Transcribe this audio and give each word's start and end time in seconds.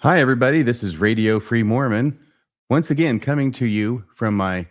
Hi, 0.00 0.20
everybody. 0.20 0.60
This 0.60 0.82
is 0.82 0.98
Radio 0.98 1.40
Free 1.40 1.62
Mormon, 1.62 2.18
once 2.68 2.90
again 2.90 3.18
coming 3.18 3.50
to 3.52 3.64
you 3.64 4.04
from 4.14 4.36
my 4.36 4.66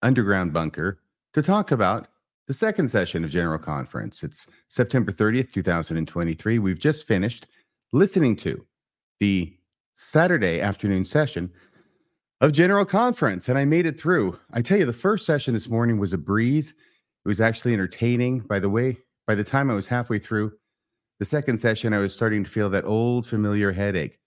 underground 0.00 0.54
bunker 0.54 0.98
to 1.34 1.42
talk 1.42 1.70
about 1.70 2.08
the 2.46 2.54
second 2.54 2.88
session 2.88 3.22
of 3.22 3.30
General 3.30 3.58
Conference. 3.58 4.22
It's 4.22 4.46
September 4.68 5.12
30th, 5.12 5.52
2023. 5.52 6.58
We've 6.58 6.78
just 6.78 7.06
finished 7.06 7.44
listening 7.92 8.36
to 8.36 8.64
the 9.20 9.54
Saturday 9.92 10.62
afternoon 10.62 11.04
session 11.04 11.52
of 12.40 12.52
General 12.52 12.86
Conference, 12.86 13.50
and 13.50 13.58
I 13.58 13.66
made 13.66 13.84
it 13.84 14.00
through. 14.00 14.40
I 14.50 14.62
tell 14.62 14.78
you, 14.78 14.86
the 14.86 14.94
first 14.94 15.26
session 15.26 15.52
this 15.52 15.68
morning 15.68 15.98
was 15.98 16.14
a 16.14 16.18
breeze. 16.18 16.70
It 16.70 17.28
was 17.28 17.42
actually 17.42 17.74
entertaining. 17.74 18.38
By 18.38 18.58
the 18.60 18.70
way, 18.70 18.96
by 19.26 19.34
the 19.34 19.44
time 19.44 19.70
I 19.70 19.74
was 19.74 19.88
halfway 19.88 20.18
through 20.18 20.52
the 21.18 21.26
second 21.26 21.58
session, 21.58 21.92
I 21.92 21.98
was 21.98 22.14
starting 22.14 22.44
to 22.44 22.50
feel 22.50 22.70
that 22.70 22.86
old 22.86 23.26
familiar 23.26 23.72
headache 23.72 24.19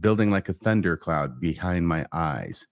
building 0.00 0.30
like 0.30 0.48
a 0.48 0.52
thundercloud 0.52 1.40
behind 1.40 1.86
my 1.86 2.06
eyes. 2.12 2.66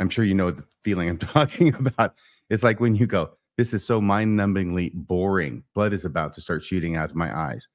I'm 0.00 0.10
sure 0.10 0.24
you 0.24 0.34
know 0.34 0.50
the 0.50 0.64
feeling 0.82 1.08
I'm 1.08 1.18
talking 1.18 1.74
about. 1.74 2.14
It's 2.50 2.62
like 2.62 2.80
when 2.80 2.94
you 2.94 3.06
go, 3.06 3.30
This 3.56 3.72
is 3.72 3.84
so 3.84 4.00
mind 4.00 4.38
numbingly 4.38 4.92
boring. 4.94 5.64
Blood 5.74 5.92
is 5.92 6.04
about 6.04 6.34
to 6.34 6.40
start 6.40 6.64
shooting 6.64 6.96
out 6.96 7.10
of 7.10 7.16
my 7.16 7.36
eyes. 7.36 7.68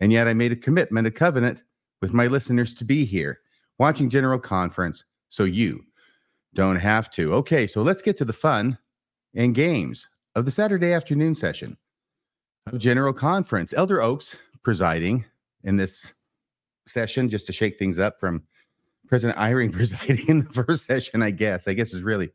And 0.00 0.12
yet 0.12 0.28
I 0.28 0.34
made 0.34 0.52
a 0.52 0.56
commitment, 0.56 1.06
a 1.06 1.10
covenant 1.10 1.62
with 2.00 2.12
my 2.12 2.26
listeners 2.26 2.74
to 2.74 2.84
be 2.84 3.04
here 3.04 3.40
watching 3.78 4.10
General 4.10 4.38
Conference 4.38 5.04
so 5.28 5.44
you 5.44 5.84
don't 6.54 6.76
have 6.76 7.10
to. 7.12 7.34
Okay, 7.34 7.66
so 7.66 7.82
let's 7.82 8.02
get 8.02 8.16
to 8.18 8.24
the 8.24 8.32
fun 8.32 8.78
and 9.34 9.54
games 9.54 10.06
of 10.34 10.44
the 10.44 10.50
Saturday 10.50 10.92
afternoon 10.92 11.34
session 11.34 11.76
of 12.66 12.78
General 12.78 13.12
Conference. 13.12 13.74
Elder 13.74 14.00
Oaks 14.00 14.36
presiding 14.62 15.24
in 15.64 15.76
this 15.76 16.12
session 16.88 17.28
just 17.28 17.46
to 17.46 17.52
shake 17.52 17.78
things 17.78 17.98
up 17.98 18.18
from 18.20 18.42
President 19.06 19.38
Eyring 19.40 19.72
presiding 19.72 20.26
in 20.28 20.38
the 20.40 20.64
first 20.64 20.84
session, 20.84 21.22
I 21.22 21.30
guess. 21.30 21.68
I 21.68 21.74
guess 21.74 21.92
is 21.92 22.02
really 22.02 22.30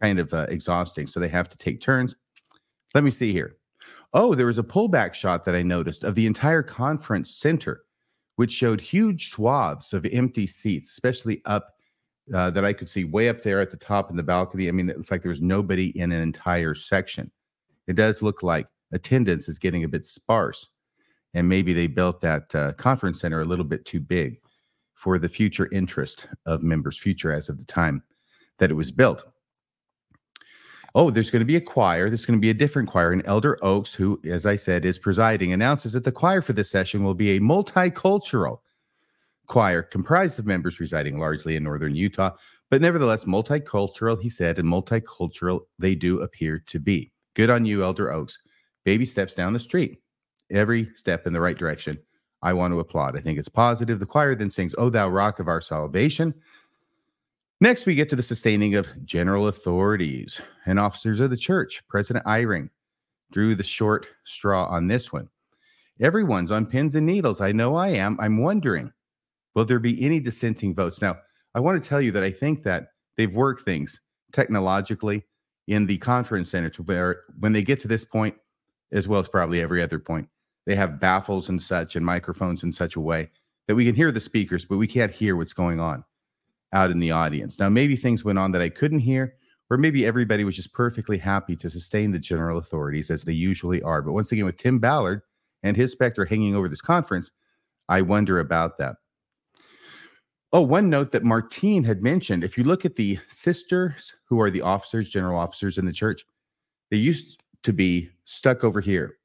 kind 0.00 0.18
of 0.18 0.32
uh, 0.32 0.46
exhausting. 0.48 1.06
So 1.06 1.20
they 1.20 1.28
have 1.28 1.48
to 1.50 1.58
take 1.58 1.80
turns. 1.80 2.14
Let 2.94 3.04
me 3.04 3.10
see 3.10 3.32
here. 3.32 3.56
Oh, 4.14 4.34
there 4.34 4.46
was 4.46 4.58
a 4.58 4.62
pullback 4.62 5.12
shot 5.12 5.44
that 5.44 5.54
I 5.54 5.62
noticed 5.62 6.04
of 6.04 6.14
the 6.14 6.26
entire 6.26 6.62
conference 6.62 7.36
center, 7.36 7.82
which 8.36 8.52
showed 8.52 8.80
huge 8.80 9.30
swaths 9.30 9.92
of 9.92 10.06
empty 10.06 10.46
seats, 10.46 10.90
especially 10.90 11.42
up 11.44 11.74
uh, 12.32 12.50
that 12.50 12.64
I 12.64 12.72
could 12.72 12.88
see 12.88 13.04
way 13.04 13.28
up 13.28 13.42
there 13.42 13.60
at 13.60 13.70
the 13.70 13.76
top 13.76 14.10
in 14.10 14.16
the 14.16 14.22
balcony. 14.22 14.68
I 14.68 14.72
mean, 14.72 14.88
it 14.88 14.96
it's 14.96 15.10
like 15.10 15.22
there 15.22 15.30
was 15.30 15.42
nobody 15.42 15.98
in 15.98 16.12
an 16.12 16.20
entire 16.20 16.74
section. 16.74 17.30
It 17.86 17.96
does 17.96 18.22
look 18.22 18.42
like 18.42 18.66
attendance 18.92 19.48
is 19.48 19.58
getting 19.58 19.84
a 19.84 19.88
bit 19.88 20.04
sparse 20.04 20.68
and 21.34 21.48
maybe 21.48 21.72
they 21.72 21.86
built 21.86 22.20
that 22.20 22.54
uh, 22.54 22.72
conference 22.74 23.20
center 23.20 23.40
a 23.40 23.44
little 23.44 23.64
bit 23.64 23.84
too 23.84 24.00
big 24.00 24.40
for 24.94 25.18
the 25.18 25.28
future 25.28 25.68
interest 25.72 26.26
of 26.46 26.62
members 26.62 26.98
future 26.98 27.32
as 27.32 27.48
of 27.48 27.58
the 27.58 27.64
time 27.64 28.02
that 28.58 28.70
it 28.70 28.74
was 28.74 28.90
built. 28.90 29.24
Oh 30.94 31.10
there's 31.10 31.30
going 31.30 31.40
to 31.40 31.46
be 31.46 31.56
a 31.56 31.60
choir 31.60 32.08
there's 32.08 32.26
going 32.26 32.38
to 32.38 32.42
be 32.42 32.50
a 32.50 32.54
different 32.54 32.88
choir 32.88 33.12
and 33.12 33.22
elder 33.26 33.58
oaks 33.62 33.92
who 33.92 34.18
as 34.24 34.46
i 34.46 34.56
said 34.56 34.86
is 34.86 34.98
presiding 34.98 35.52
announces 35.52 35.92
that 35.92 36.02
the 36.02 36.10
choir 36.10 36.40
for 36.40 36.54
this 36.54 36.70
session 36.70 37.04
will 37.04 37.14
be 37.14 37.36
a 37.36 37.40
multicultural 37.40 38.60
choir 39.46 39.82
comprised 39.82 40.38
of 40.38 40.46
members 40.46 40.80
residing 40.80 41.18
largely 41.18 41.56
in 41.56 41.62
northern 41.62 41.94
utah 41.94 42.30
but 42.70 42.80
nevertheless 42.82 43.24
multicultural 43.24 44.20
he 44.20 44.28
said 44.28 44.58
and 44.58 44.68
multicultural 44.68 45.60
they 45.78 45.94
do 45.94 46.20
appear 46.20 46.62
to 46.66 46.78
be. 46.78 47.12
Good 47.34 47.50
on 47.50 47.64
you 47.64 47.82
elder 47.82 48.12
oaks. 48.12 48.38
Baby 48.84 49.06
steps 49.06 49.34
down 49.34 49.52
the 49.52 49.60
street 49.60 49.98
every 50.50 50.90
step 50.94 51.26
in 51.26 51.32
the 51.32 51.40
right 51.40 51.58
direction. 51.58 51.98
I 52.42 52.52
want 52.52 52.72
to 52.72 52.80
applaud. 52.80 53.16
I 53.16 53.20
think 53.20 53.38
it's 53.38 53.48
positive. 53.48 53.98
The 53.98 54.06
choir 54.06 54.34
then 54.34 54.50
sings, 54.50 54.74
O 54.78 54.90
thou 54.90 55.08
rock 55.08 55.40
of 55.40 55.48
our 55.48 55.60
salvation. 55.60 56.34
Next, 57.60 57.86
we 57.86 57.96
get 57.96 58.08
to 58.10 58.16
the 58.16 58.22
sustaining 58.22 58.76
of 58.76 58.86
general 59.04 59.48
authorities 59.48 60.40
and 60.66 60.78
officers 60.78 61.18
of 61.18 61.30
the 61.30 61.36
church. 61.36 61.82
President 61.88 62.24
Eyring 62.24 62.70
drew 63.32 63.56
the 63.56 63.64
short 63.64 64.06
straw 64.24 64.66
on 64.66 64.86
this 64.86 65.12
one. 65.12 65.28
Everyone's 66.00 66.52
on 66.52 66.66
pins 66.66 66.94
and 66.94 67.04
needles. 67.04 67.40
I 67.40 67.50
know 67.50 67.74
I 67.74 67.88
am. 67.88 68.16
I'm 68.20 68.40
wondering, 68.40 68.92
will 69.54 69.64
there 69.64 69.80
be 69.80 70.00
any 70.04 70.20
dissenting 70.20 70.72
votes? 70.72 71.02
Now, 71.02 71.16
I 71.56 71.60
want 71.60 71.82
to 71.82 71.88
tell 71.88 72.00
you 72.00 72.12
that 72.12 72.22
I 72.22 72.30
think 72.30 72.62
that 72.62 72.90
they've 73.16 73.34
worked 73.34 73.62
things 73.62 74.00
technologically 74.32 75.24
in 75.66 75.86
the 75.86 75.98
conference 75.98 76.50
center 76.50 76.70
to 76.70 76.82
where 76.84 77.22
when 77.40 77.52
they 77.52 77.62
get 77.62 77.80
to 77.80 77.88
this 77.88 78.04
point, 78.04 78.36
as 78.92 79.08
well 79.08 79.20
as 79.20 79.26
probably 79.26 79.60
every 79.60 79.82
other 79.82 79.98
point, 79.98 80.28
they 80.68 80.76
have 80.76 81.00
baffles 81.00 81.48
and 81.48 81.60
such 81.60 81.96
and 81.96 82.04
microphones 82.04 82.62
in 82.62 82.70
such 82.70 82.94
a 82.94 83.00
way 83.00 83.30
that 83.66 83.74
we 83.74 83.86
can 83.86 83.94
hear 83.94 84.12
the 84.12 84.20
speakers, 84.20 84.66
but 84.66 84.76
we 84.76 84.86
can't 84.86 85.10
hear 85.10 85.34
what's 85.34 85.54
going 85.54 85.80
on 85.80 86.04
out 86.74 86.90
in 86.90 86.98
the 86.98 87.10
audience. 87.10 87.58
Now, 87.58 87.70
maybe 87.70 87.96
things 87.96 88.22
went 88.22 88.38
on 88.38 88.52
that 88.52 88.60
I 88.60 88.68
couldn't 88.68 88.98
hear, 88.98 89.34
or 89.70 89.78
maybe 89.78 90.04
everybody 90.04 90.44
was 90.44 90.56
just 90.56 90.74
perfectly 90.74 91.16
happy 91.16 91.56
to 91.56 91.70
sustain 91.70 92.10
the 92.10 92.18
general 92.18 92.58
authorities 92.58 93.10
as 93.10 93.24
they 93.24 93.32
usually 93.32 93.80
are. 93.80 94.02
But 94.02 94.12
once 94.12 94.30
again, 94.30 94.44
with 94.44 94.58
Tim 94.58 94.78
Ballard 94.78 95.22
and 95.62 95.74
his 95.74 95.90
specter 95.90 96.26
hanging 96.26 96.54
over 96.54 96.68
this 96.68 96.82
conference, 96.82 97.32
I 97.88 98.02
wonder 98.02 98.38
about 98.38 98.76
that. 98.76 98.96
Oh, 100.52 100.60
one 100.60 100.90
note 100.90 101.12
that 101.12 101.24
Martine 101.24 101.84
had 101.84 102.02
mentioned 102.02 102.44
if 102.44 102.58
you 102.58 102.64
look 102.64 102.84
at 102.84 102.96
the 102.96 103.18
sisters 103.28 104.12
who 104.26 104.38
are 104.38 104.50
the 104.50 104.60
officers, 104.60 105.08
general 105.08 105.38
officers 105.38 105.78
in 105.78 105.86
the 105.86 105.92
church, 105.92 106.26
they 106.90 106.98
used 106.98 107.42
to 107.62 107.72
be 107.72 108.10
stuck 108.26 108.64
over 108.64 108.82
here 108.82 109.17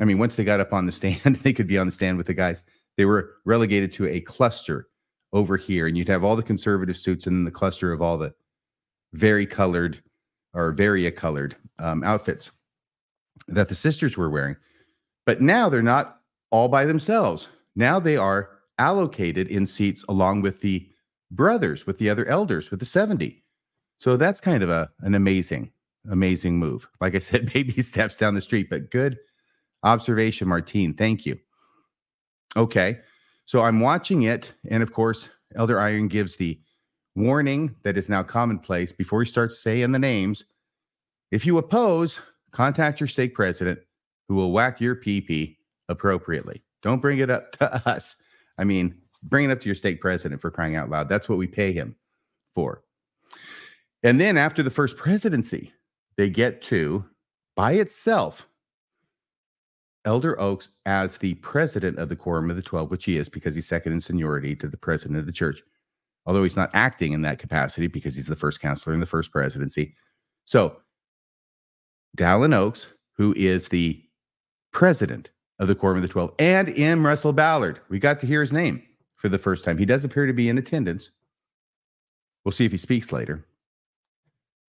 I 0.00 0.04
mean, 0.04 0.18
once 0.18 0.36
they 0.36 0.44
got 0.44 0.60
up 0.60 0.72
on 0.72 0.86
the 0.86 0.92
stand, 0.92 1.20
they 1.42 1.52
could 1.52 1.66
be 1.66 1.78
on 1.78 1.86
the 1.86 1.92
stand 1.92 2.18
with 2.18 2.26
the 2.26 2.34
guys. 2.34 2.62
They 2.96 3.04
were 3.04 3.34
relegated 3.44 3.92
to 3.94 4.06
a 4.06 4.20
cluster 4.20 4.88
over 5.32 5.56
here, 5.56 5.86
and 5.86 5.96
you'd 5.96 6.08
have 6.08 6.24
all 6.24 6.36
the 6.36 6.42
conservative 6.42 6.96
suits 6.96 7.26
and 7.26 7.36
then 7.36 7.44
the 7.44 7.50
cluster 7.50 7.92
of 7.92 8.02
all 8.02 8.18
the 8.18 8.34
very 9.12 9.46
colored 9.46 10.02
or 10.54 10.72
variacolored 10.74 11.54
um, 11.78 12.02
outfits 12.02 12.50
that 13.46 13.68
the 13.68 13.74
sisters 13.74 14.16
were 14.16 14.30
wearing. 14.30 14.56
But 15.26 15.40
now 15.40 15.68
they're 15.68 15.82
not 15.82 16.20
all 16.50 16.68
by 16.68 16.86
themselves. 16.86 17.48
Now 17.76 18.00
they 18.00 18.16
are 18.16 18.50
allocated 18.78 19.48
in 19.48 19.66
seats 19.66 20.04
along 20.08 20.42
with 20.42 20.60
the 20.60 20.88
brothers, 21.30 21.86
with 21.86 21.98
the 21.98 22.08
other 22.08 22.26
elders, 22.26 22.70
with 22.70 22.80
the 22.80 22.86
70. 22.86 23.42
So 23.98 24.16
that's 24.16 24.40
kind 24.40 24.62
of 24.62 24.70
a 24.70 24.90
an 25.00 25.14
amazing, 25.14 25.70
amazing 26.10 26.58
move. 26.58 26.88
Like 27.00 27.14
I 27.14 27.18
said, 27.18 27.52
baby 27.52 27.82
steps 27.82 28.16
down 28.16 28.34
the 28.34 28.40
street, 28.40 28.70
but 28.70 28.90
good 28.90 29.18
observation, 29.82 30.48
Martine. 30.48 30.94
Thank 30.94 31.26
you. 31.26 31.38
Okay. 32.56 32.98
So 33.44 33.62
I'm 33.62 33.80
watching 33.80 34.22
it. 34.22 34.52
And 34.70 34.82
of 34.82 34.92
course, 34.92 35.30
Elder 35.54 35.76
Eyring 35.76 36.08
gives 36.08 36.36
the 36.36 36.60
warning 37.14 37.74
that 37.82 37.98
is 37.98 38.08
now 38.08 38.22
commonplace 38.22 38.92
before 38.92 39.22
he 39.22 39.28
starts 39.28 39.62
saying 39.62 39.92
the 39.92 39.98
names. 39.98 40.44
If 41.30 41.44
you 41.44 41.58
oppose, 41.58 42.18
contact 42.52 43.00
your 43.00 43.06
stake 43.06 43.34
president 43.34 43.80
who 44.28 44.34
will 44.34 44.52
whack 44.52 44.80
your 44.80 44.96
PP 44.96 45.56
appropriately. 45.88 46.62
Don't 46.82 47.00
bring 47.00 47.18
it 47.18 47.30
up 47.30 47.52
to 47.58 47.88
us. 47.88 48.16
I 48.58 48.64
mean, 48.64 48.94
bring 49.22 49.46
it 49.46 49.52
up 49.52 49.60
to 49.60 49.66
your 49.66 49.74
stake 49.74 50.00
president 50.00 50.40
for 50.40 50.50
crying 50.50 50.76
out 50.76 50.90
loud. 50.90 51.08
That's 51.08 51.28
what 51.28 51.38
we 51.38 51.46
pay 51.46 51.72
him 51.72 51.96
for. 52.54 52.82
And 54.02 54.20
then 54.20 54.36
after 54.36 54.62
the 54.62 54.70
first 54.70 54.96
presidency, 54.96 55.72
they 56.16 56.30
get 56.30 56.62
to 56.62 57.04
by 57.56 57.72
itself 57.72 58.47
Elder 60.04 60.40
Oaks 60.40 60.68
as 60.86 61.18
the 61.18 61.34
president 61.34 61.98
of 61.98 62.08
the 62.08 62.16
Quorum 62.16 62.50
of 62.50 62.56
the 62.56 62.62
Twelve, 62.62 62.90
which 62.90 63.04
he 63.04 63.16
is 63.16 63.28
because 63.28 63.54
he's 63.54 63.66
second 63.66 63.92
in 63.92 64.00
seniority 64.00 64.56
to 64.56 64.68
the 64.68 64.76
president 64.76 65.18
of 65.18 65.26
the 65.26 65.32
church, 65.32 65.62
although 66.26 66.42
he's 66.42 66.56
not 66.56 66.70
acting 66.72 67.12
in 67.12 67.22
that 67.22 67.38
capacity 67.38 67.86
because 67.86 68.14
he's 68.14 68.26
the 68.26 68.36
first 68.36 68.60
counselor 68.60 68.94
in 68.94 69.00
the 69.00 69.06
first 69.06 69.32
presidency. 69.32 69.94
So, 70.44 70.76
Dallin 72.16 72.54
Oaks, 72.54 72.86
who 73.16 73.34
is 73.36 73.68
the 73.68 74.02
president 74.72 75.30
of 75.58 75.68
the 75.68 75.74
Quorum 75.74 75.96
of 75.96 76.02
the 76.02 76.08
Twelve, 76.08 76.32
and 76.38 76.68
M. 76.78 77.04
Russell 77.04 77.32
Ballard, 77.32 77.80
we 77.88 77.98
got 77.98 78.20
to 78.20 78.26
hear 78.26 78.40
his 78.40 78.52
name 78.52 78.82
for 79.16 79.28
the 79.28 79.38
first 79.38 79.64
time. 79.64 79.76
He 79.76 79.84
does 79.84 80.04
appear 80.04 80.26
to 80.26 80.32
be 80.32 80.48
in 80.48 80.58
attendance. 80.58 81.10
We'll 82.44 82.52
see 82.52 82.64
if 82.64 82.72
he 82.72 82.78
speaks 82.78 83.12
later. 83.12 83.44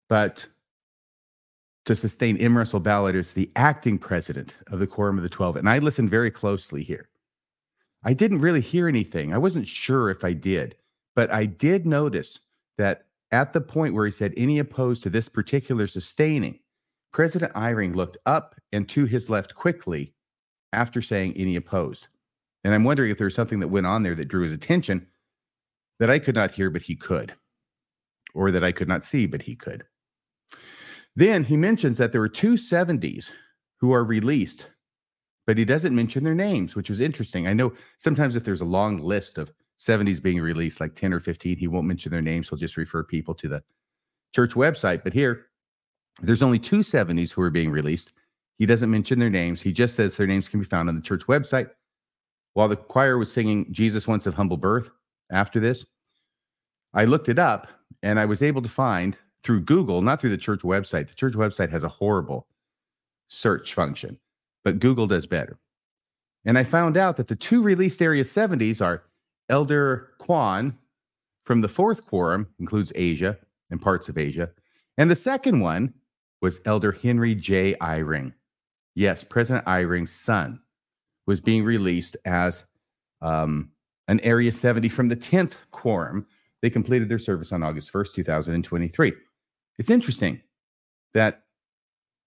But 0.10 0.48
to 1.86 1.96
sustain 1.96 2.38
M. 2.38 2.58
Russell 2.58 2.80
Ballard 2.80 3.16
as 3.16 3.34
the 3.34 3.50
acting 3.56 3.98
president 3.98 4.58
of 4.68 4.80
the 4.80 4.88
Quorum 4.88 5.18
of 5.18 5.24
the 5.24 5.30
Twelve. 5.30 5.56
And 5.56 5.70
I 5.70 5.80
listened 5.80 6.10
very 6.10 6.32
closely 6.32 6.84
here. 6.84 7.10
I 8.04 8.14
didn't 8.14 8.40
really 8.40 8.62
hear 8.62 8.88
anything. 8.88 9.34
I 9.34 9.38
wasn't 9.38 9.68
sure 9.68 10.10
if 10.10 10.24
I 10.24 10.34
did, 10.34 10.76
but 11.16 11.32
I 11.32 11.46
did 11.46 11.86
notice 11.86 12.40
that 12.78 13.06
at 13.32 13.54
the 13.54 13.62
point 13.62 13.94
where 13.94 14.06
he 14.06 14.12
said 14.12 14.34
any 14.38 14.60
opposed 14.60 15.04
to 15.04 15.10
this 15.10 15.30
particular 15.30 15.88
sustaining, 15.88 16.60
President 17.12 17.54
Eyring 17.54 17.96
looked 17.96 18.18
up 18.26 18.56
and 18.72 18.88
to 18.90 19.06
his 19.06 19.30
left 19.30 19.56
quickly 19.56 20.14
after 20.72 21.02
saying 21.02 21.34
any 21.36 21.56
opposed. 21.56 22.08
And 22.64 22.74
I'm 22.74 22.84
wondering 22.84 23.10
if 23.10 23.18
there 23.18 23.26
was 23.26 23.36
something 23.36 23.60
that 23.62 23.68
went 23.70 23.88
on 23.88 24.04
there 24.04 24.16
that 24.16 24.28
drew 24.28 24.44
his 24.44 24.54
attention 24.54 25.08
that 26.00 26.10
I 26.10 26.20
could 26.20 26.36
not 26.36 26.52
hear, 26.52 26.70
but 26.70 26.84
he 26.84 26.96
could, 26.96 27.34
or 28.34 28.52
that 28.52 28.64
I 28.64 28.72
could 28.72 28.88
not 28.88 29.04
see, 29.04 29.26
but 29.26 29.42
he 29.42 29.56
could. 29.56 29.86
Then 31.20 31.44
he 31.44 31.58
mentions 31.58 31.98
that 31.98 32.14
there 32.14 32.22
were 32.22 32.30
two 32.30 32.54
70s 32.54 33.30
who 33.82 33.92
are 33.92 34.06
released, 34.06 34.68
but 35.46 35.58
he 35.58 35.66
doesn't 35.66 35.94
mention 35.94 36.24
their 36.24 36.34
names, 36.34 36.78
which 36.78 36.90
was 36.90 37.02
interesting. 37.02 37.46
I 37.46 37.52
know 37.52 37.74
sometimes 37.98 38.38
if 38.38 38.46
there's 38.46 38.62
a 38.62 38.66
long 38.66 39.00
list 39.00 39.38
of 39.38 39.52
70s 39.78 40.24
being 40.24 40.40
released, 40.40 40.80
like 40.80 40.96
10 40.96 41.12
or 41.12 41.20
15. 41.20 41.58
He 41.58 41.68
won't 41.68 41.88
mention 41.88 42.14
their 42.14 42.22
names. 42.22 42.48
He'll 42.48 42.58
just 42.58 42.78
refer 42.78 43.04
people 43.04 43.36
to 43.36 43.50
the 43.50 43.62
church 44.34 44.54
website. 44.54 45.04
But 45.04 45.12
here, 45.12 45.48
there's 46.22 46.42
only 46.42 46.58
two 46.58 46.80
70s 46.80 47.34
who 47.34 47.42
are 47.42 47.50
being 47.50 47.70
released. 47.70 48.14
He 48.58 48.66
doesn't 48.66 48.90
mention 48.90 49.20
their 49.20 49.30
names. 49.30 49.62
He 49.62 49.74
just 49.74 49.96
says 49.96 50.16
their 50.16 50.26
names 50.26 50.48
can 50.48 50.62
be 50.62 50.66
found 50.66 50.88
on 50.88 50.96
the 50.96 51.02
church 51.02 51.24
website. 51.28 51.70
While 52.54 52.70
the 52.70 52.78
choir 52.78 53.18
was 53.18 53.30
singing 53.30 53.68
Jesus 53.72 54.08
Once 54.08 54.26
of 54.26 54.36
Humble 54.36 54.56
Birth 54.56 54.90
after 55.30 55.60
this, 55.60 55.86
I 56.94 57.04
looked 57.04 57.28
it 57.28 57.40
up 57.40 57.68
and 58.04 58.18
I 58.18 58.26
was 58.26 58.42
able 58.42 58.62
to 58.62 58.70
find 58.70 59.18
through 59.44 59.62
Google, 59.62 60.02
not 60.02 60.20
through 60.20 60.32
the 60.32 60.38
church 60.38 60.62
website. 60.62 61.08
The 61.08 61.16
church 61.16 61.34
website 61.34 61.70
has 61.70 61.84
a 61.84 61.90
horrible 61.90 62.48
search 63.28 63.74
function, 63.74 64.20
but 64.64 64.80
Google 64.80 65.08
does 65.08 65.26
better. 65.26 65.58
And 66.46 66.58
I 66.58 66.64
found 66.64 66.98
out 66.98 67.18
that 67.18 67.28
the 67.28 67.36
two 67.36 67.62
released 67.62 68.02
Area 68.02 68.24
70s 68.24 68.82
are 68.84 69.04
Elder 69.50 70.12
Kwan 70.20 70.78
from 71.46 71.62
the 71.62 71.68
fourth 71.68 72.06
quorum, 72.06 72.48
includes 72.60 72.92
Asia 72.96 73.38
and 73.70 73.82
parts 73.82 74.10
of 74.10 74.18
Asia. 74.18 74.50
And 74.98 75.10
the 75.10 75.16
second 75.16 75.60
one 75.60 75.94
was 76.42 76.62
Elder 76.66 76.92
Henry 76.92 77.36
J. 77.36 77.76
Eyring. 77.82 78.34
Yes, 78.96 79.24
President 79.24 79.66
Eyring's 79.66 80.12
son 80.12 80.60
was 81.26 81.40
being 81.40 81.64
released 81.64 82.18
as 82.26 82.66
um, 83.22 83.70
an 84.08 84.20
Area 84.22 84.52
70 84.52 84.90
from 84.90 85.10
the 85.10 85.16
10th 85.16 85.56
quorum. 85.72 86.26
They 86.62 86.70
completed 86.70 87.10
their 87.10 87.20
service 87.20 87.52
on 87.52 87.64
August 87.64 87.94
1st, 87.94 88.14
2023. 88.16 89.14
It's 89.80 89.90
interesting 89.90 90.42
that, 91.14 91.46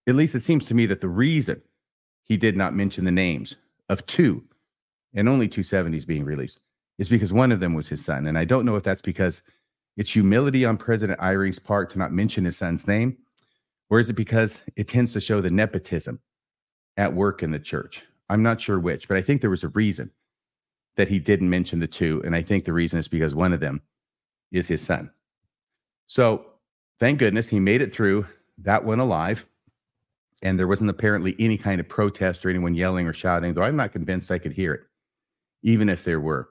at 0.08 0.16
least 0.16 0.34
it 0.34 0.40
seems 0.40 0.64
to 0.64 0.75
me, 0.75 0.87
that 0.87 1.00
the 1.00 1.08
reason 1.08 1.62
he 2.25 2.37
did 2.37 2.56
not 2.56 2.75
mention 2.75 3.04
the 3.04 3.12
names 3.12 3.56
of 3.88 4.04
two 4.06 4.43
and 5.14 5.28
only 5.28 5.49
270s 5.49 6.06
being 6.06 6.25
released 6.25 6.60
is 6.99 7.08
because 7.08 7.32
one 7.32 7.52
of 7.52 7.60
them 7.60 7.75
was 7.75 7.88
his 7.88 8.04
son. 8.04 8.26
And 8.26 8.38
I 8.38 8.44
don't 8.44 8.64
know 8.64 8.76
if 8.76 8.82
that's 8.82 9.02
because 9.02 9.43
it's 9.96 10.10
humility 10.10 10.64
on 10.64 10.78
President 10.78 11.20
Eyring's 11.20 11.58
part 11.58 11.90
to 11.90 11.99
not 11.99 12.12
mention 12.12 12.46
his 12.46 12.56
son's 12.56 12.88
name, 12.88 13.19
or 13.90 14.00
is 14.00 14.08
it 14.08 14.14
because 14.14 14.62
it 14.76 14.88
tends 14.88 15.12
to 15.12 15.20
show 15.20 15.40
the 15.40 15.50
nepotism 15.50 16.20
at 16.96 17.14
work 17.14 17.43
in 17.43 17.50
the 17.50 17.58
church? 17.58 18.05
I'm 18.31 18.43
not 18.43 18.60
sure 18.60 18.81
which, 18.81 19.06
but 19.06 19.19
I 19.19 19.22
think 19.22 19.40
there 19.40 19.50
was 19.50 19.64
a 19.64 19.69
reason 19.69 20.10
that 20.96 21.08
he 21.08 21.19
didn't 21.19 21.50
mention 21.50 21.81
the 21.81 21.87
two. 21.87 22.22
And 22.25 22.34
I 22.34 22.40
think 22.40 22.64
the 22.64 22.72
reason 22.72 22.98
is 22.98 23.08
because 23.08 23.34
one 23.34 23.52
of 23.52 23.60
them 23.60 23.82
is 24.50 24.69
his 24.69 24.81
son. 24.81 25.10
So 26.06 26.46
thank 27.02 27.19
goodness 27.19 27.49
he 27.49 27.58
made 27.58 27.82
it 27.82 27.93
through 27.93 28.25
that 28.58 28.84
one 28.84 29.00
alive. 29.00 29.44
And 30.40 30.56
there 30.56 30.69
wasn't 30.69 30.88
apparently 30.88 31.34
any 31.40 31.58
kind 31.58 31.81
of 31.81 31.88
protest 31.88 32.46
or 32.46 32.49
anyone 32.49 32.76
yelling 32.76 33.08
or 33.08 33.12
shouting, 33.12 33.54
though 33.54 33.64
I'm 33.64 33.75
not 33.75 33.90
convinced 33.90 34.31
I 34.31 34.38
could 34.38 34.52
hear 34.52 34.72
it, 34.72 34.82
even 35.64 35.88
if 35.88 36.04
there 36.04 36.20
were. 36.20 36.49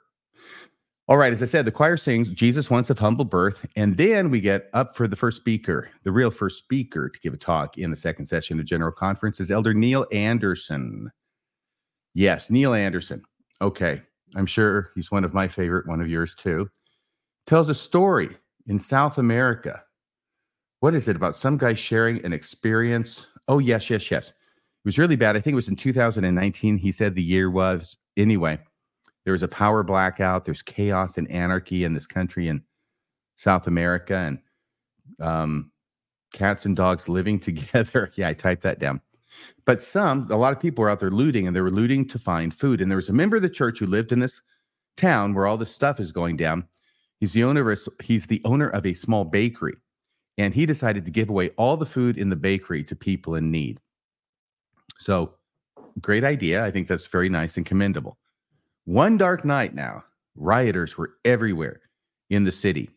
All 1.08 1.16
right, 1.16 1.32
as 1.32 1.42
I 1.42 1.46
said, 1.46 1.64
the 1.64 1.72
choir 1.72 1.96
sings 1.96 2.28
Jesus 2.28 2.70
Once 2.70 2.90
of 2.90 3.00
Humble 3.00 3.24
Birth. 3.24 3.66
And 3.78 3.96
then 3.96 4.30
we 4.30 4.42
get 4.42 4.70
up 4.74 4.94
for 4.94 5.08
the 5.08 5.16
first 5.16 5.38
speaker, 5.38 5.90
the 6.04 6.12
real 6.12 6.32
first 6.32 6.58
speaker 6.58 7.08
to 7.08 7.20
give 7.22 7.34
a 7.34 7.38
talk 7.38 7.78
in 7.78 7.90
the 7.90 7.96
second 7.96 8.26
session 8.26 8.60
of 8.60 8.66
General 8.66 8.92
Conference 8.92 9.40
is 9.40 9.52
Elder 9.52 9.74
Neil 9.74 10.06
Anderson. 10.12 11.10
Yes, 12.14 12.50
Neil 12.50 12.74
Anderson. 12.74 13.24
Okay, 13.62 14.02
I'm 14.36 14.48
sure 14.48 14.92
he's 14.96 15.12
one 15.12 15.24
of 15.24 15.34
my 15.34 15.48
favorite, 15.48 15.88
one 15.88 16.02
of 16.02 16.10
yours 16.10 16.36
too. 16.36 16.70
Tells 17.48 17.70
a 17.70 17.74
story 17.74 18.32
in 18.68 18.80
South 18.80 19.18
America. 19.18 19.84
What 20.82 20.96
is 20.96 21.08
it 21.08 21.16
about 21.16 21.36
some 21.36 21.58
guy 21.58 21.76
sharing 21.76 22.26
an 22.26 22.34
experience? 22.34 23.28
Oh, 23.48 23.60
yes, 23.60 23.90
yes, 23.90 24.10
yes. 24.10 24.30
It 24.30 24.36
was 24.84 24.98
really 24.98 25.16
bad. 25.16 25.38
I 25.38 25.40
think 25.40 25.54
it 25.54 25.56
was 25.56 25.68
in 25.68 25.76
2019. 25.76 26.78
He 26.78 26.92
said 26.92 27.14
the 27.14 27.22
year 27.22 27.52
was. 27.52 27.98
Anyway, 28.18 28.60
there 29.24 29.34
was 29.34 29.44
a 29.44 29.48
power 29.48 29.84
blackout. 29.84 30.44
There's 30.44 30.64
chaos 30.64 31.20
and 31.20 31.30
anarchy 31.30 31.84
in 31.84 31.94
this 31.94 32.08
country 32.08 32.48
in 32.48 32.64
South 33.38 33.68
America, 33.68 34.16
and 34.16 34.40
um, 35.20 35.72
cats 36.34 36.66
and 36.66 36.76
dogs 36.76 37.08
living 37.08 37.40
together. 37.48 38.12
yeah, 38.16 38.30
I 38.30 38.34
typed 38.34 38.64
that 38.64 38.80
down. 38.80 39.02
But 39.66 39.82
some, 39.82 40.28
a 40.32 40.36
lot 40.36 40.52
of 40.52 40.60
people 40.60 40.82
were 40.82 40.90
out 40.90 41.00
there 41.00 41.12
looting, 41.12 41.46
and 41.46 41.56
they 41.56 41.62
were 41.62 41.70
looting 41.70 42.08
to 42.08 42.18
find 42.18 42.52
food. 42.52 42.82
And 42.82 42.90
there 42.90 42.98
was 42.98 43.10
a 43.10 43.14
member 43.14 43.36
of 43.36 43.44
the 43.44 43.50
church 43.50 43.78
who 43.78 43.86
lived 43.86 44.12
in 44.12 44.20
this 44.20 44.42
town 44.98 45.36
where 45.36 45.46
all 45.46 45.58
this 45.58 45.74
stuff 45.74 46.00
is 46.00 46.12
going 46.12 46.38
down. 46.38 46.66
He's 47.20 47.34
the 47.34 47.44
owner 47.44 47.70
of 47.70 47.80
a, 47.80 48.04
he's 48.04 48.26
the 48.26 48.42
owner 48.46 48.70
of 48.70 48.84
a 48.84 48.96
small 48.96 49.26
bakery, 49.26 49.76
and 50.42 50.56
he 50.56 50.66
decided 50.66 51.06
to 51.06 51.12
give 51.12 51.30
away 51.30 51.50
all 51.50 51.78
the 51.78 51.86
food 51.86 52.18
in 52.18 52.30
the 52.30 52.36
bakery 52.36 52.84
to 52.86 52.96
people 52.96 53.36
in 53.36 53.52
need. 53.52 53.80
So, 54.98 55.36
great 56.02 56.24
idea. 56.24 56.66
I 56.66 56.72
think 56.72 56.88
that's 56.88 57.06
very 57.06 57.30
nice 57.30 57.58
and 57.58 57.66
commendable. 57.66 58.18
One 58.86 59.18
dark 59.18 59.46
night 59.46 59.76
now, 59.76 60.04
rioters 60.36 60.98
were 60.98 61.12
everywhere 61.26 61.82
in 62.32 62.44
the 62.44 62.52
city. 62.52 62.90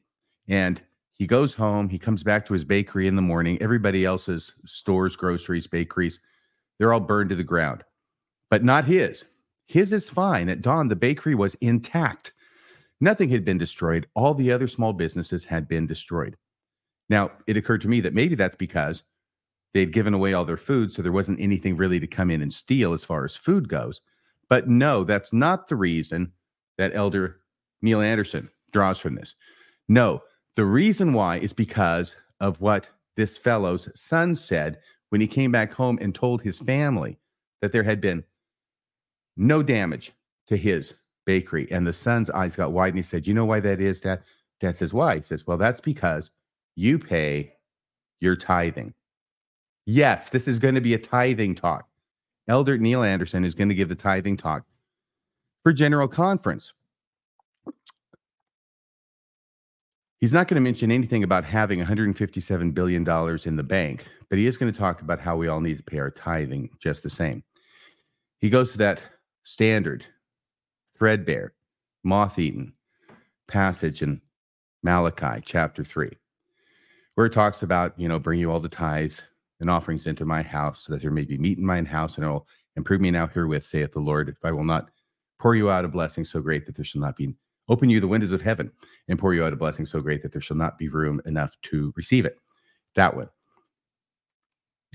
And 0.48 0.80
he 1.12 1.26
goes 1.26 1.52
home, 1.52 1.90
he 1.90 1.98
comes 1.98 2.22
back 2.22 2.46
to 2.46 2.54
his 2.54 2.64
bakery 2.64 3.06
in 3.06 3.14
the 3.14 3.20
morning. 3.20 3.60
Everybody 3.60 4.06
else's 4.06 4.54
stores, 4.64 5.14
groceries, 5.14 5.66
bakeries, 5.66 6.20
they're 6.78 6.94
all 6.94 7.00
burned 7.00 7.28
to 7.28 7.36
the 7.36 7.44
ground, 7.44 7.84
but 8.48 8.64
not 8.64 8.86
his. 8.86 9.22
His 9.66 9.92
is 9.92 10.08
fine. 10.08 10.48
At 10.48 10.62
dawn, 10.62 10.88
the 10.88 10.96
bakery 10.96 11.34
was 11.34 11.56
intact. 11.56 12.32
Nothing 13.02 13.28
had 13.28 13.44
been 13.44 13.58
destroyed. 13.58 14.06
All 14.14 14.32
the 14.32 14.50
other 14.50 14.66
small 14.66 14.94
businesses 14.94 15.44
had 15.44 15.68
been 15.68 15.86
destroyed. 15.86 16.38
Now, 17.08 17.32
it 17.46 17.56
occurred 17.56 17.82
to 17.82 17.88
me 17.88 18.00
that 18.00 18.14
maybe 18.14 18.34
that's 18.34 18.56
because 18.56 19.02
they'd 19.72 19.92
given 19.92 20.14
away 20.14 20.32
all 20.32 20.44
their 20.44 20.56
food, 20.56 20.92
so 20.92 21.02
there 21.02 21.12
wasn't 21.12 21.40
anything 21.40 21.76
really 21.76 22.00
to 22.00 22.06
come 22.06 22.30
in 22.30 22.40
and 22.40 22.52
steal 22.52 22.92
as 22.92 23.04
far 23.04 23.24
as 23.24 23.36
food 23.36 23.68
goes. 23.68 24.00
But 24.48 24.68
no, 24.68 25.04
that's 25.04 25.32
not 25.32 25.68
the 25.68 25.76
reason 25.76 26.32
that 26.78 26.94
Elder 26.94 27.40
Neil 27.82 28.00
Anderson 28.00 28.50
draws 28.72 28.98
from 28.98 29.14
this. 29.14 29.34
No, 29.88 30.22
the 30.56 30.64
reason 30.64 31.12
why 31.12 31.38
is 31.38 31.52
because 31.52 32.14
of 32.40 32.60
what 32.60 32.90
this 33.16 33.36
fellow's 33.36 33.88
son 33.98 34.34
said 34.34 34.78
when 35.10 35.20
he 35.20 35.26
came 35.26 35.52
back 35.52 35.72
home 35.72 35.98
and 36.00 36.14
told 36.14 36.42
his 36.42 36.58
family 36.58 37.18
that 37.60 37.72
there 37.72 37.82
had 37.82 38.00
been 38.00 38.24
no 39.36 39.62
damage 39.62 40.12
to 40.48 40.56
his 40.56 40.94
bakery. 41.24 41.68
And 41.70 41.86
the 41.86 41.92
son's 41.92 42.30
eyes 42.30 42.56
got 42.56 42.72
wide 42.72 42.88
and 42.88 42.98
he 42.98 43.02
said, 43.02 43.26
You 43.26 43.34
know 43.34 43.44
why 43.44 43.60
that 43.60 43.80
is, 43.80 44.00
Dad? 44.00 44.22
Dad 44.60 44.76
says, 44.76 44.92
Why? 44.92 45.16
He 45.16 45.22
says, 45.22 45.46
Well, 45.46 45.56
that's 45.56 45.80
because 45.80 46.30
you 46.76 46.98
pay 46.98 47.54
your 48.20 48.36
tithing. 48.36 48.94
Yes, 49.86 50.30
this 50.30 50.48
is 50.48 50.58
going 50.58 50.74
to 50.74 50.80
be 50.80 50.94
a 50.94 50.98
tithing 50.98 51.54
talk. 51.54 51.86
Elder 52.48 52.78
Neil 52.78 53.02
Anderson 53.02 53.44
is 53.44 53.54
going 53.54 53.68
to 53.68 53.74
give 53.74 53.88
the 53.88 53.94
tithing 53.94 54.36
talk 54.36 54.64
for 55.62 55.72
General 55.72 56.08
Conference. 56.08 56.72
He's 60.20 60.32
not 60.32 60.48
going 60.48 60.56
to 60.56 60.62
mention 60.62 60.90
anything 60.90 61.22
about 61.22 61.44
having 61.44 61.80
$157 61.80 62.72
billion 62.72 63.02
in 63.44 63.56
the 63.56 63.62
bank, 63.62 64.08
but 64.30 64.38
he 64.38 64.46
is 64.46 64.56
going 64.56 64.72
to 64.72 64.78
talk 64.78 65.02
about 65.02 65.20
how 65.20 65.36
we 65.36 65.48
all 65.48 65.60
need 65.60 65.76
to 65.76 65.82
pay 65.82 65.98
our 65.98 66.10
tithing 66.10 66.70
just 66.78 67.02
the 67.02 67.10
same. 67.10 67.42
He 68.40 68.48
goes 68.48 68.72
to 68.72 68.78
that 68.78 69.02
standard, 69.42 70.06
threadbare, 70.96 71.52
moth 72.04 72.38
eaten 72.38 72.72
passage 73.48 74.00
in 74.00 74.22
Malachi 74.82 75.42
chapter 75.44 75.84
3, 75.84 76.10
where 77.14 77.26
it 77.26 77.32
talks 77.32 77.62
about, 77.62 77.98
you 77.98 78.08
know, 78.08 78.18
bring 78.18 78.40
you 78.40 78.50
all 78.50 78.60
the 78.60 78.68
tithes 78.68 79.22
and 79.60 79.70
offerings 79.70 80.06
into 80.06 80.24
my 80.24 80.42
house, 80.42 80.84
so 80.84 80.92
that 80.92 81.02
there 81.02 81.10
may 81.10 81.24
be 81.24 81.38
meat 81.38 81.58
in 81.58 81.66
mine 81.66 81.86
house, 81.86 82.16
and 82.16 82.24
it 82.24 82.28
will 82.28 82.46
improve 82.76 83.00
me 83.00 83.10
now 83.10 83.26
herewith, 83.26 83.64
saith 83.64 83.92
the 83.92 84.00
Lord, 84.00 84.28
if 84.28 84.36
I 84.44 84.52
will 84.52 84.64
not 84.64 84.90
pour 85.38 85.54
you 85.54 85.70
out 85.70 85.84
a 85.84 85.88
blessing 85.88 86.24
so 86.24 86.40
great 86.40 86.66
that 86.66 86.74
there 86.74 86.84
shall 86.84 87.00
not 87.00 87.16
be 87.16 87.34
open 87.68 87.88
you 87.88 88.00
the 88.00 88.08
windows 88.08 88.32
of 88.32 88.42
heaven 88.42 88.70
and 89.08 89.18
pour 89.18 89.34
you 89.34 89.44
out 89.44 89.52
a 89.52 89.56
blessing 89.56 89.86
so 89.86 90.00
great 90.00 90.22
that 90.22 90.32
there 90.32 90.42
shall 90.42 90.56
not 90.56 90.78
be 90.78 90.88
room 90.88 91.20
enough 91.24 91.56
to 91.62 91.92
receive 91.96 92.24
it. 92.24 92.38
That 92.94 93.16
one. 93.16 93.28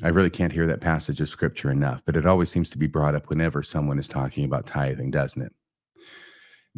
I 0.01 0.09
really 0.09 0.29
can't 0.29 0.53
hear 0.53 0.65
that 0.67 0.79
passage 0.79 1.19
of 1.19 1.27
scripture 1.27 1.71
enough, 1.71 2.01
but 2.05 2.15
it 2.15 2.25
always 2.25 2.49
seems 2.49 2.69
to 2.69 2.77
be 2.77 2.87
brought 2.87 3.15
up 3.15 3.29
whenever 3.29 3.61
someone 3.63 3.99
is 3.99 4.07
talking 4.07 4.45
about 4.45 4.65
tithing, 4.65 5.11
doesn't 5.11 5.41
it? 5.41 5.51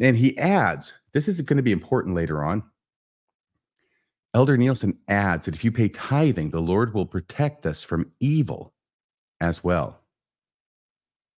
And 0.00 0.16
he 0.16 0.36
adds, 0.38 0.92
this 1.12 1.28
is 1.28 1.40
going 1.40 1.58
to 1.58 1.62
be 1.62 1.72
important 1.72 2.16
later 2.16 2.42
on. 2.42 2.64
Elder 4.34 4.56
Nielsen 4.56 4.96
adds 5.08 5.44
that 5.44 5.54
if 5.54 5.62
you 5.62 5.70
pay 5.70 5.88
tithing, 5.88 6.50
the 6.50 6.60
Lord 6.60 6.94
will 6.94 7.04
protect 7.04 7.66
us 7.66 7.82
from 7.82 8.10
evil 8.18 8.72
as 9.40 9.62
well. 9.62 10.00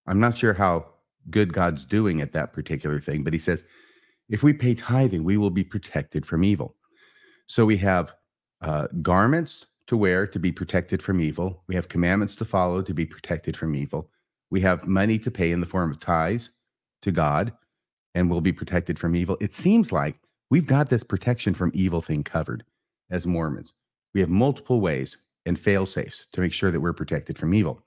I'm 0.07 0.21
not 0.21 0.37
sure 0.37 0.55
how 0.55 0.87
good 1.31 1.53
God's 1.53 1.85
doing 1.85 2.21
at 2.21 2.33
that 2.33 2.53
particular 2.53 3.01
thing, 3.01 3.25
but 3.25 3.33
he 3.33 3.39
says, 3.39 3.67
if 4.29 4.43
we 4.43 4.53
pay 4.53 4.75
tithing, 4.75 5.25
we 5.25 5.37
will 5.39 5.51
be 5.51 5.65
protected 5.65 6.25
from 6.25 6.45
evil. 6.45 6.77
So 7.47 7.67
we 7.67 7.77
have 7.79 8.15
uh, 8.61 8.89
garments 9.03 9.67
to 9.89 9.97
wear 9.97 10.27
to 10.29 10.39
be 10.39 10.53
protected 10.53 11.03
from 11.03 11.21
evil. 11.21 11.63
We 11.67 11.75
have 11.75 11.89
commandments 11.89 12.37
to 12.37 12.45
follow 12.45 12.81
to 12.81 12.95
be 12.95 13.07
protected 13.07 13.57
from 13.57 13.75
evil. 13.75 14.09
We 14.51 14.61
have 14.61 14.87
money 14.87 15.19
to 15.19 15.31
pay 15.31 15.51
in 15.51 15.61
the 15.61 15.67
form 15.67 15.91
of 15.91 15.99
tithes 15.99 16.51
to 17.03 17.11
God, 17.11 17.53
and 18.15 18.31
we'll 18.31 18.41
be 18.41 18.53
protected 18.53 18.99
from 18.99 19.17
evil. 19.17 19.37
It 19.41 19.53
seems 19.53 19.91
like 19.91 20.21
we've 20.49 20.67
got 20.67 20.89
this 20.91 21.03
protection 21.03 21.55
from 21.55 21.73
evil 21.75 22.01
thing 22.01 22.23
covered 22.23 22.65
as 23.15 23.27
Mormons. 23.27 23.73
We 24.13 24.21
have 24.21 24.29
multiple 24.29 24.81
ways 24.81 25.17
and 25.47 25.59
fail 25.59 25.87
safes 25.87 26.27
to 26.33 26.41
make 26.41 26.53
sure 26.53 26.71
that 26.71 26.81
we're 26.81 26.93
protected 26.93 27.39
from 27.39 27.55
evil. 27.55 27.83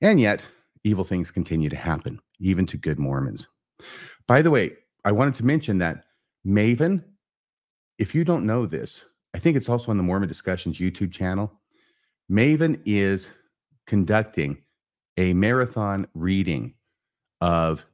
And 0.00 0.18
yet, 0.18 0.46
evil 0.84 1.04
things 1.04 1.30
continue 1.30 1.68
to 1.68 1.76
happen, 1.76 2.20
even 2.40 2.66
to 2.66 2.76
good 2.76 2.98
Mormons. 2.98 3.46
By 4.26 4.42
the 4.42 4.50
way, 4.50 4.72
I 5.04 5.12
wanted 5.12 5.34
to 5.36 5.46
mention 5.46 5.78
that 5.78 6.04
Maven, 6.46 7.04
if 7.98 8.14
you 8.14 8.24
don't 8.24 8.46
know 8.46 8.64
this, 8.64 9.04
I 9.34 9.38
think 9.38 9.56
it's 9.56 9.68
also 9.68 9.90
on 9.90 9.96
the 9.96 10.02
Mormon 10.02 10.28
Discussions 10.28 10.78
YouTube 10.78 11.12
channel. 11.12 11.52
Maven 12.30 12.80
is 12.86 13.28
conducting 13.86 14.58
a 15.16 15.32
marathon 15.32 16.06
reading 16.14 16.74
of, 17.40 17.84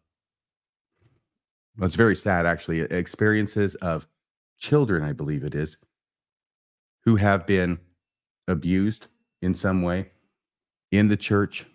well, 1.76 1.86
it's 1.86 1.96
very 1.96 2.16
sad 2.16 2.46
actually, 2.46 2.80
experiences 2.80 3.74
of 3.76 4.06
children, 4.58 5.02
I 5.02 5.12
believe 5.12 5.42
it 5.42 5.54
is, 5.54 5.76
who 7.04 7.16
have 7.16 7.46
been 7.46 7.78
abused 8.48 9.06
in 9.42 9.54
some 9.54 9.82
way 9.82 10.10
in 10.90 11.08
the 11.08 11.16
church 11.16 11.66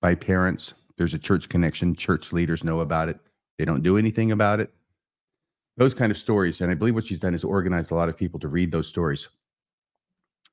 by 0.00 0.14
parents. 0.14 0.74
There's 0.96 1.14
a 1.14 1.18
church 1.18 1.48
connection. 1.48 1.94
Church 1.94 2.32
leaders 2.32 2.64
know 2.64 2.80
about 2.80 3.08
it. 3.08 3.18
They 3.58 3.64
don't 3.64 3.82
do 3.82 3.96
anything 3.96 4.32
about 4.32 4.60
it. 4.60 4.72
Those 5.76 5.94
kind 5.94 6.10
of 6.10 6.18
stories. 6.18 6.60
And 6.60 6.70
I 6.70 6.74
believe 6.74 6.94
what 6.94 7.06
she's 7.06 7.20
done 7.20 7.34
is 7.34 7.44
organized 7.44 7.92
a 7.92 7.94
lot 7.94 8.08
of 8.08 8.16
people 8.16 8.40
to 8.40 8.48
read 8.48 8.72
those 8.72 8.88
stories 8.88 9.28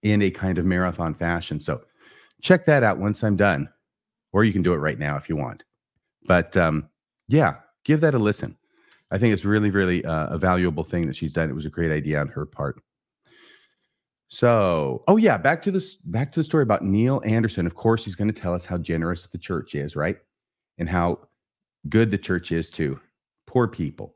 in 0.04 0.22
a 0.22 0.30
kind 0.30 0.58
of 0.58 0.66
marathon 0.66 1.14
fashion. 1.16 1.60
So 1.60 1.82
check 2.42 2.66
that 2.68 2.84
out 2.84 3.00
once 3.00 3.24
I'm 3.24 3.36
done, 3.36 3.70
or 4.34 4.44
you 4.44 4.54
can 4.54 4.62
do 4.62 4.74
it 4.74 4.78
right 4.78 5.00
now 5.00 5.18
if 5.18 5.30
you 5.30 5.36
want. 5.36 5.64
But 6.28 6.56
um, 6.58 6.90
yeah, 7.28 7.56
give 7.84 8.02
that 8.02 8.16
a 8.16 8.20
listen. 8.20 8.58
I 9.12 9.18
think 9.18 9.34
it's 9.34 9.46
really, 9.46 9.70
really 9.70 10.04
uh, 10.06 10.28
a 10.28 10.38
valuable 10.38 10.84
thing 10.84 11.08
that 11.08 11.16
she's 11.16 11.34
done. 11.34 11.50
It 11.50 11.56
was 11.56 11.66
a 11.66 11.70
great 11.70 11.92
idea 11.92 12.20
on 12.20 12.28
her 12.30 12.46
part. 12.46 12.82
So, 14.28 15.04
oh 15.08 15.18
yeah, 15.18 15.38
back 15.38 15.62
to 15.64 15.72
this 15.72 15.96
back 15.98 16.32
to 16.34 16.40
the 16.40 16.44
story 16.44 16.64
about 16.64 16.84
Neil 16.84 17.22
Anderson. 17.26 17.66
Of 17.66 17.76
course, 17.76 18.04
he's 18.04 18.16
going 18.16 18.32
to 18.32 18.40
tell 18.40 18.54
us 18.54 18.66
how 18.66 18.78
generous 18.78 19.28
the 19.28 19.38
church 19.38 19.76
is, 19.76 19.96
right? 19.96 20.18
And 20.78 20.90
how 20.90 21.20
good 21.88 22.12
the 22.12 22.18
church 22.18 22.52
is 22.52 22.72
to 22.72 23.00
poor 23.46 23.68
people 23.68 24.16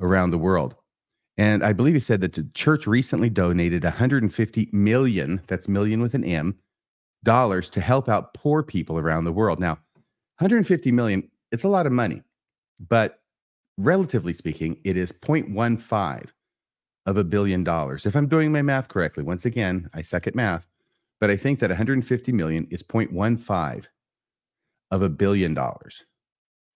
around 0.00 0.30
the 0.30 0.38
world. 0.38 0.76
And 1.38 1.64
I 1.64 1.72
believe 1.72 1.94
he 1.94 2.00
said 2.00 2.20
that 2.20 2.34
the 2.34 2.48
church 2.54 2.86
recently 2.86 3.30
donated 3.30 3.84
150 3.84 4.68
million, 4.72 5.40
that's 5.46 5.68
million 5.68 6.02
with 6.02 6.14
an 6.14 6.24
M, 6.24 6.58
dollars 7.24 7.70
to 7.70 7.80
help 7.80 8.08
out 8.08 8.34
poor 8.34 8.62
people 8.62 8.98
around 8.98 9.24
the 9.24 9.32
world. 9.32 9.60
Now, 9.60 9.78
150 10.38 10.92
million, 10.92 11.28
it's 11.52 11.64
a 11.64 11.68
lot 11.68 11.86
of 11.86 11.92
money, 11.92 12.22
but 12.80 13.20
relatively 13.76 14.34
speaking, 14.34 14.78
it 14.84 14.96
is 14.96 15.12
0.15 15.12 16.28
of 17.08 17.16
a 17.16 17.24
billion 17.24 17.64
dollars. 17.64 18.04
If 18.04 18.14
I'm 18.14 18.28
doing 18.28 18.52
my 18.52 18.60
math 18.60 18.88
correctly, 18.88 19.24
once 19.24 19.46
again, 19.46 19.88
I 19.94 20.02
suck 20.02 20.26
at 20.26 20.34
math, 20.34 20.66
but 21.20 21.30
I 21.30 21.38
think 21.38 21.58
that 21.60 21.70
150 21.70 22.32
million 22.32 22.66
is 22.70 22.82
0.15 22.82 23.86
of 24.90 25.02
a 25.02 25.08
billion 25.08 25.54
dollars. 25.54 26.04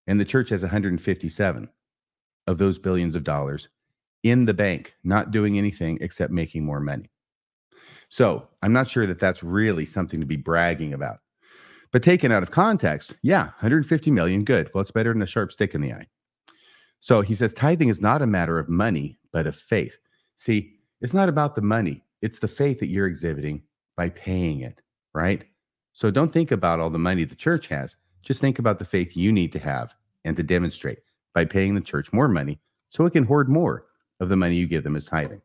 And 0.07 0.19
the 0.19 0.25
church 0.25 0.49
has 0.49 0.63
157 0.63 1.69
of 2.47 2.57
those 2.57 2.79
billions 2.79 3.15
of 3.15 3.23
dollars 3.23 3.69
in 4.23 4.45
the 4.45 4.55
bank, 4.55 4.95
not 5.03 5.29
doing 5.29 5.59
anything 5.59 5.99
except 6.01 6.33
making 6.33 6.65
more 6.65 6.79
money. 6.79 7.11
So 8.09 8.47
I'm 8.63 8.73
not 8.73 8.89
sure 8.89 9.05
that 9.05 9.19
that's 9.19 9.43
really 9.43 9.85
something 9.85 10.19
to 10.19 10.25
be 10.25 10.35
bragging 10.35 10.93
about. 10.93 11.19
But 11.91 12.01
taken 12.01 12.31
out 12.31 12.41
of 12.41 12.49
context, 12.49 13.13
yeah, 13.21 13.43
150 13.43 14.09
million, 14.09 14.43
good. 14.43 14.71
Well, 14.73 14.81
it's 14.81 14.89
better 14.89 15.13
than 15.13 15.21
a 15.21 15.27
sharp 15.27 15.51
stick 15.51 15.75
in 15.75 15.81
the 15.81 15.93
eye. 15.93 16.07
So 17.01 17.21
he 17.21 17.35
says 17.35 17.53
tithing 17.53 17.89
is 17.89 18.01
not 18.01 18.23
a 18.23 18.27
matter 18.27 18.57
of 18.57 18.67
money, 18.67 19.19
but 19.31 19.45
of 19.45 19.55
faith. 19.55 19.95
See, 20.35 20.73
it's 21.01 21.13
not 21.13 21.29
about 21.29 21.55
the 21.55 21.61
money, 21.61 22.03
it's 22.21 22.39
the 22.39 22.47
faith 22.47 22.79
that 22.79 22.87
you're 22.87 23.07
exhibiting 23.07 23.63
by 23.95 24.09
paying 24.09 24.61
it, 24.61 24.81
right? 25.13 25.43
So 25.93 26.09
don't 26.09 26.31
think 26.31 26.51
about 26.51 26.79
all 26.79 26.89
the 26.89 26.97
money 26.97 27.23
the 27.23 27.35
church 27.35 27.67
has. 27.67 27.95
Just 28.23 28.41
think 28.41 28.57
about 28.57 28.79
the 28.79 28.85
faith 28.85 29.15
you 29.15 29.31
need 29.31 29.51
to 29.51 29.59
have 29.59 29.93
and 30.25 30.35
to 30.37 30.43
demonstrate 30.43 30.99
by 31.33 31.45
paying 31.45 31.75
the 31.75 31.81
church 31.81 32.11
more 32.13 32.27
money 32.27 32.59
so 32.89 33.05
it 33.05 33.11
can 33.11 33.25
hoard 33.25 33.49
more 33.49 33.85
of 34.19 34.29
the 34.29 34.37
money 34.37 34.55
you 34.55 34.67
give 34.67 34.83
them 34.83 34.95
as 34.95 35.05
tithing. 35.05 35.41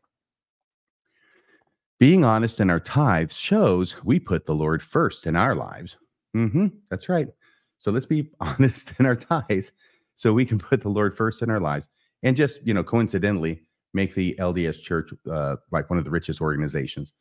Being 1.99 2.23
honest 2.23 2.61
in 2.61 2.69
our 2.69 2.79
tithes 2.79 3.35
shows 3.35 4.01
we 4.05 4.19
put 4.19 4.45
the 4.45 4.55
Lord 4.55 4.81
first 4.81 5.27
in 5.27 5.35
our 5.35 5.53
lives. 5.53 5.97
Mm-hmm, 6.35 6.67
that's 6.89 7.09
right. 7.09 7.27
So 7.79 7.91
let's 7.91 8.05
be 8.05 8.29
honest 8.39 8.93
in 8.99 9.05
our 9.05 9.17
tithes 9.17 9.73
so 10.15 10.33
we 10.33 10.45
can 10.45 10.59
put 10.59 10.81
the 10.81 10.89
Lord 10.89 11.15
first 11.15 11.41
in 11.41 11.49
our 11.49 11.59
lives. 11.59 11.89
And 12.23 12.37
just, 12.37 12.65
you 12.65 12.73
know, 12.73 12.83
coincidentally, 12.83 13.61
make 13.93 14.13
the 14.13 14.35
LDS 14.39 14.81
Church 14.81 15.11
uh, 15.29 15.57
like 15.71 15.89
one 15.89 15.99
of 15.99 16.05
the 16.05 16.11
richest 16.11 16.41
organizations 16.41 17.13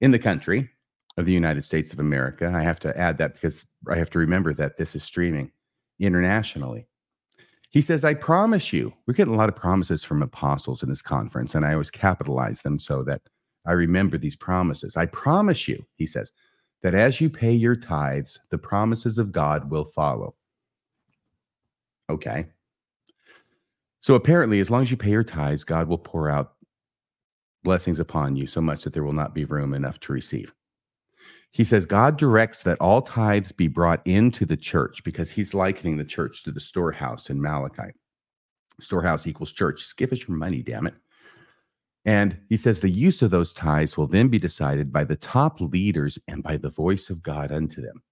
in 0.00 0.10
the 0.10 0.18
country 0.18 0.70
of 1.16 1.26
the 1.26 1.32
United 1.32 1.64
States 1.64 1.92
of 1.92 1.98
America. 1.98 2.50
I 2.54 2.62
have 2.62 2.80
to 2.80 2.96
add 2.98 3.18
that 3.18 3.34
because 3.34 3.66
I 3.90 3.96
have 3.96 4.10
to 4.10 4.18
remember 4.18 4.54
that 4.54 4.76
this 4.76 4.94
is 4.94 5.02
streaming 5.02 5.50
internationally. 5.98 6.86
He 7.70 7.80
says, 7.80 8.04
I 8.04 8.14
promise 8.14 8.72
you, 8.72 8.92
we're 9.06 9.14
getting 9.14 9.34
a 9.34 9.36
lot 9.36 9.48
of 9.48 9.56
promises 9.56 10.04
from 10.04 10.22
apostles 10.22 10.82
in 10.82 10.90
this 10.90 11.00
conference, 11.02 11.54
and 11.54 11.64
I 11.64 11.72
always 11.72 11.90
capitalize 11.90 12.60
them 12.62 12.78
so 12.78 13.02
that 13.04 13.22
I 13.66 13.72
remember 13.72 14.18
these 14.18 14.36
promises. 14.36 14.96
I 14.96 15.06
promise 15.06 15.68
you, 15.68 15.86
he 15.96 16.06
says, 16.06 16.32
that 16.82 16.94
as 16.94 17.20
you 17.20 17.30
pay 17.30 17.52
your 17.52 17.76
tithes, 17.76 18.38
the 18.50 18.58
promises 18.58 19.18
of 19.18 19.32
God 19.32 19.70
will 19.70 19.84
follow. 19.84 20.34
Okay. 22.10 22.46
So 24.02 24.16
apparently, 24.16 24.58
as 24.58 24.68
long 24.68 24.82
as 24.82 24.90
you 24.90 24.96
pay 24.96 25.10
your 25.10 25.24
tithes, 25.24 25.64
God 25.64 25.88
will 25.88 25.98
pour 25.98 26.28
out 26.28 26.54
blessings 27.62 28.00
upon 28.00 28.34
you 28.34 28.48
so 28.48 28.60
much 28.60 28.82
that 28.82 28.92
there 28.92 29.04
will 29.04 29.12
not 29.12 29.34
be 29.34 29.44
room 29.44 29.72
enough 29.72 30.00
to 30.00 30.12
receive. 30.12 30.52
He 31.52 31.64
says 31.64 31.86
God 31.86 32.16
directs 32.16 32.64
that 32.64 32.78
all 32.80 33.00
tithes 33.02 33.52
be 33.52 33.68
brought 33.68 34.04
into 34.04 34.44
the 34.44 34.56
church 34.56 35.04
because 35.04 35.30
he's 35.30 35.54
likening 35.54 35.96
the 35.96 36.04
church 36.04 36.42
to 36.42 36.50
the 36.50 36.60
storehouse 36.60 37.30
in 37.30 37.40
Malachi. 37.40 37.92
Storehouse 38.80 39.26
equals 39.26 39.52
church. 39.52 39.80
Just 39.80 39.96
give 39.96 40.12
us 40.12 40.26
your 40.26 40.36
money, 40.36 40.62
damn 40.62 40.86
it. 40.86 40.94
And 42.04 42.38
he 42.48 42.56
says 42.56 42.80
the 42.80 42.90
use 42.90 43.22
of 43.22 43.30
those 43.30 43.52
tithes 43.52 43.96
will 43.96 44.08
then 44.08 44.26
be 44.28 44.38
decided 44.40 44.92
by 44.92 45.04
the 45.04 45.14
top 45.14 45.60
leaders 45.60 46.18
and 46.26 46.42
by 46.42 46.56
the 46.56 46.70
voice 46.70 47.08
of 47.08 47.22
God 47.22 47.52
unto 47.52 47.80
them. 47.80 48.02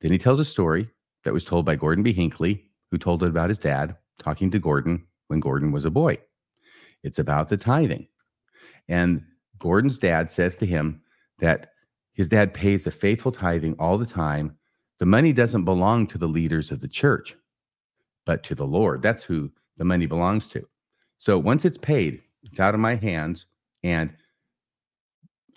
Then 0.00 0.12
he 0.12 0.18
tells 0.18 0.40
a 0.40 0.44
story 0.44 0.88
that 1.24 1.34
was 1.34 1.44
told 1.44 1.66
by 1.66 1.76
Gordon 1.76 2.02
B. 2.02 2.14
Hinckley, 2.14 2.64
who 2.90 2.96
told 2.96 3.22
it 3.22 3.28
about 3.28 3.50
his 3.50 3.58
dad, 3.58 3.96
talking 4.22 4.50
to 4.50 4.58
Gordon 4.58 5.06
when 5.28 5.40
Gordon 5.40 5.72
was 5.72 5.84
a 5.84 5.90
boy. 5.90 6.18
It's 7.02 7.18
about 7.18 7.48
the 7.48 7.56
tithing. 7.56 8.06
And 8.88 9.24
Gordon's 9.58 9.98
dad 9.98 10.30
says 10.30 10.56
to 10.56 10.66
him 10.66 11.00
that 11.38 11.72
his 12.12 12.28
dad 12.28 12.54
pays 12.54 12.86
a 12.86 12.90
faithful 12.90 13.32
tithing 13.32 13.74
all 13.78 13.98
the 13.98 14.06
time. 14.06 14.56
The 14.98 15.06
money 15.06 15.32
doesn't 15.32 15.64
belong 15.64 16.06
to 16.08 16.18
the 16.18 16.28
leaders 16.28 16.70
of 16.70 16.80
the 16.80 16.88
church, 16.88 17.34
but 18.26 18.42
to 18.44 18.54
the 18.54 18.66
Lord. 18.66 19.02
That's 19.02 19.24
who 19.24 19.50
the 19.76 19.84
money 19.84 20.06
belongs 20.06 20.46
to. 20.48 20.66
So 21.18 21.38
once 21.38 21.64
it's 21.64 21.78
paid, 21.78 22.22
it's 22.42 22.60
out 22.60 22.74
of 22.74 22.80
my 22.80 22.96
hands. 22.96 23.46
And 23.82 24.12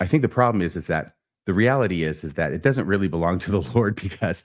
I 0.00 0.06
think 0.06 0.22
the 0.22 0.28
problem 0.28 0.62
is, 0.62 0.76
is 0.76 0.86
that 0.88 1.16
the 1.44 1.54
reality 1.54 2.02
is, 2.02 2.24
is 2.24 2.34
that 2.34 2.52
it 2.52 2.62
doesn't 2.62 2.86
really 2.86 3.08
belong 3.08 3.38
to 3.40 3.50
the 3.50 3.60
Lord 3.74 3.96
because 3.96 4.42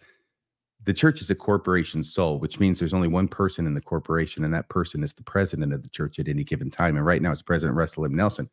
the 0.84 0.94
church 0.94 1.22
is 1.22 1.30
a 1.30 1.36
corporation 1.36 2.04
soul, 2.04 2.40
which 2.40 2.60
means 2.60 2.80
there's 2.80 2.94
only 2.94 3.08
one 3.08 3.28
person 3.28 3.68
in 3.68 3.74
the 3.74 3.82
corporation, 3.82 4.44
and 4.44 4.54
that 4.54 4.70
person 4.70 5.04
is 5.04 5.14
the 5.14 5.24
president 5.24 5.74
of 5.74 5.84
the 5.84 5.90
church 5.90 6.18
at 6.18 6.28
any 6.28 6.44
given 6.44 6.72
time. 6.72 6.96
And 6.96 7.06
right 7.06 7.22
now, 7.22 7.32
it's 7.32 7.42
President 7.42 7.78
Russell 7.78 8.06
M. 8.06 8.16
Nelson. 8.16 8.50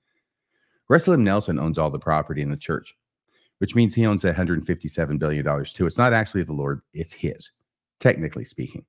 Russell 0.88 1.14
M. 1.14 1.24
Nelson 1.24 1.58
owns 1.58 1.78
all 1.78 1.90
the 1.90 1.98
property 1.98 2.42
in 2.42 2.50
the 2.50 2.56
church, 2.56 2.94
which 3.58 3.74
means 3.74 3.94
he 3.94 4.06
owns 4.06 4.24
$157 4.24 5.18
billion 5.18 5.64
too. 5.64 5.86
It's 5.86 5.98
not 5.98 6.12
actually 6.12 6.42
the 6.42 6.52
Lord, 6.52 6.80
it's 6.92 7.12
his, 7.12 7.50
technically 8.00 8.44
speaking. 8.44 8.84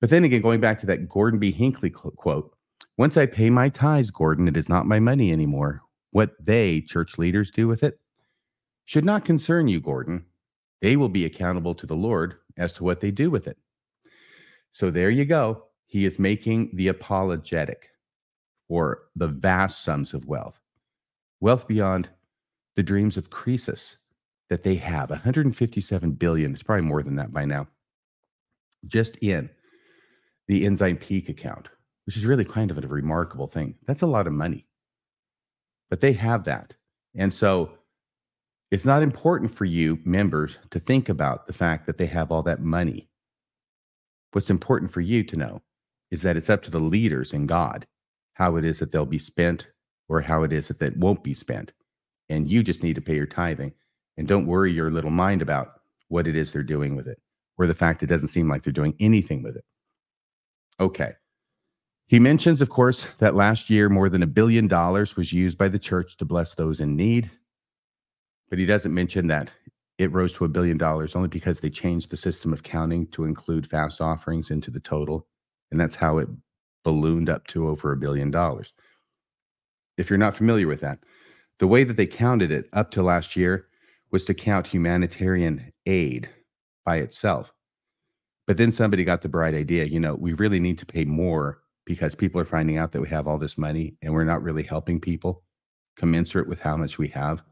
But 0.00 0.10
then 0.10 0.24
again, 0.24 0.42
going 0.42 0.60
back 0.60 0.78
to 0.80 0.86
that 0.86 1.08
Gordon 1.08 1.38
B. 1.38 1.50
Hinckley 1.50 1.90
quote, 1.90 2.52
once 2.98 3.16
I 3.16 3.26
pay 3.26 3.50
my 3.50 3.68
tithes, 3.68 4.10
Gordon, 4.10 4.48
it 4.48 4.56
is 4.56 4.68
not 4.68 4.86
my 4.86 5.00
money 5.00 5.32
anymore. 5.32 5.82
What 6.10 6.32
they, 6.40 6.80
church 6.80 7.18
leaders, 7.18 7.50
do 7.50 7.68
with 7.68 7.82
it 7.82 7.98
should 8.84 9.04
not 9.04 9.24
concern 9.24 9.68
you, 9.68 9.80
Gordon. 9.80 10.24
They 10.80 10.96
will 10.96 11.08
be 11.08 11.24
accountable 11.24 11.74
to 11.74 11.86
the 11.86 11.94
Lord 11.94 12.36
as 12.56 12.72
to 12.74 12.84
what 12.84 13.00
they 13.00 13.10
do 13.10 13.30
with 13.30 13.46
it. 13.46 13.58
So 14.72 14.90
there 14.90 15.10
you 15.10 15.24
go. 15.24 15.64
He 15.86 16.04
is 16.04 16.18
making 16.18 16.70
the 16.74 16.88
apologetic 16.88 17.90
for 18.68 19.04
the 19.14 19.28
vast 19.28 19.82
sums 19.84 20.12
of 20.12 20.26
wealth, 20.26 20.60
wealth 21.40 21.66
beyond 21.68 22.08
the 22.74 22.82
dreams 22.82 23.16
of 23.16 23.30
Croesus 23.30 23.96
that 24.50 24.62
they 24.62 24.74
have 24.74 25.10
157 25.10 26.12
billion. 26.12 26.52
It's 26.52 26.62
probably 26.62 26.86
more 26.86 27.02
than 27.02 27.16
that 27.16 27.32
by 27.32 27.44
now, 27.44 27.68
just 28.86 29.16
in 29.16 29.48
the 30.48 30.66
Ensign 30.66 30.96
Peak 30.96 31.28
account, 31.28 31.68
which 32.04 32.16
is 32.16 32.26
really 32.26 32.44
kind 32.44 32.70
of 32.70 32.78
a 32.78 32.86
remarkable 32.86 33.46
thing. 33.46 33.74
That's 33.86 34.02
a 34.02 34.06
lot 34.06 34.26
of 34.26 34.32
money, 34.32 34.66
but 35.90 36.00
they 36.00 36.12
have 36.12 36.44
that. 36.44 36.74
And 37.14 37.32
so 37.32 37.72
it's 38.70 38.86
not 38.86 39.02
important 39.02 39.54
for 39.54 39.64
you 39.64 39.98
members 40.04 40.56
to 40.70 40.80
think 40.80 41.08
about 41.08 41.46
the 41.46 41.52
fact 41.52 41.86
that 41.86 41.98
they 41.98 42.06
have 42.06 42.30
all 42.30 42.42
that 42.42 42.60
money. 42.60 43.08
What's 44.32 44.50
important 44.50 44.92
for 44.92 45.00
you 45.00 45.22
to 45.24 45.36
know 45.36 45.62
is 46.10 46.22
that 46.22 46.36
it's 46.36 46.50
up 46.50 46.62
to 46.64 46.70
the 46.70 46.80
leaders 46.80 47.32
in 47.32 47.46
God 47.46 47.86
how 48.34 48.56
it 48.56 48.66
is 48.66 48.78
that 48.78 48.92
they'll 48.92 49.06
be 49.06 49.18
spent 49.18 49.66
or 50.10 50.20
how 50.20 50.42
it 50.42 50.52
is 50.52 50.68
that 50.68 50.78
that 50.78 50.96
won't 50.98 51.24
be 51.24 51.32
spent. 51.32 51.72
And 52.28 52.50
you 52.50 52.62
just 52.62 52.82
need 52.82 52.94
to 52.96 53.00
pay 53.00 53.16
your 53.16 53.26
tithing 53.26 53.72
and 54.18 54.28
don't 54.28 54.46
worry 54.46 54.70
your 54.70 54.90
little 54.90 55.10
mind 55.10 55.40
about 55.40 55.80
what 56.08 56.26
it 56.26 56.36
is 56.36 56.52
they're 56.52 56.62
doing 56.62 56.96
with 56.96 57.08
it 57.08 57.18
or 57.56 57.66
the 57.66 57.74
fact 57.74 58.02
it 58.02 58.08
doesn't 58.08 58.28
seem 58.28 58.46
like 58.46 58.62
they're 58.62 58.74
doing 58.74 58.94
anything 59.00 59.42
with 59.42 59.56
it. 59.56 59.64
Okay. 60.78 61.12
He 62.08 62.20
mentions, 62.20 62.60
of 62.60 62.68
course, 62.68 63.06
that 63.18 63.34
last 63.34 63.70
year 63.70 63.88
more 63.88 64.10
than 64.10 64.22
a 64.22 64.26
billion 64.26 64.68
dollars 64.68 65.16
was 65.16 65.32
used 65.32 65.56
by 65.56 65.68
the 65.68 65.78
church 65.78 66.18
to 66.18 66.26
bless 66.26 66.54
those 66.54 66.78
in 66.78 66.94
need. 66.94 67.30
But 68.48 68.58
he 68.58 68.66
doesn't 68.66 68.94
mention 68.94 69.26
that 69.28 69.50
it 69.98 70.12
rose 70.12 70.32
to 70.34 70.44
a 70.44 70.48
billion 70.48 70.76
dollars 70.76 71.16
only 71.16 71.28
because 71.28 71.60
they 71.60 71.70
changed 71.70 72.10
the 72.10 72.16
system 72.16 72.52
of 72.52 72.62
counting 72.62 73.06
to 73.08 73.24
include 73.24 73.66
fast 73.66 74.00
offerings 74.00 74.50
into 74.50 74.70
the 74.70 74.80
total. 74.80 75.26
And 75.70 75.80
that's 75.80 75.94
how 75.96 76.18
it 76.18 76.28
ballooned 76.84 77.28
up 77.28 77.46
to 77.48 77.68
over 77.68 77.92
a 77.92 77.96
billion 77.96 78.30
dollars. 78.30 78.72
If 79.96 80.10
you're 80.10 80.18
not 80.18 80.36
familiar 80.36 80.68
with 80.68 80.80
that, 80.80 81.00
the 81.58 81.66
way 81.66 81.84
that 81.84 81.96
they 81.96 82.06
counted 82.06 82.50
it 82.50 82.68
up 82.72 82.90
to 82.92 83.02
last 83.02 83.34
year 83.34 83.66
was 84.10 84.24
to 84.24 84.34
count 84.34 84.68
humanitarian 84.68 85.72
aid 85.86 86.28
by 86.84 86.98
itself. 86.98 87.52
But 88.46 88.58
then 88.58 88.70
somebody 88.70 89.02
got 89.02 89.22
the 89.22 89.28
bright 89.28 89.54
idea, 89.54 89.84
you 89.84 89.98
know, 89.98 90.14
we 90.14 90.34
really 90.34 90.60
need 90.60 90.78
to 90.78 90.86
pay 90.86 91.04
more 91.04 91.62
because 91.84 92.14
people 92.14 92.40
are 92.40 92.44
finding 92.44 92.76
out 92.76 92.92
that 92.92 93.00
we 93.00 93.08
have 93.08 93.26
all 93.26 93.38
this 93.38 93.58
money 93.58 93.96
and 94.02 94.12
we're 94.12 94.24
not 94.24 94.42
really 94.42 94.62
helping 94.62 95.00
people 95.00 95.42
commensurate 95.96 96.46
with 96.46 96.60
how 96.60 96.76
much 96.76 96.98
we 96.98 97.08
have. 97.08 97.42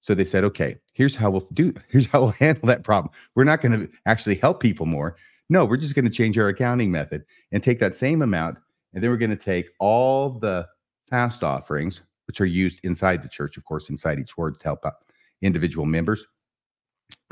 So 0.00 0.14
they 0.14 0.24
said, 0.24 0.44
okay, 0.44 0.76
here's 0.94 1.14
how 1.14 1.30
we'll 1.30 1.46
do, 1.52 1.74
here's 1.88 2.06
how 2.06 2.20
we'll 2.20 2.30
handle 2.38 2.66
that 2.68 2.84
problem. 2.84 3.12
We're 3.34 3.44
not 3.44 3.60
going 3.60 3.78
to 3.78 3.90
actually 4.06 4.36
help 4.36 4.60
people 4.60 4.86
more. 4.86 5.16
No, 5.48 5.64
we're 5.64 5.76
just 5.76 5.94
going 5.94 6.04
to 6.04 6.10
change 6.10 6.38
our 6.38 6.48
accounting 6.48 6.90
method 6.90 7.24
and 7.52 7.62
take 7.62 7.80
that 7.80 7.94
same 7.94 8.22
amount. 8.22 8.58
And 8.94 9.02
then 9.02 9.10
we're 9.10 9.16
going 9.16 9.30
to 9.30 9.36
take 9.36 9.70
all 9.78 10.30
the 10.30 10.66
fast 11.08 11.44
offerings, 11.44 12.00
which 12.26 12.40
are 12.40 12.46
used 12.46 12.80
inside 12.84 13.22
the 13.22 13.28
church, 13.28 13.56
of 13.56 13.64
course, 13.64 13.90
inside 13.90 14.18
each 14.18 14.36
ward 14.36 14.58
to 14.60 14.64
help 14.64 14.86
out 14.86 14.94
individual 15.42 15.86
members. 15.86 16.26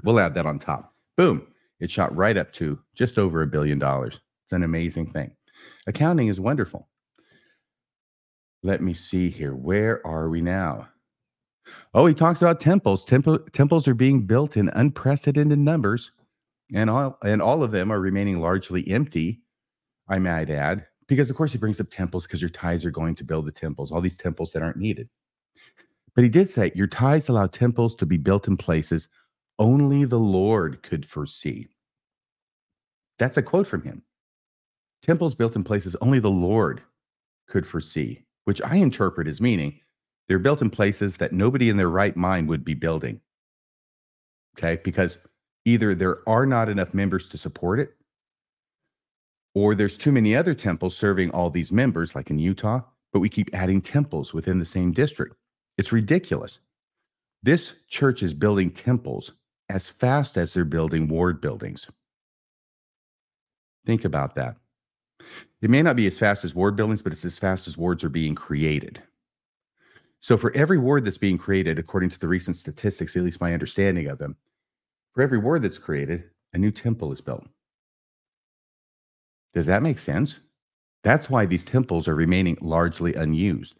We'll 0.02 0.20
add 0.20 0.34
that 0.34 0.46
on 0.46 0.58
top. 0.58 0.92
Boom. 1.16 1.46
It 1.80 1.90
shot 1.90 2.14
right 2.16 2.36
up 2.36 2.52
to 2.54 2.78
just 2.94 3.18
over 3.18 3.42
a 3.42 3.46
billion 3.46 3.78
dollars. 3.78 4.20
It's 4.44 4.52
an 4.52 4.64
amazing 4.64 5.06
thing. 5.12 5.30
Accounting 5.86 6.28
is 6.28 6.40
wonderful. 6.40 6.88
Let 8.62 8.82
me 8.82 8.94
see 8.94 9.30
here. 9.30 9.54
Where 9.54 10.04
are 10.04 10.28
we 10.28 10.40
now? 10.40 10.88
Oh, 11.94 12.06
he 12.06 12.14
talks 12.14 12.42
about 12.42 12.60
temples. 12.60 13.04
Temple, 13.04 13.38
temples 13.52 13.88
are 13.88 13.94
being 13.94 14.26
built 14.26 14.56
in 14.56 14.68
unprecedented 14.70 15.58
numbers, 15.58 16.12
and 16.74 16.90
all 16.90 17.18
and 17.24 17.40
all 17.42 17.62
of 17.62 17.72
them 17.72 17.90
are 17.90 18.00
remaining 18.00 18.40
largely 18.40 18.86
empty. 18.88 19.42
I 20.08 20.18
might 20.18 20.50
add, 20.50 20.86
because 21.06 21.30
of 21.30 21.36
course 21.36 21.52
he 21.52 21.58
brings 21.58 21.80
up 21.80 21.90
temples 21.90 22.26
because 22.26 22.42
your 22.42 22.50
tithes 22.50 22.84
are 22.84 22.90
going 22.90 23.14
to 23.16 23.24
build 23.24 23.46
the 23.46 23.52
temples, 23.52 23.90
all 23.90 24.00
these 24.00 24.16
temples 24.16 24.52
that 24.52 24.62
aren't 24.62 24.76
needed. 24.76 25.08
But 26.14 26.24
he 26.24 26.30
did 26.30 26.48
say, 26.48 26.72
Your 26.74 26.86
tithes 26.86 27.28
allow 27.28 27.46
temples 27.46 27.94
to 27.96 28.06
be 28.06 28.16
built 28.16 28.48
in 28.48 28.56
places 28.56 29.08
only 29.58 30.04
the 30.04 30.18
Lord 30.18 30.82
could 30.82 31.06
foresee. 31.06 31.68
That's 33.18 33.36
a 33.36 33.42
quote 33.42 33.66
from 33.66 33.82
him. 33.82 34.02
Temples 35.02 35.34
built 35.34 35.56
in 35.56 35.64
places 35.64 35.96
only 36.00 36.20
the 36.20 36.30
Lord 36.30 36.82
could 37.48 37.66
foresee, 37.66 38.24
which 38.44 38.62
I 38.62 38.76
interpret 38.76 39.28
as 39.28 39.40
meaning 39.40 39.80
they're 40.28 40.38
built 40.38 40.62
in 40.62 40.70
places 40.70 41.16
that 41.16 41.32
nobody 41.32 41.68
in 41.68 41.76
their 41.76 41.90
right 41.90 42.16
mind 42.16 42.48
would 42.48 42.64
be 42.64 42.74
building. 42.74 43.20
Okay. 44.58 44.80
Because 44.84 45.18
either 45.64 45.94
there 45.94 46.28
are 46.28 46.46
not 46.46 46.68
enough 46.68 46.94
members 46.94 47.28
to 47.28 47.38
support 47.38 47.80
it, 47.80 47.94
or 49.54 49.74
there's 49.74 49.96
too 49.96 50.12
many 50.12 50.36
other 50.36 50.54
temples 50.54 50.96
serving 50.96 51.30
all 51.30 51.50
these 51.50 51.72
members, 51.72 52.14
like 52.14 52.30
in 52.30 52.38
Utah, 52.38 52.80
but 53.12 53.20
we 53.20 53.28
keep 53.28 53.50
adding 53.52 53.80
temples 53.80 54.32
within 54.32 54.58
the 54.58 54.66
same 54.66 54.92
district. 54.92 55.34
It's 55.78 55.92
ridiculous. 55.92 56.60
This 57.42 57.72
church 57.88 58.22
is 58.22 58.34
building 58.34 58.70
temples 58.70 59.32
as 59.68 59.88
fast 59.88 60.36
as 60.36 60.52
they're 60.52 60.64
building 60.64 61.08
ward 61.08 61.40
buildings. 61.40 61.86
Think 63.86 64.04
about 64.04 64.34
that. 64.34 64.56
It 65.60 65.70
may 65.70 65.82
not 65.82 65.96
be 65.96 66.06
as 66.06 66.18
fast 66.18 66.44
as 66.44 66.54
ward 66.54 66.76
buildings, 66.76 67.02
but 67.02 67.12
it's 67.12 67.24
as 67.24 67.38
fast 67.38 67.66
as 67.66 67.78
wards 67.78 68.04
are 68.04 68.08
being 68.08 68.34
created. 68.34 69.02
So, 70.20 70.36
for 70.36 70.54
every 70.54 70.78
word 70.78 71.04
that's 71.04 71.18
being 71.18 71.38
created, 71.38 71.78
according 71.78 72.10
to 72.10 72.18
the 72.18 72.28
recent 72.28 72.56
statistics, 72.56 73.16
at 73.16 73.22
least 73.22 73.40
my 73.40 73.52
understanding 73.52 74.08
of 74.08 74.18
them, 74.18 74.36
for 75.14 75.22
every 75.22 75.38
word 75.38 75.62
that's 75.62 75.78
created, 75.78 76.24
a 76.52 76.58
new 76.58 76.70
temple 76.70 77.12
is 77.12 77.20
built. 77.20 77.46
Does 79.54 79.66
that 79.66 79.82
make 79.82 79.98
sense? 79.98 80.38
That's 81.04 81.30
why 81.30 81.46
these 81.46 81.64
temples 81.64 82.08
are 82.08 82.14
remaining 82.14 82.58
largely 82.60 83.14
unused. 83.14 83.74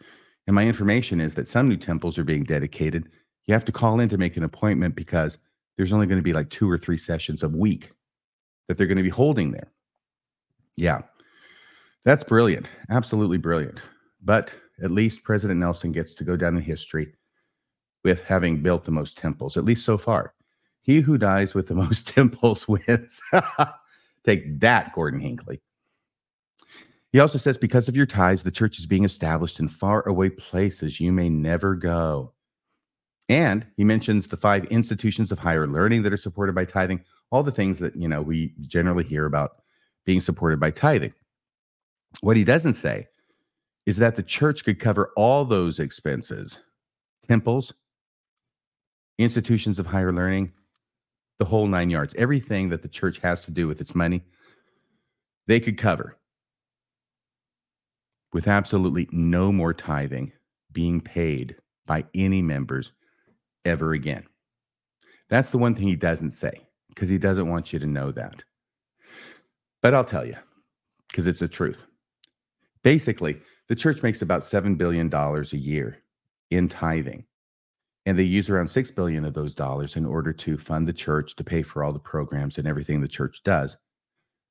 And 0.47 0.55
my 0.55 0.65
information 0.65 1.21
is 1.21 1.35
that 1.35 1.49
some 1.49 1.69
new 1.69 1.77
temples 1.77 2.19
are 2.19 2.25
being 2.25 2.45
dedicated. 2.45 3.09
You 3.47 3.55
have 3.55 3.65
to 3.67 3.73
call 3.73 4.01
in 4.01 4.09
to 4.09 4.19
make 4.19 4.37
an 4.37 4.45
appointment 4.45 4.95
because 4.95 5.37
there's 5.77 5.93
only 5.93 6.07
going 6.07 6.19
to 6.19 6.23
be 6.25 6.33
like 6.33 6.51
two 6.51 6.71
or 6.71 6.79
three 6.79 6.99
sessions 6.99 7.43
a 7.43 7.49
week 7.49 7.91
that 8.67 8.79
they're 8.79 8.87
going 8.87 8.97
to 8.97 9.03
be 9.03 9.09
holding 9.09 9.53
there. 9.53 9.71
Yeah, 10.77 11.03
that's 12.05 12.25
brilliant. 12.25 12.69
Absolutely 12.91 13.39
brilliant. 13.39 13.81
But 14.23 14.53
at 14.83 14.91
least 14.91 15.25
President 15.25 15.61
Nelson 15.61 15.93
gets 15.93 16.15
to 16.15 16.25
go 16.25 16.37
down 16.37 16.57
in 16.57 16.63
history 16.63 17.15
with 18.05 18.23
having 18.25 18.63
built 18.63 18.85
the 18.85 18.91
most 18.91 19.19
temples, 19.19 19.57
at 19.57 19.65
least 19.65 19.85
so 19.85 19.99
far. 19.99 20.35
He 20.81 21.01
who 21.01 21.19
dies 21.19 21.55
with 21.55 21.67
the 21.67 21.75
most 21.85 22.09
temples 22.09 22.69
wins. 22.69 23.21
Take 24.25 24.61
that, 24.61 24.93
Gordon 24.95 25.21
Hinckley. 25.21 25.61
He 27.13 27.21
also 27.21 27.39
says, 27.39 27.57
because 27.57 27.89
of 27.89 27.97
your 27.97 28.07
ties, 28.07 28.43
the 28.43 28.51
church 28.51 28.79
is 28.79 28.87
being 28.87 29.05
established 29.05 29.61
in 29.61 29.69
far 29.69 30.07
away 30.07 30.29
places 30.29 31.01
you 31.01 31.11
may 31.11 31.29
never 31.29 31.75
go. 31.75 32.35
And 33.31 33.67
he 33.77 33.85
mentions 33.85 34.27
the 34.27 34.37
five 34.37 34.65
institutions 34.67 35.33
of 35.33 35.39
higher 35.39 35.67
learning 35.67 36.03
that 36.03 36.13
are 36.13 36.19
supported 36.19 36.55
by 36.55 36.65
tithing, 36.65 37.03
all 37.31 37.43
the 37.43 37.53
things 37.53 37.79
that, 37.79 37.97
you 37.97 38.09
know, 38.09 38.23
we 38.23 38.55
generally 38.61 39.05
hear 39.05 39.27
about 39.27 39.63
being 40.05 40.21
supported 40.21 40.59
by 40.61 40.71
tithing. 40.71 41.13
What 42.21 42.37
he 42.37 42.45
doesn't 42.45 42.75
say 42.75 43.07
is 43.89 43.97
that 43.97 44.17
the 44.17 44.23
church 44.23 44.65
could 44.65 44.79
cover 44.79 45.15
all 45.17 45.47
those 45.47 45.79
expenses 45.79 46.59
temples, 47.27 47.73
institutions 49.17 49.79
of 49.79 49.87
higher 49.87 50.13
learning, 50.13 50.53
the 51.39 51.45
whole 51.47 51.67
nine 51.67 51.89
yards, 51.89 52.15
everything 52.19 52.69
that 52.69 52.83
the 52.83 52.89
church 52.89 53.19
has 53.21 53.41
to 53.41 53.51
do 53.51 53.67
with 53.67 53.81
its 53.81 53.95
money, 53.95 54.23
they 55.47 55.59
could 55.59 55.79
cover 55.79 56.19
with 58.35 58.47
absolutely 58.47 59.09
no 59.11 59.51
more 59.51 59.73
tithing 59.73 60.33
being 60.71 61.01
paid 61.01 61.57
by 61.87 62.05
any 62.15 62.43
members 62.43 62.93
ever 63.65 63.95
again. 63.95 64.27
That's 65.31 65.49
the 65.49 65.57
one 65.57 65.75
thing 65.75 65.89
he 65.89 65.97
doesn't 65.97 66.33
say 66.33 66.61
because 66.91 67.09
he 67.09 67.17
doesn't 67.17 67.49
want 67.49 67.73
you 67.73 67.79
to 67.79 67.87
know 67.87 68.13
that. 68.13 68.45
But 69.81 69.95
I'll 69.95 70.05
tell 70.05 70.27
you 70.27 70.37
because 71.09 71.27
it's 71.27 71.41
the 71.41 71.49
truth. 71.49 71.87
Basically, 72.83 73.41
the 73.69 73.77
church 73.77 74.03
makes 74.03 74.23
about 74.23 74.43
$7 74.43 74.77
billion 74.77 75.13
a 75.13 75.57
year 75.57 75.99
in 76.51 76.69
tithing. 76.69 77.25
And 78.07 78.19
they 78.19 78.23
use 78.23 78.49
around 78.49 78.69
6 78.69 78.91
billion 78.93 79.25
of 79.25 79.35
those 79.35 79.55
dollars 79.55 79.97
in 79.97 80.07
order 80.07 80.33
to 80.33 80.57
fund 80.57 80.89
the 80.89 80.93
church 80.95 81.37
to 81.37 81.45
pay 81.45 81.63
for 81.63 81.85
all 81.85 81.93
the 81.93 81.99
programs 81.99 82.57
and 82.57 82.67
everything 82.67 83.01
the 83.01 83.09
church 83.09 83.43
does. 83.43 83.77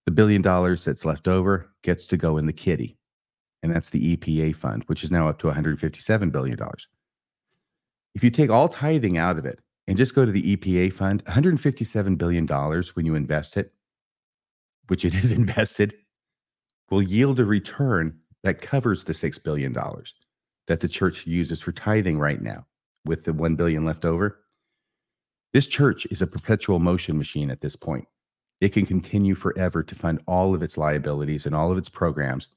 The 0.06 0.12
billion 0.12 0.41
dollars 0.41 0.86
that's 0.86 1.06
left 1.06 1.27
over 1.27 1.71
gets 1.82 2.06
to 2.08 2.17
go 2.17 2.38
in 2.38 2.45
the 2.45 2.53
kitty 2.53 2.97
and 3.63 3.73
that's 3.73 3.89
the 3.89 4.15
EPA 4.15 4.56
fund, 4.56 4.84
which 4.88 5.03
is 5.03 5.12
now 5.12 5.27
up 5.27 5.39
to 5.39 5.47
$157 5.47 6.32
billion. 6.32 6.58
If 8.13 8.23
you 8.23 8.30
take 8.30 8.49
all 8.49 8.69
tithing 8.69 9.17
out 9.17 9.38
of 9.38 9.45
it 9.45 9.60
and 9.88 9.97
just 9.97 10.15
go 10.15 10.25
to 10.25 10.32
the 10.32 10.56
EPA 10.56 10.93
fund, 10.93 11.23
$157 11.25 12.17
billion 12.17 12.47
when 12.47 13.06
you 13.06 13.15
invest 13.15 13.58
it, 13.58 13.73
which 14.88 15.03
it 15.03 15.13
is 15.15 15.32
invested, 15.34 15.95
will 16.89 17.01
yield 17.01 17.39
a 17.39 17.45
return 17.45 18.19
that 18.43 18.62
covers 18.62 19.04
the 19.04 19.13
$6 19.13 19.43
billion 19.43 19.76
that 20.67 20.80
the 20.80 20.88
church 20.88 21.26
uses 21.26 21.62
for 21.62 21.71
tithing 21.71 22.19
right 22.19 22.41
now 22.41 22.65
with 23.06 23.23
the 23.23 23.34
1 23.34 23.56
billion 23.56 23.86
left 23.86 24.06
over. 24.06 24.39
This 25.54 25.67
church 25.67 26.06
is 26.08 26.21
a 26.21 26.28
perpetual 26.28 26.80
motion 26.80 27.17
machine 27.17 27.50
at 27.50 27.62
this 27.62 27.76
point. 27.76 28.08
It 28.60 28.73
can 28.73 28.86
continue 28.86 29.36
forever 29.36 29.84
to 29.84 29.95
fund 29.95 30.21
all 30.28 30.54
of 30.54 30.62
its 30.62 30.78
liabilities 30.78 31.45
and 31.45 31.56
all 31.56 31.71
of 31.71 31.78
its 31.78 31.89
programs 31.89 32.47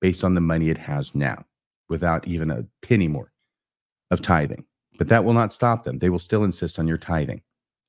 based 0.00 0.24
on 0.24 0.34
the 0.34 0.40
money 0.40 0.70
it 0.70 0.78
has 0.78 1.14
now 1.14 1.44
without 1.88 2.26
even 2.26 2.50
a 2.50 2.64
penny 2.82 3.08
more 3.08 3.32
of 4.10 4.22
tithing. 4.22 4.64
But 4.98 5.08
that 5.08 5.24
will 5.24 5.34
not 5.34 5.52
stop 5.52 5.84
them. 5.84 5.98
They 5.98 6.10
will 6.10 6.18
still 6.18 6.44
insist 6.44 6.78
on 6.78 6.88
your 6.88 6.98
tithing, 6.98 7.42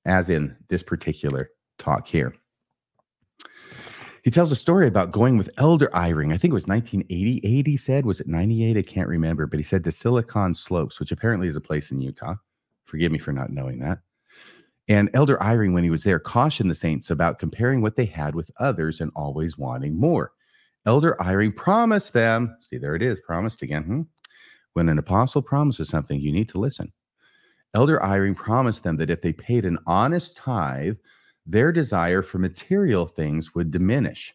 as 0.05 0.29
in 0.29 0.55
this 0.69 0.83
particular 0.83 1.49
talk 1.79 2.07
here. 2.07 2.35
He 4.23 4.29
tells 4.29 4.51
a 4.51 4.55
story 4.55 4.87
about 4.87 5.11
going 5.11 5.37
with 5.37 5.49
Elder 5.57 5.89
Eyring. 5.93 6.31
I 6.31 6.37
think 6.37 6.51
it 6.51 6.53
was 6.53 6.67
1988, 6.67 7.65
he 7.65 7.77
said. 7.77 8.05
Was 8.05 8.19
it 8.19 8.27
98? 8.27 8.77
I 8.77 8.81
can't 8.83 9.07
remember. 9.07 9.47
But 9.47 9.57
he 9.57 9.63
said 9.63 9.83
to 9.83 9.91
Silicon 9.91 10.53
Slopes, 10.53 10.99
which 10.99 11.11
apparently 11.11 11.47
is 11.47 11.55
a 11.55 11.61
place 11.61 11.89
in 11.89 12.01
Utah. 12.01 12.35
Forgive 12.85 13.11
me 13.11 13.17
for 13.17 13.31
not 13.31 13.51
knowing 13.51 13.79
that. 13.79 13.99
And 14.87 15.09
Elder 15.13 15.37
Eyring, 15.37 15.73
when 15.73 15.83
he 15.83 15.89
was 15.89 16.03
there, 16.03 16.19
cautioned 16.19 16.69
the 16.69 16.75
saints 16.75 17.09
about 17.09 17.39
comparing 17.39 17.81
what 17.81 17.95
they 17.95 18.05
had 18.05 18.35
with 18.35 18.51
others 18.59 19.01
and 19.01 19.11
always 19.15 19.57
wanting 19.57 19.99
more. 19.99 20.33
Elder 20.85 21.15
Eyring 21.19 21.55
promised 21.55 22.13
them, 22.13 22.55
see, 22.59 22.77
there 22.77 22.95
it 22.95 23.01
is, 23.01 23.19
promised 23.21 23.61
again. 23.61 23.83
Hmm? 23.83 24.01
When 24.73 24.89
an 24.89 24.97
apostle 24.97 25.41
promises 25.41 25.89
something, 25.89 26.19
you 26.19 26.31
need 26.31 26.49
to 26.49 26.59
listen. 26.59 26.91
Elder 27.73 27.99
Eyring 27.99 28.35
promised 28.35 28.83
them 28.83 28.97
that 28.97 29.09
if 29.09 29.21
they 29.21 29.33
paid 29.33 29.65
an 29.65 29.79
honest 29.87 30.35
tithe, 30.37 30.97
their 31.45 31.71
desire 31.71 32.21
for 32.21 32.37
material 32.37 33.07
things 33.07 33.55
would 33.55 33.71
diminish. 33.71 34.33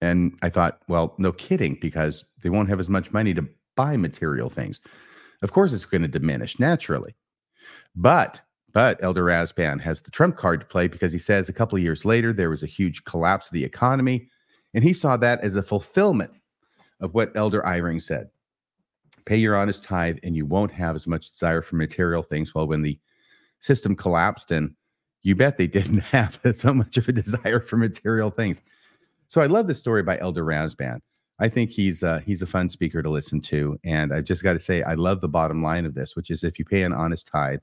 And 0.00 0.38
I 0.42 0.48
thought, 0.48 0.80
well, 0.88 1.14
no 1.18 1.32
kidding, 1.32 1.76
because 1.80 2.24
they 2.42 2.50
won't 2.50 2.68
have 2.68 2.80
as 2.80 2.88
much 2.88 3.12
money 3.12 3.34
to 3.34 3.48
buy 3.74 3.96
material 3.96 4.48
things. 4.50 4.80
Of 5.42 5.52
course, 5.52 5.72
it's 5.72 5.84
going 5.84 6.02
to 6.02 6.08
diminish 6.08 6.58
naturally. 6.58 7.14
But 7.96 8.40
but 8.74 9.02
Elder 9.02 9.24
Rasband 9.24 9.80
has 9.80 10.02
the 10.02 10.10
trump 10.10 10.36
card 10.36 10.60
to 10.60 10.66
play 10.66 10.88
because 10.88 11.10
he 11.10 11.18
says 11.18 11.48
a 11.48 11.54
couple 11.54 11.76
of 11.76 11.82
years 11.82 12.04
later 12.04 12.32
there 12.32 12.50
was 12.50 12.62
a 12.62 12.66
huge 12.66 13.02
collapse 13.04 13.46
of 13.46 13.52
the 13.52 13.64
economy, 13.64 14.28
and 14.74 14.84
he 14.84 14.92
saw 14.92 15.16
that 15.16 15.40
as 15.40 15.56
a 15.56 15.62
fulfillment 15.62 16.30
of 17.00 17.14
what 17.14 17.34
Elder 17.34 17.62
Eyring 17.62 18.00
said. 18.00 18.28
Pay 19.24 19.36
your 19.36 19.56
honest 19.56 19.84
tithe, 19.84 20.18
and 20.22 20.36
you 20.36 20.46
won't 20.46 20.72
have 20.72 20.94
as 20.94 21.06
much 21.06 21.32
desire 21.32 21.62
for 21.62 21.76
material 21.76 22.22
things. 22.22 22.54
Well, 22.54 22.66
when 22.66 22.82
the 22.82 22.98
system 23.60 23.96
collapsed, 23.96 24.50
and 24.50 24.74
you 25.22 25.34
bet 25.34 25.56
they 25.56 25.66
didn't 25.78 26.00
have 26.00 26.38
so 26.54 26.74
much 26.74 26.96
of 26.96 27.08
a 27.08 27.12
desire 27.12 27.60
for 27.60 27.76
material 27.76 28.30
things. 28.30 28.62
So 29.28 29.40
I 29.40 29.46
love 29.46 29.66
this 29.66 29.78
story 29.78 30.02
by 30.02 30.18
Elder 30.18 30.44
Rasband. 30.44 31.00
I 31.40 31.48
think 31.48 31.70
he's 31.70 32.02
uh, 32.02 32.20
he's 32.24 32.42
a 32.42 32.46
fun 32.46 32.68
speaker 32.68 33.02
to 33.02 33.10
listen 33.10 33.40
to, 33.42 33.78
and 33.84 34.12
I 34.12 34.20
just 34.22 34.42
got 34.42 34.54
to 34.54 34.58
say 34.58 34.82
I 34.82 34.94
love 34.94 35.20
the 35.20 35.28
bottom 35.28 35.62
line 35.62 35.86
of 35.86 35.94
this, 35.94 36.16
which 36.16 36.30
is 36.30 36.42
if 36.42 36.58
you 36.58 36.64
pay 36.64 36.82
an 36.82 36.92
honest 36.92 37.28
tithe, 37.28 37.60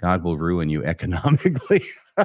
God 0.00 0.24
will 0.24 0.38
ruin 0.38 0.70
you 0.70 0.82
economically. 0.86 1.82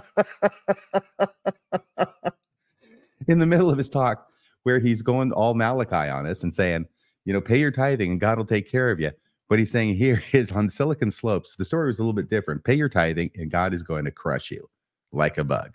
In 3.28 3.40
the 3.40 3.46
middle 3.46 3.70
of 3.70 3.78
his 3.78 3.90
talk, 3.90 4.28
where 4.64 4.80
he's 4.80 5.02
going 5.02 5.32
all 5.34 5.54
Malachi 5.54 6.10
on 6.10 6.26
us 6.26 6.44
and 6.44 6.54
saying, 6.54 6.86
you 7.26 7.34
know, 7.34 7.42
pay 7.42 7.60
your 7.60 7.72
tithing 7.72 8.12
and 8.12 8.22
God 8.22 8.38
will 8.38 8.46
take 8.46 8.72
care 8.72 8.90
of 8.90 9.00
you. 9.00 9.12
What 9.48 9.60
he's 9.60 9.72
saying 9.72 9.96
here 9.96 10.22
is 10.34 10.52
on 10.52 10.70
Silicon 10.70 11.12
Slopes, 11.12 11.56
the 11.56 11.66
story 11.66 11.88
was 11.88 12.00
a 12.00 12.04
little 12.04 12.14
bit 12.14 12.30
different. 12.30 12.64
Pay 12.64 12.76
your 12.76 12.90
tithing 12.90 13.32
and 13.36 13.52
God 13.52 13.74
is 13.74 13.84
going 13.84 14.06
to 14.06 14.12
crush 14.12 14.52
you 14.52 14.70
like 15.12 15.38
a 15.38 15.44
bug. 15.44 15.74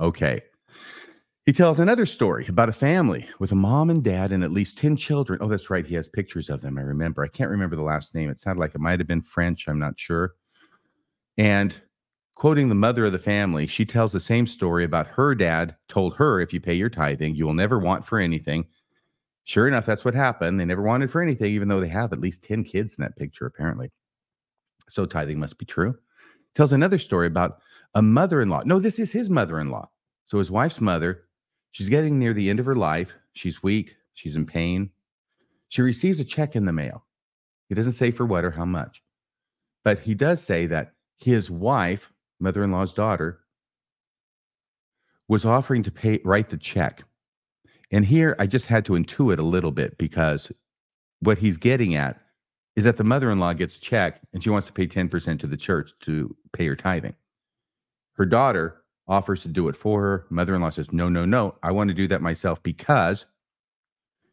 Okay. 0.00 0.40
He 1.46 1.52
tells 1.52 1.80
another 1.80 2.06
story 2.06 2.46
about 2.48 2.68
a 2.68 2.72
family 2.72 3.26
with 3.38 3.50
a 3.50 3.56
mom 3.56 3.90
and 3.90 4.04
dad 4.04 4.30
and 4.30 4.44
at 4.44 4.52
least 4.52 4.78
10 4.78 4.96
children. 4.96 5.40
Oh, 5.42 5.48
that's 5.48 5.70
right. 5.70 5.86
He 5.86 5.94
has 5.96 6.06
pictures 6.06 6.48
of 6.48 6.60
them. 6.60 6.78
I 6.78 6.82
remember. 6.82 7.24
I 7.24 7.28
can't 7.28 7.50
remember 7.50 7.76
the 7.76 7.82
last 7.82 8.14
name. 8.14 8.30
It 8.30 8.38
sounded 8.38 8.60
like 8.60 8.74
it 8.74 8.80
might 8.80 9.00
have 9.00 9.08
been 9.08 9.22
French. 9.22 9.66
I'm 9.66 9.78
not 9.78 9.98
sure. 9.98 10.34
And 11.38 11.74
quoting 12.34 12.68
the 12.68 12.74
mother 12.74 13.04
of 13.06 13.12
the 13.12 13.18
family, 13.18 13.66
she 13.66 13.84
tells 13.84 14.12
the 14.12 14.20
same 14.20 14.46
story 14.46 14.84
about 14.84 15.06
her 15.08 15.34
dad 15.34 15.76
told 15.88 16.14
her, 16.16 16.40
if 16.40 16.52
you 16.52 16.60
pay 16.60 16.74
your 16.74 16.90
tithing, 16.90 17.34
you 17.34 17.46
will 17.46 17.54
never 17.54 17.78
want 17.78 18.04
for 18.04 18.18
anything. 18.18 18.66
Sure 19.50 19.66
enough, 19.66 19.84
that's 19.84 20.04
what 20.04 20.14
happened. 20.14 20.60
They 20.60 20.64
never 20.64 20.80
wanted 20.80 21.10
for 21.10 21.20
anything, 21.20 21.52
even 21.52 21.66
though 21.66 21.80
they 21.80 21.88
have 21.88 22.12
at 22.12 22.20
least 22.20 22.44
10 22.44 22.62
kids 22.62 22.94
in 22.94 23.02
that 23.02 23.16
picture, 23.16 23.46
apparently. 23.46 23.90
So 24.88 25.06
tithing 25.06 25.40
must 25.40 25.58
be 25.58 25.66
true. 25.66 25.98
Tells 26.54 26.72
another 26.72 27.00
story 27.00 27.26
about 27.26 27.58
a 27.96 28.00
mother 28.00 28.40
in 28.42 28.48
law. 28.48 28.62
No, 28.64 28.78
this 28.78 29.00
is 29.00 29.10
his 29.10 29.28
mother 29.28 29.58
in 29.58 29.72
law. 29.72 29.90
So 30.28 30.38
his 30.38 30.52
wife's 30.52 30.80
mother, 30.80 31.24
she's 31.72 31.88
getting 31.88 32.16
near 32.16 32.32
the 32.32 32.48
end 32.48 32.60
of 32.60 32.66
her 32.66 32.76
life. 32.76 33.10
She's 33.32 33.60
weak, 33.60 33.96
she's 34.14 34.36
in 34.36 34.46
pain. 34.46 34.90
She 35.66 35.82
receives 35.82 36.20
a 36.20 36.24
check 36.24 36.54
in 36.54 36.64
the 36.64 36.72
mail. 36.72 37.04
He 37.68 37.74
doesn't 37.74 37.94
say 37.94 38.12
for 38.12 38.26
what 38.26 38.44
or 38.44 38.52
how 38.52 38.66
much, 38.66 39.02
but 39.82 39.98
he 39.98 40.14
does 40.14 40.40
say 40.40 40.66
that 40.66 40.92
his 41.18 41.50
wife, 41.50 42.12
mother 42.38 42.62
in 42.62 42.70
law's 42.70 42.92
daughter, 42.92 43.40
was 45.26 45.44
offering 45.44 45.82
to 45.82 45.90
pay 45.90 46.20
write 46.24 46.50
the 46.50 46.56
check. 46.56 47.02
And 47.90 48.04
here 48.04 48.36
I 48.38 48.46
just 48.46 48.66
had 48.66 48.84
to 48.86 48.92
intuit 48.92 49.38
a 49.38 49.42
little 49.42 49.72
bit 49.72 49.98
because 49.98 50.52
what 51.20 51.38
he's 51.38 51.56
getting 51.56 51.94
at 51.94 52.20
is 52.76 52.84
that 52.84 52.96
the 52.96 53.04
mother 53.04 53.30
in 53.30 53.38
law 53.40 53.52
gets 53.52 53.76
a 53.76 53.80
check 53.80 54.20
and 54.32 54.42
she 54.42 54.50
wants 54.50 54.66
to 54.68 54.72
pay 54.72 54.86
10% 54.86 55.38
to 55.40 55.46
the 55.46 55.56
church 55.56 55.92
to 56.00 56.34
pay 56.52 56.66
her 56.66 56.76
tithing. 56.76 57.14
Her 58.14 58.26
daughter 58.26 58.82
offers 59.08 59.42
to 59.42 59.48
do 59.48 59.68
it 59.68 59.76
for 59.76 60.02
her. 60.02 60.26
Mother 60.30 60.54
in 60.54 60.62
law 60.62 60.70
says, 60.70 60.92
No, 60.92 61.08
no, 61.08 61.24
no. 61.24 61.56
I 61.62 61.72
want 61.72 61.88
to 61.88 61.94
do 61.94 62.06
that 62.08 62.22
myself 62.22 62.62
because 62.62 63.26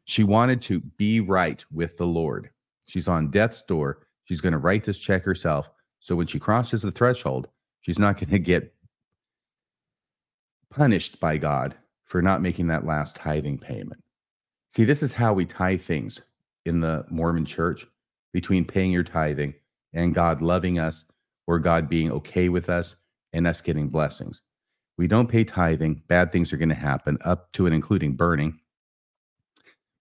she 0.06 0.24
wanted 0.24 0.62
to 0.64 0.80
be 0.80 1.20
right 1.20 1.66
with 1.72 1.98
the 1.98 2.06
Lord. 2.06 2.52
She's 2.86 3.08
on 3.08 3.32
death's 3.32 3.64
door. 3.64 4.08
She's 4.26 4.42
going 4.42 4.54
to 4.54 4.60
write 4.60 4.84
this 4.84 5.00
check 5.00 5.24
herself 5.24 5.70
so 6.08 6.16
when 6.16 6.28
she 6.28 6.40
crosses 6.40 6.82
the 6.82 6.92
threshold, 6.92 7.50
she's 7.82 8.00
not 8.00 8.16
going 8.16 8.30
to 8.30 8.40
get 8.40 8.74
punished 10.70 11.20
by 11.20 11.38
God 11.38 11.76
for 12.08 12.22
not 12.22 12.42
making 12.42 12.68
that 12.68 12.86
last 12.86 13.16
tithing 13.16 13.60
payment. 13.60 14.04
See, 14.70 14.84
this 14.84 15.04
is 15.04 15.14
how 15.14 15.34
we 15.34 15.46
tie 15.46 15.78
things 15.78 16.22
in 16.66 16.80
the 16.80 17.06
Mormon 17.10 17.46
church 17.46 17.86
between 18.34 18.66
paying 18.66 18.92
your 18.92 19.04
tithing 19.04 19.54
and 19.94 20.14
God 20.14 20.42
loving 20.42 20.80
us 20.80 21.06
or 21.46 21.60
God 21.60 21.90
being 21.90 22.12
okay 22.12 22.50
with 22.50 22.70
us 22.70 22.96
and 23.34 23.48
us 23.48 23.62
getting 23.62 23.88
blessings. 23.88 24.42
We 24.98 25.08
don't 25.08 25.30
pay 25.30 25.44
tithing, 25.44 26.04
bad 26.08 26.32
things 26.32 26.52
are 26.52 26.58
going 26.58 26.70
to 26.70 26.76
happen 26.76 27.18
up 27.24 27.52
to 27.54 27.66
and 27.66 27.76
including 27.76 28.16
burning. 28.16 28.60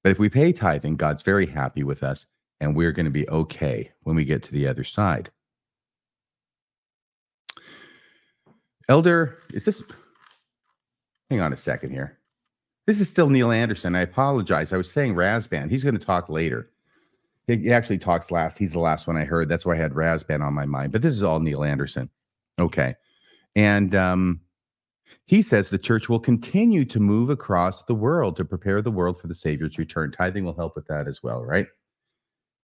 But 0.03 0.11
if 0.11 0.19
we 0.19 0.29
pay 0.29 0.53
tithing, 0.53 0.97
God's 0.97 1.23
very 1.23 1.47
happy 1.47 1.83
with 1.83 2.03
us 2.03 2.27
and 2.61 2.75
we're 2.75 2.93
going 2.93 3.07
to 3.07 3.11
be 3.11 3.29
okay 3.29 3.93
when 4.03 4.17
we 4.17 4.25
get 4.25 4.43
to 4.45 4.53
the 4.53 4.67
other 4.67 4.85
side. 4.85 5.31
Elder, 8.89 9.39
is 9.53 9.65
this? 9.65 9.83
Hang 11.31 11.41
on 11.41 11.53
a 11.53 11.57
second 11.57 11.91
here. 11.91 12.19
This 12.87 13.01
is 13.01 13.09
still 13.09 13.31
Neil 13.31 13.51
Anderson. 13.51 13.97
I 13.97 14.03
apologize. 14.03 14.73
I 14.73 14.77
was 14.77 14.91
saying 14.91 15.15
Rasband. 15.15 15.71
He's 15.71 15.83
going 15.83 15.99
to 15.99 16.05
talk 16.05 16.29
later. 16.29 16.71
He 17.49 17.73
actually 17.73 17.99
talks 17.99 18.31
last. 18.31 18.59
He's 18.59 18.73
the 18.73 18.81
last 18.81 19.07
one 19.07 19.17
I 19.17 19.25
heard. 19.25 19.49
That's 19.49 19.67
why 19.67 19.75
I 19.75 19.79
had 19.79 19.93
Rasband 19.93 20.43
on 20.43 20.55
my 20.55 20.67
mind. 20.67 20.93
But 20.93 21.03
this 21.03 21.15
is 21.15 21.23
all 21.23 21.41
Neil 21.41 21.65
Anderson. 21.65 22.11
Okay. 22.59 22.95
And 23.55 23.95
um, 23.95 24.41
he 25.27 25.43
says 25.43 25.69
the 25.69 25.79
church 25.79 26.09
will 26.09 26.21
continue 26.21 26.85
to 26.85 27.01
move 27.01 27.31
across 27.31 27.83
the 27.83 27.95
world 27.95 28.37
to 28.37 28.45
prepare 28.45 28.83
the 28.83 28.91
world 28.91 29.21
for 29.21 29.27
the 29.27 29.35
Savior's 29.35 29.79
return. 29.79 30.13
Tithing 30.13 30.45
will 30.45 30.55
help 30.57 30.77
with 30.77 30.87
that 30.87 31.09
as 31.09 31.23
well, 31.23 31.45
right? 31.45 31.67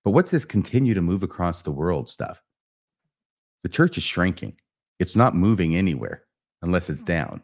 But 0.04 0.12
what's 0.12 0.32
this 0.32 0.46
continue 0.46 0.94
to 0.94 1.02
move 1.02 1.24
across 1.24 1.62
the 1.62 1.72
world 1.72 2.10
stuff? 2.10 2.42
The 3.64 3.70
church 3.70 3.98
is 3.98 4.04
shrinking. 4.04 4.60
It's 5.00 5.16
not 5.16 5.36
moving 5.36 5.76
anywhere 5.76 6.24
unless 6.62 6.90
it's 6.90 7.04
down. 7.04 7.42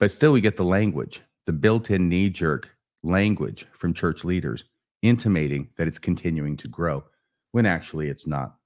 But 0.00 0.12
still, 0.12 0.32
we 0.32 0.40
get 0.40 0.56
the 0.56 0.64
language, 0.64 1.20
the 1.46 1.52
built 1.52 1.90
in 1.90 2.08
knee 2.08 2.30
jerk 2.30 2.70
language 3.02 3.66
from 3.72 3.94
church 3.94 4.24
leaders 4.24 4.64
intimating 5.02 5.68
that 5.76 5.86
it's 5.86 5.98
continuing 5.98 6.56
to 6.56 6.68
grow 6.68 7.04
when 7.52 7.66
actually 7.66 8.08
it's 8.08 8.26
not. 8.26 8.56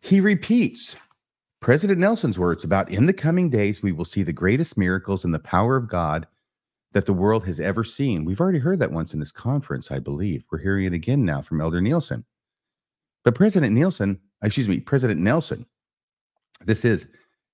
He 0.00 0.20
repeats 0.20 0.96
President 1.60 1.98
Nelson's 1.98 2.38
words 2.38 2.64
about 2.64 2.90
in 2.90 3.06
the 3.06 3.12
coming 3.12 3.50
days, 3.50 3.82
we 3.82 3.92
will 3.92 4.04
see 4.04 4.22
the 4.22 4.32
greatest 4.32 4.78
miracles 4.78 5.24
and 5.24 5.34
the 5.34 5.38
power 5.38 5.76
of 5.76 5.88
God 5.88 6.26
that 6.92 7.06
the 7.06 7.12
world 7.12 7.44
has 7.46 7.60
ever 7.60 7.84
seen. 7.84 8.24
We've 8.24 8.40
already 8.40 8.58
heard 8.60 8.78
that 8.78 8.92
once 8.92 9.12
in 9.12 9.20
this 9.20 9.32
conference, 9.32 9.90
I 9.90 9.98
believe. 9.98 10.44
We're 10.50 10.58
hearing 10.58 10.86
it 10.86 10.92
again 10.92 11.24
now 11.24 11.40
from 11.40 11.60
Elder 11.60 11.80
Nielsen. 11.80 12.24
But 13.24 13.34
President 13.34 13.74
Nielsen, 13.74 14.20
excuse 14.42 14.68
me, 14.68 14.80
President 14.80 15.20
Nelson 15.20 15.66
this 16.64 16.84
is 16.84 17.06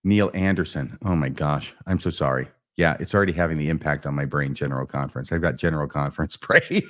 Neil 0.03 0.31
Anderson. 0.35 0.99
Oh 1.05 1.17
my 1.17 1.29
gosh. 1.29 1.75
I'm 1.87 2.01
so 2.01 2.11
sorry. 2.11 2.49
Yeah, 2.77 2.97
it's 2.99 3.15
already 3.15 3.33
having 3.33 3.59
the 3.59 3.69
impact 3.69 4.05
on 4.07 4.15
my 4.15 4.25
brain, 4.25 4.55
General 4.55 4.87
Conference. 4.87 5.31
I've 5.31 5.43
got 5.43 5.57
General 5.57 5.87
Conference 5.87 6.37
brain. 6.37 6.83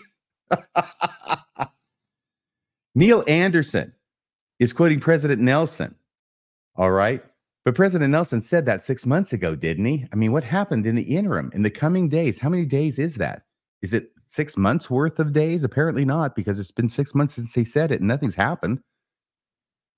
Neil 2.94 3.25
Anderson 3.27 3.92
is 4.59 4.73
quoting 4.73 5.01
President 5.01 5.40
Nelson. 5.40 5.94
All 6.77 6.92
right. 6.92 7.23
But 7.64 7.75
President 7.75 8.11
Nelson 8.11 8.40
said 8.40 8.66
that 8.66 8.85
six 8.85 9.07
months 9.07 9.33
ago, 9.33 9.55
didn't 9.55 9.87
he? 9.87 10.07
I 10.12 10.16
mean, 10.16 10.33
what 10.33 10.44
happened 10.44 10.87
in 10.87 10.94
the 10.94 11.03
interim, 11.03 11.51
in 11.55 11.62
the 11.62 11.70
coming 11.70 12.09
days? 12.09 12.38
How 12.38 12.51
many 12.51 12.66
days 12.66 12.99
is 12.99 13.16
that? 13.16 13.42
Is 13.81 13.94
it 13.94 14.11
six 14.27 14.57
months 14.57 14.90
worth 14.90 15.18
of 15.18 15.33
days? 15.33 15.64
Apparently 15.64 16.05
not, 16.05 16.37
because 16.37 16.61
it's 16.61 16.70
been 16.70 16.88
six 16.88 17.14
months 17.14 17.35
since 17.35 17.55
he 17.55 17.64
said 17.64 17.90
it 17.90 18.01
and 18.01 18.09
nothing's 18.09 18.35
happened. 18.35 18.81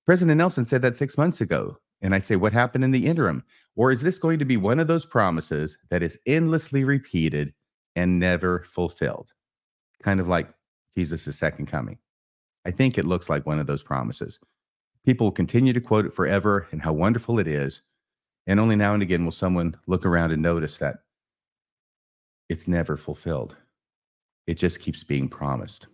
President 0.05 0.39
Nelson 0.39 0.65
said 0.65 0.83
that 0.83 0.95
six 0.95 1.19
months 1.19 1.41
ago. 1.41 1.77
And 2.03 2.15
I 2.15 2.21
say, 2.21 2.37
what 2.37 2.53
happened 2.53 2.85
in 2.85 2.93
the 2.93 3.07
interim? 3.07 3.43
Or 3.77 3.93
is 3.93 4.01
this 4.01 4.19
going 4.19 4.39
to 4.39 4.45
be 4.45 4.57
one 4.57 4.81
of 4.81 4.89
those 4.89 5.07
promises 5.07 5.77
that 5.91 6.03
is 6.03 6.19
endlessly 6.27 6.83
repeated 6.85 7.53
and 7.95 8.19
never 8.19 8.65
fulfilled? 8.71 9.33
Kind 10.03 10.19
of 10.19 10.29
like 10.29 10.49
Jesus' 10.97 11.37
second 11.37 11.67
coming. 11.67 11.99
I 12.65 12.71
think 12.71 12.97
it 12.99 13.05
looks 13.05 13.29
like 13.29 13.47
one 13.47 13.59
of 13.59 13.67
those 13.67 13.83
promises. 13.83 14.39
People 15.05 15.27
will 15.27 15.33
continue 15.33 15.73
to 15.73 15.81
quote 15.81 16.07
it 16.07 16.15
forever 16.15 16.67
and 16.73 16.83
how 16.83 16.93
wonderful 16.93 17.39
it 17.39 17.47
is. 17.47 17.83
And 18.47 18.59
only 18.59 18.77
now 18.77 18.95
and 18.95 19.03
again 19.03 19.25
will 19.25 19.33
someone 19.33 19.77
look 19.87 20.07
around 20.07 20.33
and 20.33 20.43
notice 20.43 20.79
that 20.79 21.01
it's 22.49 22.67
never 22.67 22.97
fulfilled. 22.97 23.57
It 24.47 24.55
just 24.55 24.81
keeps 24.81 25.05
being 25.05 25.29
promised. 25.29 25.87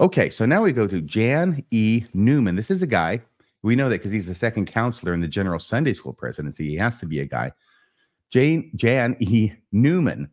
Okay, 0.00 0.30
so 0.30 0.46
now 0.46 0.62
we 0.62 0.72
go 0.72 0.86
to 0.86 1.00
Jan 1.00 1.64
E. 1.70 2.04
Newman. 2.14 2.56
This 2.56 2.70
is 2.70 2.82
a 2.82 2.86
guy 2.86 3.22
we 3.62 3.76
know 3.76 3.88
that 3.88 3.98
because 3.98 4.12
he's 4.12 4.26
the 4.26 4.34
second 4.34 4.66
counselor 4.66 5.12
in 5.12 5.20
the 5.20 5.28
general 5.28 5.58
Sunday 5.58 5.92
school 5.92 6.12
presidency. 6.12 6.68
He 6.68 6.76
has 6.76 6.98
to 7.00 7.06
be 7.06 7.20
a 7.20 7.26
guy. 7.26 7.52
Jane 8.30 8.70
Jan 8.74 9.16
E. 9.20 9.52
Newman. 9.72 10.30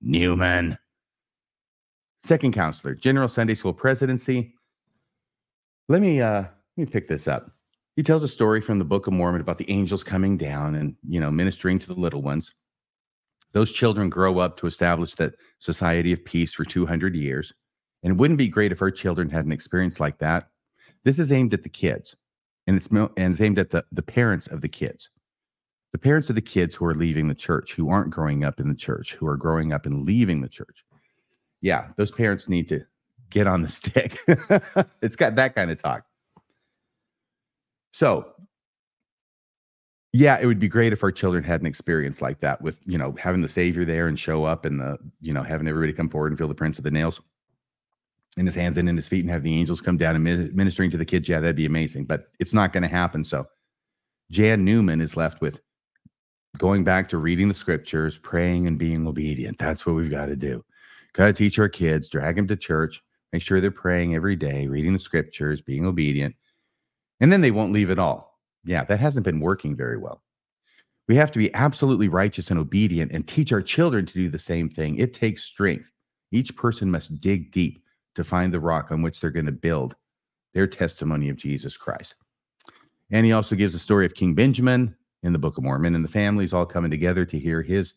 Newman. 0.00 0.78
Second 2.20 2.52
counselor, 2.52 2.94
general 2.94 3.28
Sunday 3.28 3.54
school 3.54 3.72
presidency. 3.72 4.54
Let 5.88 6.02
me 6.02 6.20
uh 6.20 6.42
let 6.42 6.52
me 6.76 6.86
pick 6.86 7.08
this 7.08 7.26
up. 7.26 7.50
He 7.96 8.02
tells 8.02 8.22
a 8.22 8.28
story 8.28 8.60
from 8.60 8.78
the 8.78 8.84
Book 8.84 9.06
of 9.06 9.12
Mormon 9.12 9.40
about 9.40 9.58
the 9.58 9.70
angels 9.70 10.04
coming 10.04 10.36
down 10.36 10.74
and 10.74 10.94
you 11.08 11.20
know 11.20 11.30
ministering 11.30 11.78
to 11.80 11.86
the 11.86 11.94
little 11.94 12.22
ones. 12.22 12.54
Those 13.52 13.72
children 13.72 14.10
grow 14.10 14.38
up 14.38 14.58
to 14.58 14.66
establish 14.66 15.14
that 15.14 15.34
society 15.58 16.12
of 16.12 16.24
peace 16.24 16.52
for 16.52 16.64
200 16.64 17.16
years. 17.16 17.52
And 18.02 18.12
it 18.12 18.16
wouldn't 18.16 18.38
be 18.38 18.48
great 18.48 18.72
if 18.72 18.82
our 18.82 18.90
children 18.90 19.30
had 19.30 19.46
an 19.46 19.52
experience 19.52 19.98
like 19.98 20.18
that. 20.18 20.50
This 21.04 21.18
is 21.18 21.32
aimed 21.32 21.54
at 21.54 21.62
the 21.62 21.68
kids 21.68 22.14
and 22.68 22.76
it's, 22.76 22.86
and 22.88 23.10
it's 23.16 23.40
aimed 23.40 23.58
at 23.58 23.70
the, 23.70 23.82
the 23.90 24.02
parents 24.02 24.46
of 24.46 24.60
the 24.60 24.68
kids. 24.68 25.08
The 25.92 25.98
parents 25.98 26.28
of 26.28 26.34
the 26.34 26.42
kids 26.42 26.74
who 26.74 26.84
are 26.84 26.94
leaving 26.94 27.26
the 27.26 27.34
church, 27.34 27.72
who 27.72 27.88
aren't 27.88 28.10
growing 28.10 28.44
up 28.44 28.60
in 28.60 28.68
the 28.68 28.74
church, 28.74 29.14
who 29.14 29.26
are 29.26 29.38
growing 29.38 29.72
up 29.72 29.86
and 29.86 30.04
leaving 30.04 30.42
the 30.42 30.50
church. 30.50 30.84
Yeah, 31.62 31.88
those 31.96 32.12
parents 32.12 32.46
need 32.46 32.68
to 32.68 32.84
get 33.30 33.46
on 33.46 33.62
the 33.62 33.68
stick. 33.70 34.18
it's 35.00 35.16
got 35.16 35.34
that 35.36 35.54
kind 35.54 35.70
of 35.70 35.82
talk. 35.82 36.04
So, 37.90 38.34
yeah, 40.12 40.38
it 40.38 40.44
would 40.44 40.58
be 40.58 40.68
great 40.68 40.92
if 40.92 41.02
our 41.02 41.10
children 41.10 41.42
had 41.42 41.62
an 41.62 41.66
experience 41.66 42.20
like 42.20 42.40
that 42.40 42.60
with, 42.60 42.78
you 42.84 42.98
know, 42.98 43.16
having 43.18 43.40
the 43.40 43.48
savior 43.48 43.86
there 43.86 44.08
and 44.08 44.18
show 44.18 44.44
up 44.44 44.66
and 44.66 44.78
the, 44.78 44.98
you 45.22 45.32
know, 45.32 45.42
having 45.42 45.66
everybody 45.68 45.94
come 45.94 46.10
forward 46.10 46.32
and 46.32 46.38
feel 46.38 46.48
the 46.48 46.54
prints 46.54 46.76
of 46.76 46.84
the 46.84 46.90
nails 46.90 47.18
in 48.38 48.46
his 48.46 48.54
hands 48.54 48.76
and 48.76 48.88
in 48.88 48.96
his 48.96 49.08
feet 49.08 49.24
and 49.24 49.30
have 49.30 49.42
the 49.42 49.54
angels 49.54 49.80
come 49.80 49.96
down 49.96 50.14
and 50.14 50.54
ministering 50.54 50.90
to 50.90 50.96
the 50.96 51.04
kids. 51.04 51.28
Yeah, 51.28 51.40
that'd 51.40 51.56
be 51.56 51.66
amazing, 51.66 52.04
but 52.04 52.28
it's 52.38 52.54
not 52.54 52.72
going 52.72 52.82
to 52.82 52.88
happen. 52.88 53.24
So, 53.24 53.46
Jan 54.30 54.64
Newman 54.64 55.00
is 55.00 55.16
left 55.16 55.40
with 55.40 55.60
going 56.56 56.84
back 56.84 57.08
to 57.08 57.18
reading 57.18 57.48
the 57.48 57.54
scriptures, 57.54 58.18
praying 58.18 58.66
and 58.66 58.78
being 58.78 59.06
obedient. 59.06 59.58
That's 59.58 59.84
what 59.84 59.96
we've 59.96 60.10
got 60.10 60.26
to 60.26 60.36
do. 60.36 60.64
Got 61.14 61.26
to 61.26 61.32
teach 61.32 61.58
our 61.58 61.68
kids, 61.68 62.08
drag 62.08 62.36
them 62.36 62.46
to 62.48 62.56
church, 62.56 63.02
make 63.32 63.42
sure 63.42 63.60
they're 63.60 63.70
praying 63.70 64.14
every 64.14 64.36
day, 64.36 64.66
reading 64.66 64.92
the 64.92 64.98
scriptures, 64.98 65.60
being 65.60 65.86
obedient, 65.86 66.34
and 67.20 67.32
then 67.32 67.40
they 67.40 67.50
won't 67.50 67.72
leave 67.72 67.90
at 67.90 67.98
all. 67.98 68.38
Yeah, 68.64 68.84
that 68.84 69.00
hasn't 69.00 69.24
been 69.24 69.40
working 69.40 69.76
very 69.76 69.96
well. 69.96 70.22
We 71.08 71.16
have 71.16 71.32
to 71.32 71.38
be 71.38 71.52
absolutely 71.54 72.08
righteous 72.08 72.50
and 72.50 72.60
obedient 72.60 73.12
and 73.12 73.26
teach 73.26 73.52
our 73.52 73.62
children 73.62 74.04
to 74.06 74.12
do 74.12 74.28
the 74.28 74.38
same 74.38 74.68
thing. 74.68 74.98
It 74.98 75.14
takes 75.14 75.44
strength. 75.44 75.90
Each 76.30 76.54
person 76.54 76.90
must 76.90 77.18
dig 77.20 77.50
deep 77.50 77.82
to 78.18 78.24
find 78.24 78.52
the 78.52 78.58
rock 78.58 78.90
on 78.90 79.00
which 79.00 79.20
they're 79.20 79.30
going 79.30 79.46
to 79.46 79.52
build 79.52 79.94
their 80.52 80.66
testimony 80.66 81.28
of 81.28 81.36
Jesus 81.36 81.76
Christ. 81.76 82.16
And 83.12 83.24
he 83.24 83.30
also 83.30 83.54
gives 83.54 83.76
a 83.76 83.78
story 83.78 84.04
of 84.04 84.14
King 84.14 84.34
Benjamin 84.34 84.96
in 85.22 85.32
the 85.32 85.38
Book 85.38 85.56
of 85.56 85.62
Mormon 85.62 85.94
and 85.94 86.04
the 86.04 86.10
families 86.10 86.52
all 86.52 86.66
coming 86.66 86.90
together 86.90 87.24
to 87.24 87.38
hear 87.38 87.62
his 87.62 87.94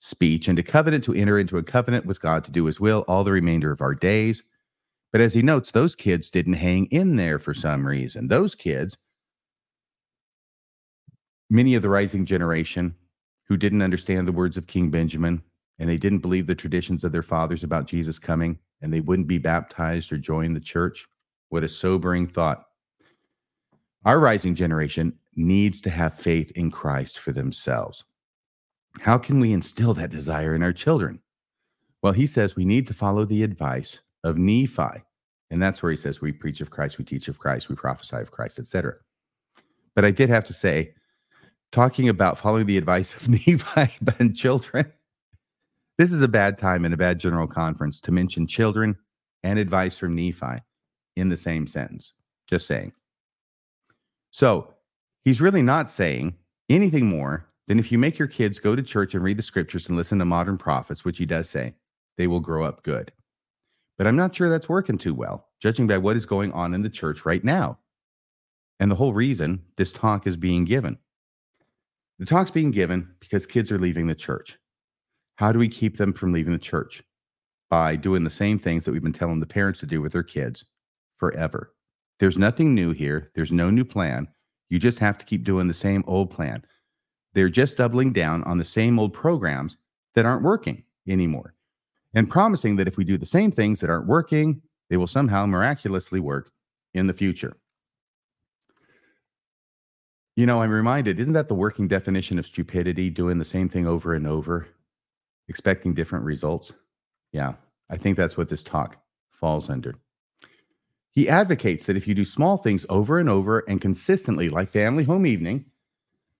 speech 0.00 0.48
and 0.48 0.56
to 0.56 0.64
covenant 0.64 1.04
to 1.04 1.14
enter 1.14 1.38
into 1.38 1.58
a 1.58 1.62
covenant 1.62 2.06
with 2.06 2.20
God 2.20 2.42
to 2.42 2.50
do 2.50 2.64
his 2.64 2.80
will 2.80 3.04
all 3.06 3.22
the 3.22 3.30
remainder 3.30 3.70
of 3.70 3.80
our 3.80 3.94
days. 3.94 4.42
But 5.12 5.20
as 5.20 5.32
he 5.32 5.42
notes, 5.42 5.70
those 5.70 5.94
kids 5.94 6.28
didn't 6.28 6.54
hang 6.54 6.86
in 6.86 7.14
there 7.14 7.38
for 7.38 7.54
some 7.54 7.86
reason. 7.86 8.26
Those 8.26 8.56
kids, 8.56 8.96
many 11.48 11.76
of 11.76 11.82
the 11.82 11.88
rising 11.88 12.26
generation 12.26 12.96
who 13.44 13.56
didn't 13.56 13.82
understand 13.82 14.26
the 14.26 14.32
words 14.32 14.56
of 14.56 14.66
King 14.66 14.90
Benjamin 14.90 15.40
and 15.78 15.88
they 15.88 15.98
didn't 15.98 16.18
believe 16.18 16.48
the 16.48 16.56
traditions 16.56 17.04
of 17.04 17.12
their 17.12 17.22
fathers 17.22 17.62
about 17.62 17.86
Jesus 17.86 18.18
coming 18.18 18.58
and 18.82 18.92
they 18.92 19.00
wouldn't 19.00 19.28
be 19.28 19.38
baptized 19.38 20.12
or 20.12 20.18
join 20.18 20.52
the 20.52 20.60
church. 20.60 21.06
What 21.48 21.64
a 21.64 21.68
sobering 21.68 22.26
thought. 22.26 22.64
Our 24.04 24.20
rising 24.20 24.54
generation 24.54 25.18
needs 25.34 25.80
to 25.82 25.90
have 25.90 26.14
faith 26.14 26.50
in 26.52 26.70
Christ 26.70 27.18
for 27.18 27.32
themselves. 27.32 28.04
How 29.00 29.18
can 29.18 29.40
we 29.40 29.52
instill 29.52 29.94
that 29.94 30.10
desire 30.10 30.54
in 30.54 30.62
our 30.62 30.72
children? 30.72 31.20
Well, 32.02 32.12
he 32.12 32.26
says 32.26 32.56
we 32.56 32.64
need 32.64 32.86
to 32.86 32.94
follow 32.94 33.24
the 33.24 33.42
advice 33.42 34.00
of 34.24 34.38
Nephi. 34.38 35.02
And 35.50 35.62
that's 35.62 35.82
where 35.82 35.90
he 35.90 35.96
says 35.96 36.20
we 36.20 36.32
preach 36.32 36.60
of 36.60 36.70
Christ, 36.70 36.98
we 36.98 37.04
teach 37.04 37.28
of 37.28 37.38
Christ, 37.38 37.68
we 37.68 37.76
prophesy 37.76 38.16
of 38.16 38.30
Christ, 38.30 38.58
etc. 38.58 38.94
But 39.94 40.04
I 40.04 40.10
did 40.10 40.28
have 40.28 40.44
to 40.44 40.52
say, 40.52 40.94
talking 41.72 42.08
about 42.08 42.38
following 42.38 42.66
the 42.66 42.78
advice 42.78 43.14
of 43.16 43.28
Nephi 43.28 43.92
and 44.18 44.36
children, 44.36 44.92
this 45.98 46.12
is 46.12 46.22
a 46.22 46.28
bad 46.28 46.58
time 46.58 46.84
in 46.84 46.92
a 46.92 46.96
bad 46.96 47.18
general 47.18 47.46
conference 47.46 48.00
to 48.00 48.12
mention 48.12 48.46
children 48.46 48.96
and 49.42 49.58
advice 49.58 49.96
from 49.96 50.14
Nephi 50.14 50.62
in 51.16 51.28
the 51.28 51.36
same 51.36 51.66
sentence. 51.66 52.12
Just 52.48 52.66
saying. 52.66 52.92
So 54.30 54.74
he's 55.24 55.40
really 55.40 55.62
not 55.62 55.90
saying 55.90 56.34
anything 56.68 57.06
more 57.06 57.46
than 57.66 57.78
if 57.78 57.90
you 57.90 57.98
make 57.98 58.18
your 58.18 58.28
kids 58.28 58.58
go 58.58 58.76
to 58.76 58.82
church 58.82 59.14
and 59.14 59.24
read 59.24 59.38
the 59.38 59.42
scriptures 59.42 59.88
and 59.88 59.96
listen 59.96 60.18
to 60.18 60.24
modern 60.24 60.58
prophets, 60.58 61.04
which 61.04 61.18
he 61.18 61.26
does 61.26 61.48
say, 61.48 61.74
they 62.16 62.26
will 62.26 62.40
grow 62.40 62.64
up 62.64 62.82
good. 62.82 63.12
But 63.98 64.06
I'm 64.06 64.16
not 64.16 64.34
sure 64.34 64.48
that's 64.48 64.68
working 64.68 64.98
too 64.98 65.14
well, 65.14 65.48
judging 65.60 65.86
by 65.86 65.98
what 65.98 66.16
is 66.16 66.26
going 66.26 66.52
on 66.52 66.74
in 66.74 66.82
the 66.82 66.90
church 66.90 67.24
right 67.24 67.42
now. 67.42 67.78
And 68.78 68.90
the 68.90 68.96
whole 68.96 69.14
reason 69.14 69.62
this 69.76 69.92
talk 69.92 70.26
is 70.26 70.36
being 70.36 70.64
given. 70.64 70.98
The 72.18 72.26
talk's 72.26 72.50
being 72.50 72.70
given 72.70 73.08
because 73.20 73.46
kids 73.46 73.72
are 73.72 73.78
leaving 73.78 74.06
the 74.06 74.14
church. 74.14 74.58
How 75.36 75.52
do 75.52 75.58
we 75.58 75.68
keep 75.68 75.96
them 75.96 76.12
from 76.12 76.32
leaving 76.32 76.52
the 76.52 76.58
church? 76.58 77.02
By 77.70 77.96
doing 77.96 78.24
the 78.24 78.30
same 78.30 78.58
things 78.58 78.84
that 78.84 78.92
we've 78.92 79.02
been 79.02 79.12
telling 79.12 79.40
the 79.40 79.46
parents 79.46 79.80
to 79.80 79.86
do 79.86 80.00
with 80.00 80.12
their 80.12 80.22
kids 80.22 80.64
forever. 81.16 81.72
There's 82.18 82.38
nothing 82.38 82.74
new 82.74 82.92
here, 82.92 83.30
there's 83.34 83.52
no 83.52 83.70
new 83.70 83.84
plan. 83.84 84.28
You 84.68 84.78
just 84.78 84.98
have 84.98 85.18
to 85.18 85.26
keep 85.26 85.44
doing 85.44 85.68
the 85.68 85.74
same 85.74 86.02
old 86.06 86.30
plan. 86.30 86.64
They're 87.34 87.48
just 87.48 87.76
doubling 87.76 88.12
down 88.12 88.42
on 88.44 88.58
the 88.58 88.64
same 88.64 88.98
old 88.98 89.12
programs 89.12 89.76
that 90.14 90.24
aren't 90.24 90.42
working 90.42 90.82
anymore 91.06 91.54
and 92.14 92.30
promising 92.30 92.76
that 92.76 92.88
if 92.88 92.96
we 92.96 93.04
do 93.04 93.18
the 93.18 93.26
same 93.26 93.50
things 93.50 93.80
that 93.80 93.90
aren't 93.90 94.06
working, 94.06 94.62
they 94.88 94.96
will 94.96 95.06
somehow 95.06 95.44
miraculously 95.44 96.18
work 96.18 96.50
in 96.94 97.06
the 97.06 97.12
future. 97.12 97.56
You 100.34 100.46
know, 100.46 100.62
I'm 100.62 100.70
reminded, 100.70 101.20
isn't 101.20 101.34
that 101.34 101.48
the 101.48 101.54
working 101.54 101.88
definition 101.88 102.38
of 102.38 102.46
stupidity, 102.46 103.10
doing 103.10 103.38
the 103.38 103.44
same 103.44 103.68
thing 103.68 103.86
over 103.86 104.14
and 104.14 104.26
over, 104.26 104.66
expecting 105.48 105.94
different 105.94 106.24
results? 106.24 106.72
Yeah, 107.32 107.54
I 107.90 107.96
think 107.96 108.16
that's 108.16 108.36
what 108.36 108.48
this 108.48 108.62
talk 108.62 108.96
falls 109.30 109.68
under. 109.68 109.94
He 111.10 111.28
advocates 111.28 111.86
that 111.86 111.96
if 111.96 112.06
you 112.06 112.14
do 112.14 112.24
small 112.24 112.58
things 112.58 112.84
over 112.88 113.18
and 113.18 113.28
over 113.28 113.60
and 113.68 113.80
consistently, 113.80 114.48
like 114.48 114.68
family 114.68 115.04
home 115.04 115.26
evening, 115.26 115.64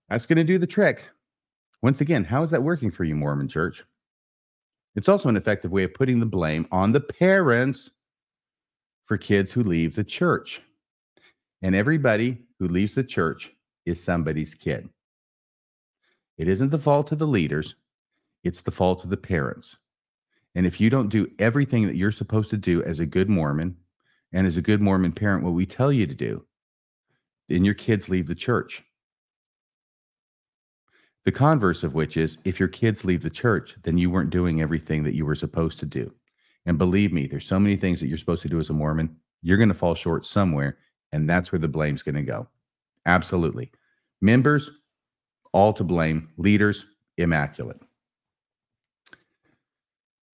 that's 0.09 0.25
going 0.25 0.37
to 0.37 0.43
do 0.43 0.57
the 0.57 0.67
trick. 0.67 1.09
Once 1.81 2.01
again, 2.01 2.23
how 2.23 2.43
is 2.43 2.51
that 2.51 2.63
working 2.63 2.91
for 2.91 3.03
you, 3.03 3.15
Mormon 3.15 3.47
Church? 3.47 3.83
It's 4.95 5.09
also 5.09 5.29
an 5.29 5.37
effective 5.37 5.71
way 5.71 5.83
of 5.83 5.93
putting 5.93 6.19
the 6.19 6.25
blame 6.25 6.67
on 6.71 6.91
the 6.91 7.01
parents 7.01 7.91
for 9.05 9.17
kids 9.17 9.51
who 9.51 9.63
leave 9.63 9.95
the 9.95 10.03
church. 10.03 10.61
And 11.61 11.75
everybody 11.75 12.37
who 12.59 12.67
leaves 12.67 12.95
the 12.95 13.03
church 13.03 13.51
is 13.85 14.01
somebody's 14.01 14.53
kid. 14.53 14.89
It 16.37 16.47
isn't 16.47 16.69
the 16.69 16.77
fault 16.77 17.11
of 17.11 17.19
the 17.19 17.27
leaders, 17.27 17.75
it's 18.47 18.61
the 18.61 18.71
fault 18.71 19.03
of 19.03 19.09
the 19.09 19.17
parents. 19.17 19.75
And 20.55 20.65
if 20.65 20.79
you 20.79 20.89
don't 20.89 21.09
do 21.09 21.29
everything 21.37 21.85
that 21.85 21.97
you're 21.97 22.11
supposed 22.11 22.49
to 22.49 22.57
do 22.57 22.81
as 22.83 22.99
a 22.99 23.05
good 23.05 23.29
Mormon 23.29 23.75
and 24.31 24.47
as 24.47 24.57
a 24.57 24.61
good 24.61 24.81
Mormon 24.81 25.11
parent, 25.11 25.43
what 25.43 25.53
we 25.53 25.65
tell 25.65 25.91
you 25.91 26.07
to 26.07 26.15
do, 26.15 26.43
then 27.49 27.63
your 27.63 27.75
kids 27.75 28.09
leave 28.09 28.25
the 28.27 28.33
church. 28.33 28.83
The 31.25 31.31
converse 31.31 31.83
of 31.83 31.93
which 31.93 32.15
is 32.15 32.37
if 32.45 32.57
your 32.59 32.69
kids 32.69 33.03
leave 33.03 33.21
the 33.21 33.29
church, 33.29 33.75
then 33.83 33.97
you 33.97 34.09
weren't 34.09 34.29
doing 34.29 34.61
everything 34.61 35.03
that 35.03 35.13
you 35.13 35.25
were 35.25 35.35
supposed 35.35 35.77
to 35.79 35.85
do. 35.85 36.13
And 36.65 36.77
believe 36.77 37.11
me, 37.11 37.27
there's 37.27 37.45
so 37.45 37.59
many 37.59 37.75
things 37.75 37.99
that 37.99 38.07
you're 38.07 38.17
supposed 38.17 38.41
to 38.43 38.49
do 38.49 38.59
as 38.59 38.69
a 38.69 38.73
Mormon. 38.73 39.15
You're 39.41 39.57
going 39.57 39.69
to 39.69 39.75
fall 39.75 39.93
short 39.93 40.25
somewhere, 40.25 40.77
and 41.11 41.29
that's 41.29 41.51
where 41.51 41.59
the 41.59 41.67
blame's 41.67 42.01
going 42.01 42.15
to 42.15 42.23
go. 42.23 42.47
Absolutely. 43.05 43.71
Members, 44.21 44.69
all 45.51 45.73
to 45.73 45.83
blame. 45.83 46.29
Leaders, 46.37 46.85
immaculate. 47.17 47.81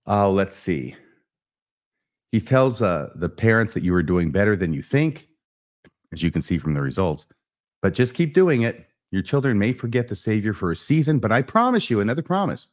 Oh, 0.05 0.31
let's 0.31 0.55
see. 0.55 0.95
He 2.31 2.41
tells 2.41 2.81
uh, 2.81 3.09
the 3.15 3.29
parents 3.29 3.73
that 3.73 3.83
you 3.83 3.93
are 3.95 4.03
doing 4.03 4.31
better 4.31 4.55
than 4.55 4.73
you 4.73 4.81
think, 4.81 5.27
as 6.11 6.23
you 6.23 6.31
can 6.31 6.41
see 6.41 6.57
from 6.57 6.73
the 6.73 6.81
results, 6.81 7.25
but 7.81 7.93
just 7.93 8.15
keep 8.15 8.33
doing 8.33 8.63
it. 8.63 8.87
Your 9.11 9.21
children 9.21 9.59
may 9.59 9.71
forget 9.71 10.07
the 10.07 10.15
Savior 10.15 10.53
for 10.53 10.71
a 10.71 10.75
season, 10.75 11.19
but 11.19 11.31
I 11.31 11.43
promise 11.43 11.89
you 11.89 11.99
another 11.99 12.23
promise, 12.23 12.67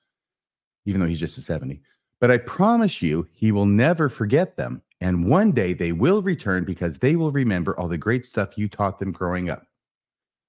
even 0.87 1.01
though 1.01 1.07
he's 1.07 1.21
just 1.21 1.37
a 1.37 1.43
70. 1.43 1.83
But 2.21 2.31
I 2.31 2.39
promise 2.39 3.03
you, 3.03 3.29
he 3.33 3.53
will 3.53 3.67
never 3.67 4.09
forget 4.09 4.57
them. 4.57 4.83
And 5.03 5.29
one 5.29 5.53
day 5.53 5.73
they 5.75 5.93
will 5.93 6.23
return 6.23 6.65
because 6.65 6.99
they 6.99 7.17
will 7.17 7.33
remember 7.33 7.79
all 7.79 7.89
the 7.89 7.99
great 7.99 8.27
stuff 8.27 8.59
you 8.59 8.69
taught 8.69 8.99
them 8.99 9.13
growing 9.13 9.51
up. 9.51 9.67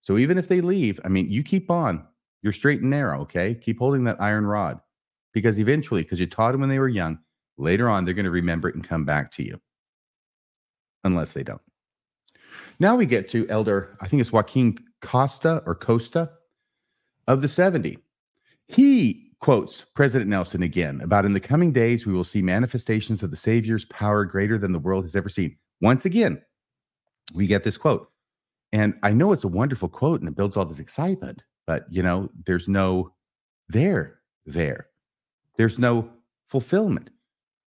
So 0.02 0.18
even 0.18 0.38
if 0.38 0.48
they 0.48 0.62
leave, 0.62 1.00
I 1.06 1.10
mean, 1.10 1.30
you 1.30 1.44
keep 1.44 1.70
on. 1.70 2.06
You're 2.42 2.54
straight 2.54 2.82
and 2.82 2.90
narrow, 2.90 3.22
okay? 3.22 3.54
Keep 3.54 3.80
holding 3.80 4.04
that 4.06 4.22
iron 4.22 4.46
rod 4.46 4.80
because 5.34 5.60
eventually, 5.60 6.04
because 6.04 6.20
you 6.20 6.28
taught 6.28 6.52
them 6.52 6.62
when 6.62 6.70
they 6.70 6.80
were 6.80 6.88
young, 6.88 7.20
later 7.58 7.90
on, 7.90 8.06
they're 8.06 8.14
going 8.14 8.26
to 8.26 8.32
remember 8.32 8.70
it 8.70 8.76
and 8.76 8.88
come 8.88 9.06
back 9.06 9.32
to 9.34 9.44
you. 9.44 9.60
Unless 11.04 11.34
they 11.34 11.44
don't. 11.44 11.62
Now 12.80 12.96
we 12.96 13.06
get 13.06 13.30
to 13.30 13.48
Elder, 13.50 13.98
I 14.02 14.08
think 14.08 14.22
it's 14.22 14.32
Joaquin 14.32 14.78
Costa 15.02 15.64
or 15.66 15.76
Costa 15.76 16.32
of 17.28 17.42
the 17.42 17.48
70. 17.48 17.98
He 18.68 19.32
quotes 19.40 19.82
President 19.82 20.30
Nelson 20.30 20.64
again 20.64 21.02
about 21.02 21.26
in 21.26 21.34
the 21.34 21.40
coming 21.40 21.72
days, 21.72 22.06
we 22.06 22.14
will 22.14 22.24
see 22.24 22.42
manifestations 22.42 23.24
of 23.24 23.32
the 23.32 23.38
Savior's 23.38 23.86
power 23.86 24.26
greater 24.26 24.58
than 24.58 24.72
the 24.72 24.80
world 24.80 25.04
has 25.04 25.16
ever 25.16 25.30
seen. 25.30 25.56
Once 25.82 26.06
again, 26.06 26.42
we 27.34 27.48
get 27.48 27.64
this 27.64 27.78
quote. 27.78 28.10
And 28.72 28.94
I 29.04 29.12
know 29.12 29.32
it's 29.32 29.44
a 29.44 29.50
wonderful 29.50 29.90
quote 29.90 30.22
and 30.22 30.30
it 30.30 30.36
builds 30.36 30.56
all 30.56 30.66
this 30.66 30.80
excitement, 30.80 31.44
but 31.68 31.86
you 31.90 32.04
know, 32.04 32.30
there's 32.46 32.68
no 32.68 33.14
there. 33.68 34.20
there. 34.46 34.88
There's 35.62 35.78
no 35.78 36.10
fulfillment. 36.48 37.12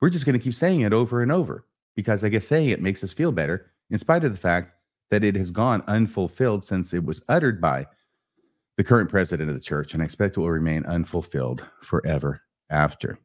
We're 0.00 0.10
just 0.10 0.26
going 0.26 0.36
to 0.36 0.42
keep 0.42 0.54
saying 0.54 0.80
it 0.80 0.92
over 0.92 1.22
and 1.22 1.30
over 1.30 1.64
because 1.94 2.24
I 2.24 2.28
guess 2.28 2.44
saying 2.44 2.70
it 2.70 2.82
makes 2.82 3.04
us 3.04 3.12
feel 3.12 3.30
better, 3.30 3.70
in 3.88 4.00
spite 4.00 4.24
of 4.24 4.32
the 4.32 4.36
fact 4.36 4.72
that 5.12 5.22
it 5.22 5.36
has 5.36 5.52
gone 5.52 5.80
unfulfilled 5.86 6.64
since 6.64 6.92
it 6.92 7.04
was 7.04 7.24
uttered 7.28 7.60
by 7.60 7.86
the 8.76 8.82
current 8.82 9.10
president 9.10 9.48
of 9.48 9.54
the 9.54 9.62
church, 9.62 9.94
and 9.94 10.02
I 10.02 10.06
expect 10.06 10.36
it 10.36 10.40
will 10.40 10.50
remain 10.50 10.84
unfulfilled 10.86 11.64
forever 11.82 12.42
after. 12.68 13.20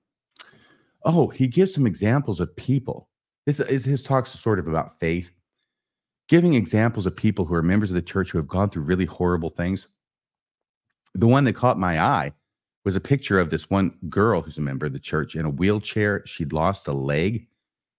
Oh, 1.03 1.29
he 1.29 1.47
gives 1.47 1.73
some 1.73 1.87
examples 1.87 2.39
of 2.39 2.55
people. 2.55 3.09
His, 3.47 3.57
his 3.57 4.03
talks 4.03 4.29
sort 4.29 4.59
of 4.59 4.67
about 4.67 4.99
faith, 4.99 5.31
giving 6.27 6.53
examples 6.53 7.07
of 7.07 7.15
people 7.15 7.45
who 7.45 7.55
are 7.55 7.63
members 7.63 7.89
of 7.89 7.95
the 7.95 8.03
church 8.03 8.29
who 8.29 8.37
have 8.37 8.47
gone 8.47 8.69
through 8.69 8.83
really 8.83 9.05
horrible 9.05 9.49
things. 9.49 9.87
The 11.15 11.25
one 11.25 11.45
that 11.45 11.53
caught 11.53 11.79
my 11.79 11.99
eye 11.99 12.33
was 12.85 12.95
a 12.95 13.01
picture 13.01 13.39
of 13.39 13.49
this 13.49 13.69
one 13.69 13.93
girl 14.09 14.41
who's 14.41 14.57
a 14.57 14.61
member 14.61 14.85
of 14.85 14.93
the 14.93 14.99
church 14.99 15.35
in 15.35 15.45
a 15.45 15.49
wheelchair. 15.49 16.23
She'd 16.25 16.53
lost 16.53 16.87
a 16.87 16.93
leg. 16.93 17.47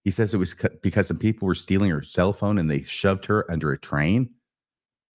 He 0.03 0.11
says 0.11 0.33
it 0.33 0.37
was 0.37 0.55
because 0.81 1.07
some 1.07 1.17
people 1.17 1.47
were 1.47 1.55
stealing 1.55 1.91
her 1.91 2.03
cell 2.03 2.33
phone 2.33 2.57
and 2.57 2.69
they 2.69 2.81
shoved 2.81 3.25
her 3.25 3.49
under 3.51 3.71
a 3.71 3.79
train. 3.79 4.29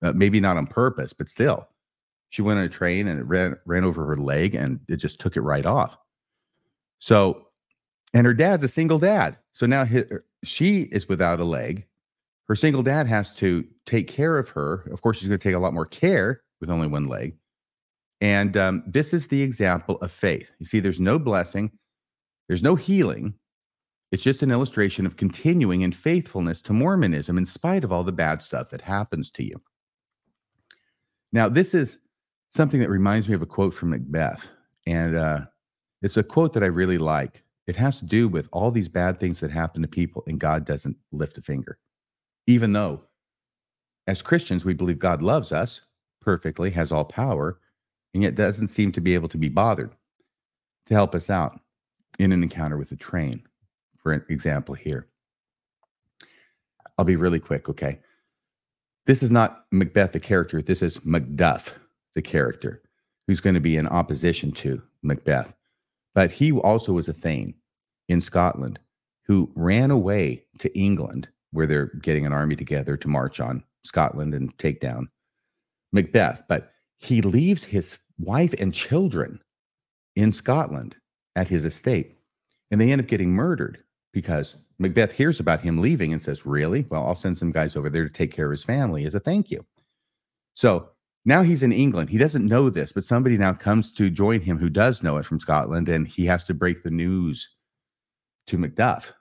Uh, 0.03 0.13
maybe 0.13 0.41
not 0.41 0.57
on 0.57 0.67
purpose, 0.67 1.13
but 1.13 1.29
still. 1.29 1.69
She 2.29 2.43
went 2.43 2.59
on 2.59 2.65
a 2.65 2.69
train 2.69 3.09
and 3.09 3.19
it 3.19 3.25
ran 3.25 3.57
ran 3.65 3.85
over 3.85 4.05
her 4.07 4.17
leg 4.17 4.55
and 4.55 4.81
it 4.89 4.97
just 4.97 5.21
took 5.21 5.37
it 5.37 5.41
right 5.41 5.67
off. 5.67 5.97
So, 6.99 7.49
and 8.15 8.27
her 8.27 8.35
dad's 8.35 8.65
a 8.65 8.69
single 8.69 8.99
dad. 8.99 9.37
So 9.53 9.67
now 9.67 9.85
his, 9.85 10.05
er, 10.11 10.25
she 10.45 10.83
is 10.83 11.09
without 11.09 11.41
a 11.41 11.45
leg. 11.45 11.87
Her 12.49 12.55
single 12.55 12.83
dad 12.83 13.07
has 13.09 13.35
to 13.35 13.67
take 13.87 14.07
care 14.07 14.39
of 14.39 14.49
her. 14.51 14.89
Of 14.93 15.03
course, 15.03 15.19
she's 15.19 15.29
going 15.29 15.39
to 15.39 15.43
take 15.43 15.55
a 15.55 15.59
lot 15.59 15.75
more 15.75 15.87
care 15.87 16.43
with 16.61 16.71
only 16.71 16.87
one 16.87 17.09
leg. 17.09 17.37
And 18.21 18.57
um, 18.57 18.83
this 18.87 19.13
is 19.13 19.27
the 19.27 19.43
example 19.43 19.97
of 19.97 20.11
faith. 20.11 20.51
You 20.59 20.67
see, 20.67 20.81
there's 20.81 21.01
no 21.01 21.19
blessing, 21.19 21.71
there's 22.49 22.63
no 22.63 22.75
healing. 22.75 23.35
It's 24.13 24.23
just 24.23 24.43
an 24.43 24.53
illustration 24.53 25.05
of 25.05 25.17
continuing 25.17 25.83
in 25.83 25.93
faithfulness 25.93 26.63
to 26.63 26.73
Mormonism 26.73 27.37
in 27.37 27.45
spite 27.45 27.85
of 27.85 27.93
all 27.93 28.05
the 28.05 28.13
bad 28.13 28.43
stuff 28.43 28.71
that 28.71 28.81
happens 28.81 29.31
to 29.33 29.45
you. 29.45 29.61
Now, 31.33 31.49
this 31.49 31.75
is 31.75 31.99
something 32.51 32.81
that 32.81 32.89
reminds 32.89 33.29
me 33.29 33.35
of 33.35 33.43
a 33.43 33.47
quote 33.47 33.75
from 33.75 33.91
Macbeth. 33.91 34.49
And 34.87 35.17
uh, 35.17 35.41
it's 36.03 36.17
a 36.17 36.23
quote 36.23 36.53
that 36.55 36.63
I 36.63 36.67
really 36.67 36.99
like. 36.99 37.43
It 37.67 37.77
has 37.77 37.99
to 37.99 38.07
do 38.07 38.29
with 38.29 38.49
all 38.53 38.71
these 38.71 38.89
bad 38.89 39.19
things 39.19 39.41
that 39.41 39.51
happen 39.51 39.83
to 39.83 39.89
people, 39.89 40.23
and 40.27 40.39
God 40.39 40.65
doesn't 40.65 40.97
lift 41.11 41.37
a 41.37 41.43
finger. 41.43 41.79
Even 42.47 42.73
though, 42.73 43.03
as 44.07 44.23
Christians, 44.23 44.65
we 44.65 44.73
believe 44.73 45.01
God 45.01 45.21
loves 45.21 45.51
us 45.51 45.81
perfectly, 46.21 46.71
has 46.71 46.93
all 46.93 47.05
power, 47.05 47.59
and 48.15 48.23
yet 48.23 48.35
doesn't 48.35 48.69
seem 48.69 48.93
to 48.93 49.01
be 49.01 49.15
able 49.15 49.29
to 49.29 49.39
be 49.39 49.49
bothered 49.49 49.91
to 50.87 50.95
help 50.95 51.15
us 51.15 51.31
out 51.31 51.61
in 52.19 52.33
an 52.33 52.43
encounter 52.43 52.77
with 52.77 52.93
a 52.93 52.97
train, 52.97 53.43
for 53.99 54.13
example, 54.13 54.75
here. 54.75 55.07
I'll 56.99 57.05
be 57.05 57.17
really 57.17 57.41
quick, 57.41 57.69
okay? 57.69 57.99
This 59.05 59.23
is 59.23 59.31
not 59.31 59.67
Macbeth, 59.71 60.13
the 60.13 60.21
character. 60.21 60.63
This 60.63 60.83
is 60.83 60.99
Macduff, 60.99 61.73
the 62.15 62.23
character, 62.23 62.83
who's 63.27 63.41
going 63.41 63.55
to 63.55 63.61
be 63.61 63.77
in 63.77 63.87
opposition 63.87 64.51
to 64.53 64.83
Macbeth. 65.03 65.55
But 66.15 66.31
he 66.31 66.53
also 66.53 66.93
was 66.93 67.09
a 67.09 67.13
Thane 67.13 67.55
in 68.09 68.21
Scotland 68.21 68.79
who 69.27 69.53
ran 69.55 69.91
away 69.91 70.45
to 70.59 70.79
England, 70.79 71.29
where 71.53 71.67
they're 71.67 71.91
getting 72.01 72.25
an 72.25 72.33
army 72.33 72.57
together 72.57 72.97
to 72.97 73.09
march 73.09 73.41
on 73.41 73.63
Scotland 73.83 74.35
and 74.35 74.57
take 74.59 74.81
down 74.81 75.09
Macbeth. 75.93 76.43
But 76.49 76.73
he 76.99 77.23
leaves 77.23 77.65
his 77.65 77.99
wife 78.19 78.55
and 78.59 78.73
children 78.73 79.41
in 80.15 80.33
Scotland 80.33 80.97
at 81.35 81.49
his 81.49 81.65
estate. 81.65 82.17
And 82.71 82.81
they 82.81 82.91
end 82.91 83.01
up 83.01 83.07
getting 83.07 83.31
murdered 83.31 83.79
because 84.13 84.57
Macbeth 84.79 85.13
hears 85.13 85.41
about 85.41 85.61
him 85.61 85.79
leaving 85.79 86.13
and 86.13 86.21
says, 86.21 86.47
Really? 86.47 86.87
Well, 86.91 87.07
I'll 87.07 87.15
send 87.15 87.39
some 87.39 87.53
guys 87.53 87.77
over 87.77 87.91
there 87.91 88.05
to 88.05 88.13
take 88.13 88.33
care 88.33 88.47
of 88.47 88.51
his 88.51 88.65
family 88.65 89.05
as 89.05 89.15
a 89.15 89.21
thank 89.21 89.51
you. 89.51 89.65
So 90.55 90.89
now 91.25 91.43
he's 91.43 91.63
in 91.63 91.73
England. 91.73 92.09
He 92.09 92.19
doesn't 92.19 92.47
know 92.47 92.71
this, 92.71 92.93
but 92.93 93.05
somebody 93.05 93.37
now 93.37 93.53
comes 93.53 93.93
to 93.93 94.11
join 94.11 94.41
him 94.41 94.59
who 94.59 94.71
does 94.71 95.03
know 95.03 95.19
it 95.19 95.27
from 95.27 95.41
Scotland, 95.41 95.89
and 95.89 96.07
he 96.07 96.25
has 96.27 96.45
to 96.45 96.55
break 96.55 96.83
the 96.83 96.91
news 96.91 97.57
to 98.47 98.57
Macduff 98.57 99.13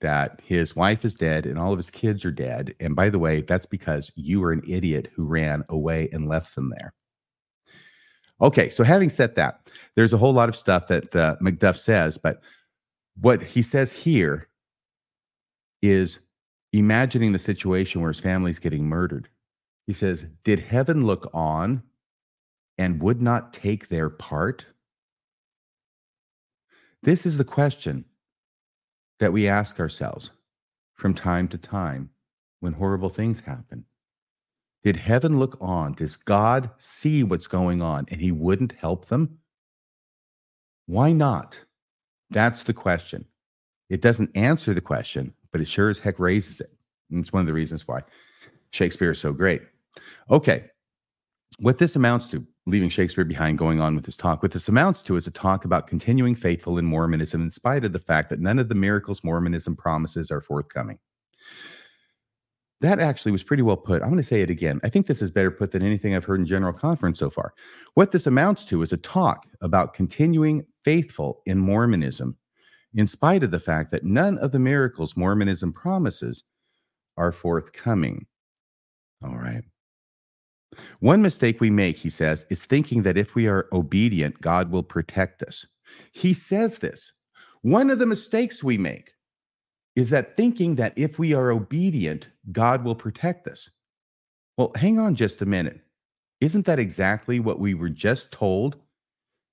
that 0.00 0.42
his 0.44 0.76
wife 0.76 1.04
is 1.04 1.14
dead 1.14 1.46
and 1.46 1.58
all 1.58 1.72
of 1.72 1.78
his 1.78 1.90
kids 1.90 2.24
are 2.24 2.30
dead. 2.30 2.74
And 2.80 2.94
by 2.94 3.08
the 3.08 3.18
way, 3.18 3.40
that's 3.40 3.66
because 3.66 4.10
you 4.16 4.40
were 4.40 4.52
an 4.52 4.62
idiot 4.68 5.10
who 5.14 5.24
ran 5.24 5.64
away 5.70 6.10
and 6.12 6.28
left 6.28 6.54
them 6.54 6.70
there. 6.76 6.92
Okay, 8.40 8.68
so 8.68 8.84
having 8.84 9.10
said 9.10 9.36
that, 9.36 9.60
there's 9.94 10.12
a 10.12 10.18
whole 10.18 10.32
lot 10.32 10.48
of 10.48 10.56
stuff 10.56 10.88
that 10.88 11.14
uh, 11.14 11.36
Macduff 11.40 11.76
says, 11.76 12.18
but 12.18 12.40
what 13.20 13.42
he 13.42 13.62
says 13.62 13.92
here 13.92 14.48
is 15.82 16.18
imagining 16.72 17.32
the 17.32 17.38
situation 17.38 18.00
where 18.00 18.10
his 18.10 18.20
family's 18.20 18.58
getting 18.58 18.86
murdered. 18.86 19.28
He 19.86 19.92
says, 19.92 20.26
Did 20.42 20.58
heaven 20.58 21.04
look 21.06 21.30
on 21.32 21.82
and 22.78 23.00
would 23.02 23.22
not 23.22 23.52
take 23.52 23.88
their 23.88 24.10
part? 24.10 24.66
This 27.02 27.26
is 27.26 27.36
the 27.36 27.44
question 27.44 28.04
that 29.20 29.32
we 29.32 29.46
ask 29.46 29.78
ourselves 29.78 30.30
from 30.94 31.14
time 31.14 31.48
to 31.48 31.58
time 31.58 32.10
when 32.60 32.72
horrible 32.72 33.10
things 33.10 33.40
happen. 33.40 33.84
Did 34.84 34.96
heaven 34.96 35.38
look 35.38 35.56
on? 35.60 35.94
Does 35.94 36.16
God 36.16 36.70
see 36.76 37.22
what's 37.24 37.46
going 37.46 37.80
on 37.80 38.06
and 38.10 38.20
he 38.20 38.32
wouldn't 38.32 38.72
help 38.72 39.06
them? 39.06 39.38
Why 40.86 41.12
not? 41.12 41.58
That's 42.30 42.64
the 42.64 42.74
question. 42.74 43.24
It 43.88 44.02
doesn't 44.02 44.36
answer 44.36 44.74
the 44.74 44.82
question, 44.82 45.32
but 45.52 45.62
it 45.62 45.68
sure 45.68 45.88
as 45.88 45.98
heck 45.98 46.18
raises 46.18 46.60
it. 46.60 46.70
And 47.10 47.20
it's 47.20 47.32
one 47.32 47.40
of 47.40 47.46
the 47.46 47.54
reasons 47.54 47.88
why 47.88 48.02
Shakespeare 48.70 49.12
is 49.12 49.18
so 49.18 49.32
great. 49.32 49.62
Okay. 50.30 50.64
What 51.60 51.78
this 51.78 51.96
amounts 51.96 52.28
to, 52.28 52.44
leaving 52.66 52.88
Shakespeare 52.88 53.24
behind, 53.24 53.56
going 53.58 53.80
on 53.80 53.94
with 53.94 54.04
his 54.04 54.16
talk, 54.16 54.42
what 54.42 54.52
this 54.52 54.68
amounts 54.68 55.02
to 55.04 55.16
is 55.16 55.26
a 55.26 55.30
talk 55.30 55.64
about 55.64 55.86
continuing 55.86 56.34
faithful 56.34 56.78
in 56.78 56.84
Mormonism 56.84 57.40
in 57.40 57.50
spite 57.50 57.84
of 57.84 57.92
the 57.92 57.98
fact 57.98 58.28
that 58.30 58.40
none 58.40 58.58
of 58.58 58.68
the 58.68 58.74
miracles 58.74 59.22
Mormonism 59.22 59.76
promises 59.76 60.30
are 60.30 60.40
forthcoming. 60.40 60.98
That 62.80 62.98
actually 62.98 63.32
was 63.32 63.42
pretty 63.42 63.62
well 63.62 63.76
put. 63.76 64.02
I'm 64.02 64.08
going 64.08 64.20
to 64.20 64.28
say 64.28 64.42
it 64.42 64.50
again. 64.50 64.80
I 64.84 64.88
think 64.88 65.06
this 65.06 65.22
is 65.22 65.30
better 65.30 65.50
put 65.50 65.70
than 65.70 65.82
anything 65.82 66.14
I've 66.14 66.24
heard 66.24 66.40
in 66.40 66.46
General 66.46 66.72
Conference 66.72 67.18
so 67.18 67.30
far. 67.30 67.54
What 67.94 68.12
this 68.12 68.26
amounts 68.26 68.64
to 68.66 68.82
is 68.82 68.92
a 68.92 68.98
talk 68.98 69.46
about 69.60 69.94
continuing 69.94 70.66
faithful 70.84 71.40
in 71.46 71.58
Mormonism, 71.58 72.36
in 72.94 73.06
spite 73.06 73.42
of 73.42 73.50
the 73.50 73.60
fact 73.60 73.90
that 73.90 74.04
none 74.04 74.38
of 74.38 74.52
the 74.52 74.58
miracles 74.58 75.16
Mormonism 75.16 75.72
promises 75.72 76.44
are 77.16 77.32
forthcoming. 77.32 78.26
All 79.24 79.36
right. 79.36 79.62
One 81.00 81.22
mistake 81.22 81.60
we 81.60 81.70
make, 81.70 81.96
he 81.96 82.10
says, 82.10 82.44
is 82.50 82.66
thinking 82.66 83.02
that 83.04 83.16
if 83.16 83.34
we 83.34 83.46
are 83.46 83.68
obedient, 83.72 84.40
God 84.40 84.70
will 84.70 84.82
protect 84.82 85.42
us. 85.42 85.64
He 86.12 86.34
says 86.34 86.78
this. 86.78 87.12
One 87.62 87.88
of 87.88 87.98
the 87.98 88.06
mistakes 88.06 88.62
we 88.62 88.76
make 88.76 89.13
is 89.96 90.10
that 90.10 90.36
thinking 90.36 90.74
that 90.76 90.96
if 90.96 91.18
we 91.18 91.34
are 91.34 91.50
obedient, 91.50 92.28
God 92.50 92.84
will 92.84 92.94
protect 92.94 93.46
us. 93.46 93.70
Well, 94.56 94.72
hang 94.76 94.98
on 94.98 95.14
just 95.14 95.42
a 95.42 95.46
minute. 95.46 95.80
Isn't 96.40 96.66
that 96.66 96.78
exactly 96.78 97.40
what 97.40 97.58
we 97.58 97.74
were 97.74 97.88
just 97.88 98.32
told 98.32 98.76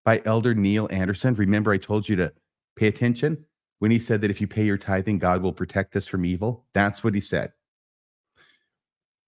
by 0.04 0.22
Elder 0.26 0.54
Neil 0.54 0.88
Andersen? 0.92 1.36
Remember, 1.36 1.72
I 1.72 1.78
told 1.78 2.10
you 2.10 2.16
to 2.18 2.34
pay 2.76 2.88
attention 2.88 3.46
when 3.80 3.92
he 3.92 4.00
said 4.00 4.22
that 4.22 4.32
if 4.32 4.42
you 4.42 4.48
pay 4.48 4.64
your 4.64 4.78
tithing, 4.78 5.20
God 5.20 5.42
will 5.42 5.54
protect 5.54 5.96
us 5.96 6.08
from 6.08 6.26
evil? 6.26 6.66
That's 6.74 7.04
what 7.04 7.16
he 7.16 7.22
said. 7.22 7.52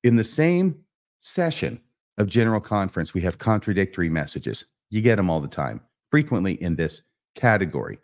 In 0.04 0.16
the 0.16 0.24
same 0.24 0.84
session 1.22 1.80
of 2.18 2.28
General 2.28 2.60
Conference, 2.60 3.14
we 3.14 3.22
have 3.22 3.38
contradictory 3.38 4.10
messages. 4.10 4.66
You 4.90 5.02
get 5.02 5.16
them 5.16 5.30
all 5.30 5.42
the 5.42 5.48
time, 5.48 5.82
frequently 6.12 6.62
in 6.62 6.76
this 6.76 7.04
category. 7.36 7.98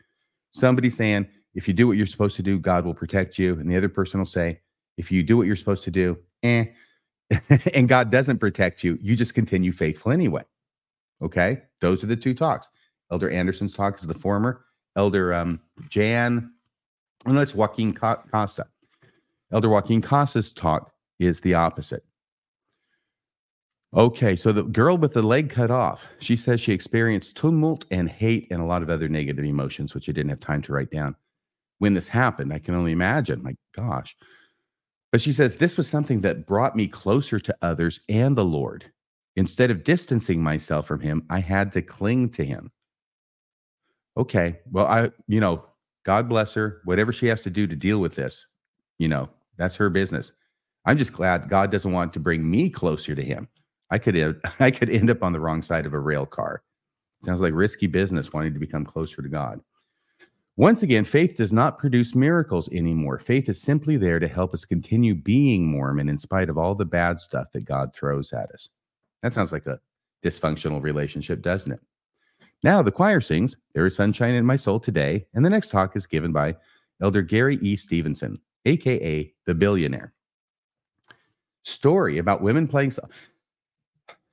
Somebody 0.54 0.90
saying, 0.90 1.28
if 1.56 1.68
you 1.68 1.74
do 1.74 1.88
what 1.88 1.98
you're 1.98 2.06
supposed 2.06 2.36
to 2.38 2.44
do, 2.44 2.60
God 2.60 2.86
will 2.86 2.94
protect 2.94 3.38
you. 3.40 3.54
And 3.60 3.70
the 3.70 3.78
other 3.78 3.90
person 3.90 4.20
will 4.20 4.26
say, 4.26 4.62
if 4.98 5.12
you 5.12 5.24
do 5.24 5.38
what 5.38 5.48
you're 5.48 5.56
supposed 5.56 5.84
to 5.86 5.92
do, 5.92 6.18
eh, 6.44 6.66
and 7.74 7.88
God 7.88 8.12
doesn't 8.12 8.40
protect 8.40 8.84
you, 8.84 8.98
you 9.02 9.16
just 9.16 9.34
continue 9.34 9.72
faithful 9.72 10.12
anyway. 10.12 10.44
Okay. 11.22 11.62
Those 11.82 12.04
are 12.04 12.08
the 12.08 12.16
two 12.16 12.34
talks. 12.34 12.70
Elder 13.12 13.30
Andersen's 13.30 13.74
talk 13.74 13.98
is 14.00 14.06
the 14.06 14.14
former. 14.14 14.66
Elder 14.96 15.34
um, 15.34 15.60
Jan, 15.90 16.52
oh 17.26 17.32
no, 17.32 17.42
it's 17.42 17.56
Joaquin 17.56 17.94
Costa. 17.94 18.68
Elder 19.52 19.70
Joaquin 19.70 20.02
Costa's 20.02 20.52
talk 20.52 20.92
is 21.20 21.42
the 21.42 21.56
opposite. 21.56 22.04
Okay, 23.96 24.36
so 24.36 24.52
the 24.52 24.64
girl 24.64 24.98
with 24.98 25.14
the 25.14 25.24
leg 25.24 25.50
cut 25.50 25.72
off, 25.72 26.04
she 26.20 26.36
says 26.36 26.62
she 26.62 26.74
experienced 26.74 27.36
tumult 27.36 27.86
and 27.90 28.08
hate 28.08 28.48
and 28.52 28.62
a 28.62 28.66
lot 28.66 28.84
of 28.84 28.90
other 28.92 29.10
negative 29.10 29.44
emotions, 29.44 29.96
which 29.96 30.08
I 30.08 30.12
didn't 30.12 30.30
have 30.30 30.40
time 30.40 30.62
to 30.64 30.74
write 30.74 30.92
down 30.92 31.16
when 31.80 31.94
this 31.94 32.08
happened. 32.08 32.54
I 32.54 32.60
can 32.60 32.76
only 32.76 32.92
imagine. 32.92 33.44
My 33.44 33.56
gosh. 33.76 34.16
But 35.12 35.22
she 35.22 35.34
says, 35.34 35.58
This 35.58 35.76
was 35.76 35.88
something 35.88 36.22
that 36.22 36.46
brought 36.46 36.76
me 36.76 36.88
closer 36.88 37.40
to 37.40 37.58
others 37.62 38.00
and 38.08 38.38
the 38.38 38.46
Lord. 38.46 38.92
Instead 39.36 39.72
of 39.72 39.84
distancing 39.84 40.44
myself 40.44 40.86
from 40.86 41.00
him, 41.00 41.26
I 41.30 41.40
had 41.40 41.72
to 41.74 41.82
cling 41.82 42.30
to 42.32 42.46
him. 42.46 42.72
Okay. 44.18 44.60
Well, 44.72 44.86
I, 44.86 45.12
you 45.28 45.40
know, 45.40 45.66
God 46.04 46.28
bless 46.30 46.54
her. 46.54 46.82
Whatever 46.84 47.12
she 47.12 47.28
has 47.28 47.42
to 47.44 47.50
do 47.50 47.66
to 47.68 47.76
deal 47.76 48.00
with 48.00 48.16
this, 48.16 48.46
you 48.98 49.08
know, 49.08 49.30
that's 49.58 49.76
her 49.78 49.90
business. 49.90 50.32
I'm 50.86 50.98
just 50.98 51.14
glad 51.14 51.50
God 51.50 51.72
doesn't 51.72 51.92
want 51.92 52.14
to 52.14 52.20
bring 52.20 52.50
me 52.50 52.70
closer 52.70 53.16
to 53.16 53.24
him. 53.24 53.48
I 53.92 53.98
could 53.98 54.18
uh, 54.18 54.34
I 54.60 54.72
could 54.72 54.90
end 54.90 55.10
up 55.10 55.24
on 55.24 55.34
the 55.34 55.40
wrong 55.40 55.62
side 55.62 55.86
of 55.86 55.94
a 55.94 56.00
rail 56.00 56.26
car. 56.26 56.64
Sounds 57.24 57.42
like 57.42 57.54
risky 57.54 57.88
business 57.88 58.32
wanting 58.32 58.54
to 58.54 58.60
become 58.60 58.86
closer 58.86 59.22
to 59.22 59.30
God. 59.30 59.62
Once 60.60 60.84
again, 60.84 61.06
faith 61.06 61.38
does 61.38 61.54
not 61.54 61.78
produce 61.80 62.14
miracles 62.14 62.68
anymore. 62.74 63.18
Faith 63.18 63.48
is 63.48 63.62
simply 63.62 63.96
there 63.96 64.20
to 64.20 64.28
help 64.28 64.54
us 64.54 64.66
continue 64.66 65.16
being 65.16 65.66
Mormon 65.66 66.10
in 66.10 66.18
spite 66.18 66.50
of 66.50 66.58
all 66.58 66.76
the 66.76 66.84
bad 66.84 67.18
stuff 67.18 67.50
that 67.54 67.64
God 67.64 67.96
throws 67.96 68.34
at 68.34 68.52
us. 68.52 68.68
That 69.24 69.34
sounds 69.34 69.54
like 69.54 69.68
a 69.68 69.80
dysfunctional 70.22 70.84
relationship, 70.84 71.42
doesn't 71.42 71.72
it? 71.72 71.80
Now 72.62 72.82
the 72.82 72.92
choir 72.92 73.22
sings, 73.22 73.56
There 73.74 73.86
is 73.86 73.96
Sunshine 73.96 74.36
in 74.36 74.46
My 74.46 74.58
Soul 74.58 74.82
Today, 74.82 75.26
and 75.34 75.46
the 75.46 75.50
next 75.50 75.70
talk 75.70 75.96
is 75.96 76.06
given 76.06 76.34
by 76.34 76.58
Elder 77.02 77.22
Gary 77.22 77.58
E. 77.62 77.78
Stevenson, 77.78 78.38
aka 78.66 79.34
the 79.46 79.54
billionaire. 79.54 80.12
Story 81.64 82.18
about 82.18 82.42
women 82.42 82.68
playing 82.68 82.92
so- 82.92 83.08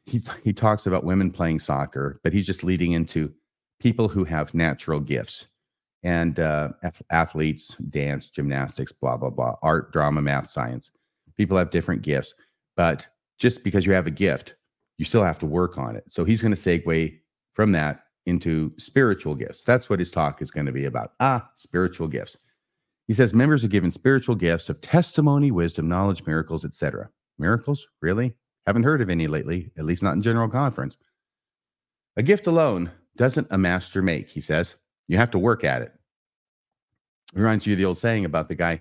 he, 0.07 0.21
he 0.43 0.53
talks 0.53 0.89
about 0.89 1.05
women 1.05 1.31
playing 1.31 1.61
soccer, 1.61 2.19
but 2.25 2.33
he's 2.33 2.47
just 2.49 2.65
leading 2.65 2.95
into 2.95 3.33
people 3.79 4.09
who 4.09 4.25
have 4.25 4.55
natural 4.55 4.99
gifts 4.99 5.47
and 6.07 6.39
uh, 6.39 6.69
athletes, 7.11 7.75
dance, 7.91 8.31
gymnastics, 8.31 8.93
blah, 8.93 9.17
blah, 9.17 9.29
blah, 9.29 9.57
art, 9.61 9.93
drama, 9.93 10.23
math, 10.23 10.47
science. 10.47 10.93
People 11.37 11.57
have 11.57 11.73
different 11.73 12.03
gifts, 12.03 12.33
but 12.77 13.05
just 13.39 13.65
because 13.65 13.85
you 13.85 13.93
have 13.93 14.07
a 14.07 14.13
gift, 14.13 14.55
you 14.99 15.05
still 15.05 15.25
have 15.25 15.41
to 15.41 15.47
work 15.47 15.79
on 15.79 15.97
it. 15.97 16.05
So 16.07 16.25
he's 16.25 16.41
going 16.41 16.55
to 16.55 16.61
segue 16.61 17.19
from 17.55 17.73
that 17.73 18.05
into 18.25 18.73
spiritual 18.79 19.35
gifts. 19.35 19.65
That's 19.65 19.91
what 19.91 19.99
his 19.99 20.13
talk 20.13 20.41
is 20.41 20.53
going 20.53 20.67
to 20.67 20.73
be 20.73 20.85
about. 20.85 21.15
Ah, 21.19 21.51
spiritual 21.57 22.07
gifts. 22.07 22.37
He 23.09 23.15
says 23.15 23.35
members 23.35 23.65
are 23.65 23.69
given 23.69 23.91
spiritual 23.91 24.37
gifts 24.37 24.69
of 24.69 24.81
testimony, 24.81 25.51
wisdom, 25.51 25.89
knowledge, 25.89 26.25
miracles, 26.25 26.65
etc. 26.65 27.11
Miracles? 27.37 27.89
Really? 28.01 28.33
Haven't 28.65 28.85
heard 28.85 29.03
of 29.03 29.11
any 29.11 29.27
lately, 29.27 29.73
at 29.77 29.85
least 29.85 30.05
not 30.05 30.15
in 30.15 30.23
general 30.23 30.49
conference. 30.49 30.97
A 32.17 32.23
gift 32.23 32.47
alone 32.47 32.93
doesn't 33.17 33.49
a 33.51 33.59
master 33.59 34.03
make, 34.03 34.29
he 34.29 34.41
says. 34.41 34.77
You 35.09 35.19
have 35.19 35.33
to 35.33 35.39
work 35.39 35.65
at 35.65 35.83
it. 35.83 35.93
Reminds 37.35 37.67
you 37.67 37.75
of 37.75 37.79
the 37.79 37.85
old 37.85 37.99
saying 37.99 38.25
about 38.25 38.49
the 38.49 38.55
guy 38.55 38.81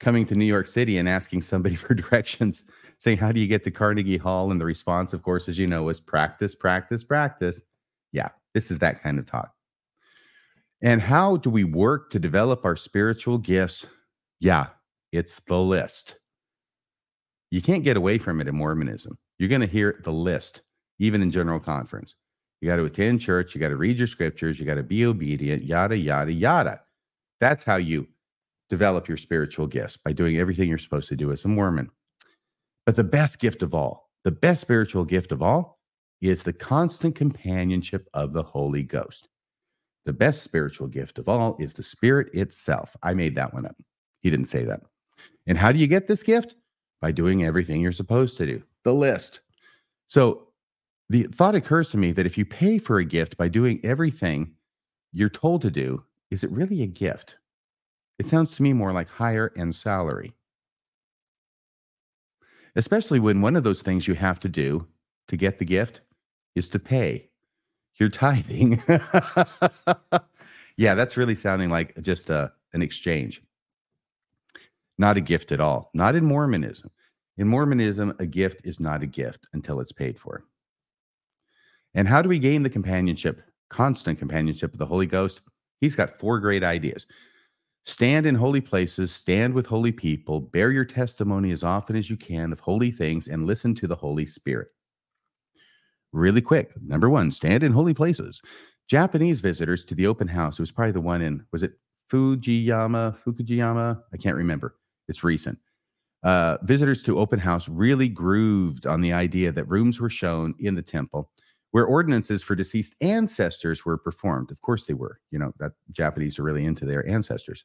coming 0.00 0.26
to 0.26 0.34
New 0.34 0.44
York 0.44 0.66
City 0.66 0.98
and 0.98 1.08
asking 1.08 1.42
somebody 1.42 1.74
for 1.76 1.94
directions, 1.94 2.62
saying, 2.98 3.18
How 3.18 3.32
do 3.32 3.40
you 3.40 3.46
get 3.46 3.64
to 3.64 3.70
Carnegie 3.70 4.18
Hall? 4.18 4.50
And 4.50 4.60
the 4.60 4.66
response, 4.66 5.12
of 5.12 5.22
course, 5.22 5.48
as 5.48 5.58
you 5.58 5.66
know, 5.66 5.84
was 5.84 6.00
practice, 6.00 6.54
practice, 6.54 7.02
practice. 7.02 7.62
Yeah, 8.12 8.28
this 8.54 8.70
is 8.70 8.78
that 8.80 9.02
kind 9.02 9.18
of 9.18 9.26
talk. 9.26 9.52
And 10.82 11.00
how 11.00 11.36
do 11.36 11.48
we 11.48 11.64
work 11.64 12.10
to 12.10 12.18
develop 12.18 12.64
our 12.64 12.76
spiritual 12.76 13.38
gifts? 13.38 13.86
Yeah, 14.40 14.66
it's 15.12 15.38
the 15.40 15.58
list. 15.58 16.16
You 17.52 17.62
can't 17.62 17.84
get 17.84 17.96
away 17.96 18.18
from 18.18 18.40
it 18.40 18.48
in 18.48 18.56
Mormonism. 18.56 19.16
You're 19.38 19.48
going 19.48 19.60
to 19.60 19.66
hear 19.66 20.00
the 20.02 20.12
list, 20.12 20.62
even 20.98 21.22
in 21.22 21.30
general 21.30 21.60
conference. 21.60 22.14
You 22.60 22.68
got 22.68 22.76
to 22.76 22.84
attend 22.84 23.20
church. 23.20 23.54
You 23.54 23.60
got 23.60 23.68
to 23.68 23.76
read 23.76 23.98
your 23.98 24.06
scriptures. 24.06 24.58
You 24.58 24.66
got 24.66 24.76
to 24.76 24.82
be 24.82 25.04
obedient, 25.04 25.64
yada, 25.64 25.96
yada, 25.96 26.32
yada. 26.32 26.80
That's 27.42 27.64
how 27.64 27.74
you 27.74 28.06
develop 28.70 29.08
your 29.08 29.16
spiritual 29.16 29.66
gifts 29.66 29.96
by 29.96 30.12
doing 30.12 30.36
everything 30.36 30.68
you're 30.68 30.78
supposed 30.78 31.08
to 31.08 31.16
do 31.16 31.32
as 31.32 31.44
a 31.44 31.48
Mormon. 31.48 31.90
But 32.86 32.94
the 32.94 33.02
best 33.02 33.40
gift 33.40 33.64
of 33.64 33.74
all, 33.74 34.10
the 34.22 34.30
best 34.30 34.60
spiritual 34.60 35.04
gift 35.04 35.32
of 35.32 35.42
all, 35.42 35.80
is 36.20 36.44
the 36.44 36.52
constant 36.52 37.16
companionship 37.16 38.06
of 38.14 38.32
the 38.32 38.44
Holy 38.44 38.84
Ghost. 38.84 39.26
The 40.04 40.12
best 40.12 40.42
spiritual 40.42 40.86
gift 40.86 41.18
of 41.18 41.28
all 41.28 41.56
is 41.58 41.72
the 41.72 41.82
Spirit 41.82 42.32
itself. 42.32 42.96
I 43.02 43.12
made 43.12 43.34
that 43.34 43.52
one 43.52 43.66
up. 43.66 43.74
He 44.20 44.30
didn't 44.30 44.46
say 44.46 44.62
that. 44.62 44.82
And 45.48 45.58
how 45.58 45.72
do 45.72 45.80
you 45.80 45.88
get 45.88 46.06
this 46.06 46.22
gift? 46.22 46.54
By 47.00 47.10
doing 47.10 47.44
everything 47.44 47.80
you're 47.80 47.90
supposed 47.90 48.36
to 48.38 48.46
do. 48.46 48.62
The 48.84 48.94
list. 48.94 49.40
So 50.06 50.46
the 51.08 51.24
thought 51.24 51.56
occurs 51.56 51.90
to 51.90 51.96
me 51.96 52.12
that 52.12 52.26
if 52.26 52.38
you 52.38 52.44
pay 52.44 52.78
for 52.78 52.98
a 53.00 53.04
gift 53.04 53.36
by 53.36 53.48
doing 53.48 53.80
everything 53.82 54.54
you're 55.10 55.28
told 55.28 55.62
to 55.62 55.72
do, 55.72 56.04
is 56.32 56.42
it 56.42 56.50
really 56.50 56.82
a 56.82 56.86
gift? 56.86 57.36
It 58.18 58.26
sounds 58.26 58.52
to 58.52 58.62
me 58.62 58.72
more 58.72 58.90
like 58.90 59.06
hire 59.06 59.52
and 59.54 59.74
salary. 59.74 60.32
Especially 62.74 63.20
when 63.20 63.42
one 63.42 63.54
of 63.54 63.64
those 63.64 63.82
things 63.82 64.08
you 64.08 64.14
have 64.14 64.40
to 64.40 64.48
do 64.48 64.86
to 65.28 65.36
get 65.36 65.58
the 65.58 65.66
gift 65.66 66.00
is 66.54 66.70
to 66.70 66.78
pay 66.78 67.28
your 67.96 68.08
tithing. 68.08 68.80
yeah, 70.78 70.94
that's 70.94 71.18
really 71.18 71.34
sounding 71.34 71.68
like 71.68 72.00
just 72.00 72.30
a, 72.30 72.50
an 72.72 72.80
exchange, 72.80 73.42
not 74.96 75.18
a 75.18 75.20
gift 75.20 75.52
at 75.52 75.60
all. 75.60 75.90
Not 75.92 76.14
in 76.14 76.24
Mormonism. 76.24 76.90
In 77.36 77.46
Mormonism, 77.46 78.16
a 78.18 78.26
gift 78.26 78.62
is 78.64 78.80
not 78.80 79.02
a 79.02 79.06
gift 79.06 79.46
until 79.52 79.80
it's 79.80 79.92
paid 79.92 80.18
for. 80.18 80.44
And 81.92 82.08
how 82.08 82.22
do 82.22 82.30
we 82.30 82.38
gain 82.38 82.62
the 82.62 82.70
companionship, 82.70 83.42
constant 83.68 84.18
companionship 84.18 84.72
of 84.72 84.78
the 84.78 84.86
Holy 84.86 85.06
Ghost? 85.06 85.42
He's 85.82 85.94
got 85.94 86.18
four 86.18 86.40
great 86.40 86.64
ideas. 86.64 87.04
Stand 87.84 88.24
in 88.24 88.34
holy 88.34 88.62
places, 88.62 89.12
stand 89.12 89.52
with 89.52 89.66
holy 89.66 89.92
people, 89.92 90.40
bear 90.40 90.70
your 90.70 90.86
testimony 90.86 91.50
as 91.50 91.62
often 91.62 91.96
as 91.96 92.08
you 92.08 92.16
can 92.16 92.52
of 92.52 92.60
holy 92.60 92.90
things, 92.90 93.28
and 93.28 93.46
listen 93.46 93.74
to 93.74 93.86
the 93.86 93.96
Holy 93.96 94.24
Spirit 94.24 94.68
really 96.12 96.40
quick. 96.40 96.72
Number 96.86 97.08
one, 97.10 97.32
stand 97.32 97.62
in 97.62 97.72
holy 97.72 97.94
places. 97.94 98.40
Japanese 98.88 99.40
visitors 99.40 99.84
to 99.84 99.94
the 99.94 100.06
open 100.06 100.28
house. 100.28 100.58
It 100.58 100.62
was 100.62 100.72
probably 100.72 100.92
the 100.92 101.00
one 101.00 101.22
in, 101.22 101.44
was 101.52 101.62
it 101.62 101.72
Fujiyama, 102.10 103.16
Fukujiyama? 103.18 104.02
I 104.12 104.16
can't 104.16 104.36
remember. 104.36 104.76
It's 105.08 105.24
recent. 105.24 105.58
Uh, 106.22 106.58
visitors 106.62 107.02
to 107.02 107.18
open 107.18 107.38
house 107.38 107.68
really 107.68 108.08
grooved 108.08 108.86
on 108.86 109.00
the 109.00 109.12
idea 109.12 109.50
that 109.50 109.64
rooms 109.64 110.00
were 110.00 110.10
shown 110.10 110.54
in 110.60 110.74
the 110.74 110.82
temple 110.82 111.30
where 111.72 111.84
ordinances 111.84 112.42
for 112.42 112.54
deceased 112.54 112.94
ancestors 113.00 113.84
were 113.84 113.98
performed. 113.98 114.50
Of 114.50 114.62
course, 114.62 114.86
they 114.86 114.94
were. 114.94 115.20
You 115.30 115.38
know, 115.38 115.52
that 115.58 115.72
Japanese 115.90 116.38
are 116.38 116.44
really 116.44 116.64
into 116.64 116.86
their 116.86 117.06
ancestors. 117.08 117.64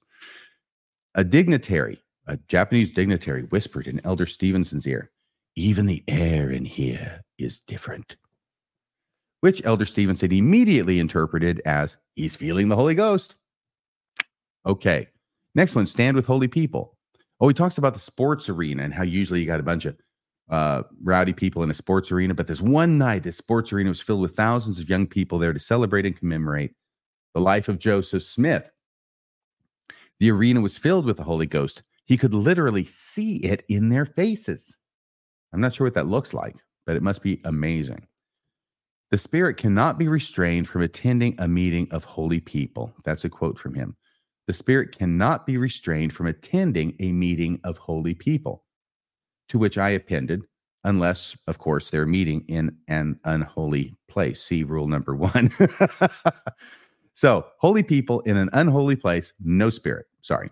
A 1.16 1.24
dignitary, 1.24 2.00
a 2.28 2.38
Japanese 2.48 2.92
dignitary, 2.92 3.44
whispered 3.44 3.88
in 3.88 4.02
Elder 4.04 4.26
Stevenson's 4.26 4.88
ear, 4.88 5.12
Even 5.56 5.86
the 5.86 6.04
air 6.08 6.50
in 6.50 6.66
here 6.66 7.22
is 7.38 7.60
different 7.62 8.18
which 9.42 9.64
Elder 9.66 9.86
Stevenson 9.86 10.32
immediately 10.32 11.00
interpreted 11.00 11.62
as 11.66 11.98
he's 12.16 12.36
feeling 12.36 12.70
the 12.70 12.76
Holy 12.76 12.96
Ghost. 12.96 13.36
Okay. 14.66 15.08
Next 15.56 15.76
one, 15.76 15.86
stand 15.86 16.16
with 16.16 16.26
holy 16.26 16.48
people. 16.48 16.98
Oh, 17.40 17.48
he 17.48 17.54
talks 17.54 17.78
about 17.78 17.94
the 17.94 18.00
sports 18.00 18.50
arena 18.50 18.84
and 18.84 18.94
how 18.94 19.04
usually 19.04 19.40
you 19.40 19.46
got 19.46 19.60
a 19.60 19.64
bunch 19.64 19.86
of 19.86 19.96
uh, 20.50 20.84
rowdy 21.04 21.34
people 21.34 21.64
in 21.64 21.70
a 21.70 21.74
sports 21.74 22.12
arena. 22.12 22.34
But 22.34 22.48
this 22.48 22.62
one 22.62 22.98
night, 22.98 23.24
this 23.24 23.38
sports 23.38 23.74
arena 23.74 23.90
was 23.90 24.02
filled 24.02 24.22
with 24.22 24.36
thousands 24.36 24.80
of 24.80 24.90
young 24.90 25.08
people 25.08 25.40
there 25.40 25.54
to 25.54 25.60
celebrate 25.60 26.06
and 26.06 26.18
commemorate 26.18 26.74
the 27.34 27.42
life 27.42 27.68
of 27.68 27.80
Joseph 27.80 28.24
Smith. 28.24 28.70
The 30.20 30.32
arena 30.32 30.62
was 30.62 30.78
filled 30.78 31.06
with 31.06 31.18
the 31.18 31.24
Holy 31.24 31.46
Ghost. 31.46 31.84
He 32.06 32.18
could 32.18 32.34
literally 32.34 32.86
see 32.86 33.38
it 33.38 33.64
in 33.68 33.90
their 33.90 34.06
faces. 34.06 34.78
I'm 35.54 35.62
not 35.62 35.76
sure 35.76 35.86
what 35.86 35.94
that 35.96 36.08
looks 36.08 36.34
like, 36.34 36.56
but 36.86 36.96
it 36.96 37.04
must 37.04 37.22
be 37.22 37.42
amazing. 37.44 38.08
The 39.12 39.18
Spirit 39.18 39.58
cannot 39.58 39.98
be 39.98 40.08
restrained 40.08 40.68
from 40.68 40.82
attending 40.82 41.36
a 41.38 41.48
meeting 41.48 41.88
of 41.92 42.04
holy 42.04 42.40
people. 42.40 42.94
That's 43.06 43.24
a 43.24 43.30
quote 43.30 43.58
from 43.58 43.74
him. 43.74 43.96
The 44.48 44.54
Spirit 44.54 44.98
cannot 44.98 45.46
be 45.46 45.58
restrained 45.58 46.14
from 46.14 46.28
attending 46.28 46.96
a 47.00 47.12
meeting 47.12 47.60
of 47.64 47.78
holy 47.78 48.14
people. 48.14 48.64
To 49.50 49.58
which 49.58 49.78
I 49.78 49.90
appended, 49.90 50.44
unless, 50.84 51.38
of 51.48 51.58
course, 51.58 51.90
they're 51.90 52.06
meeting 52.06 52.44
in 52.48 52.76
an 52.88 53.20
unholy 53.24 53.96
place. 54.08 54.42
See 54.42 54.64
rule 54.64 54.88
number 54.88 55.16
one. 55.16 55.52
so, 57.14 57.46
holy 57.60 57.84
people 57.84 58.22
in 58.22 58.38
an 58.38 58.50
unholy 58.54 58.96
place, 58.96 59.34
no 59.40 59.70
spirit. 59.70 60.06
Sorry. 60.22 60.50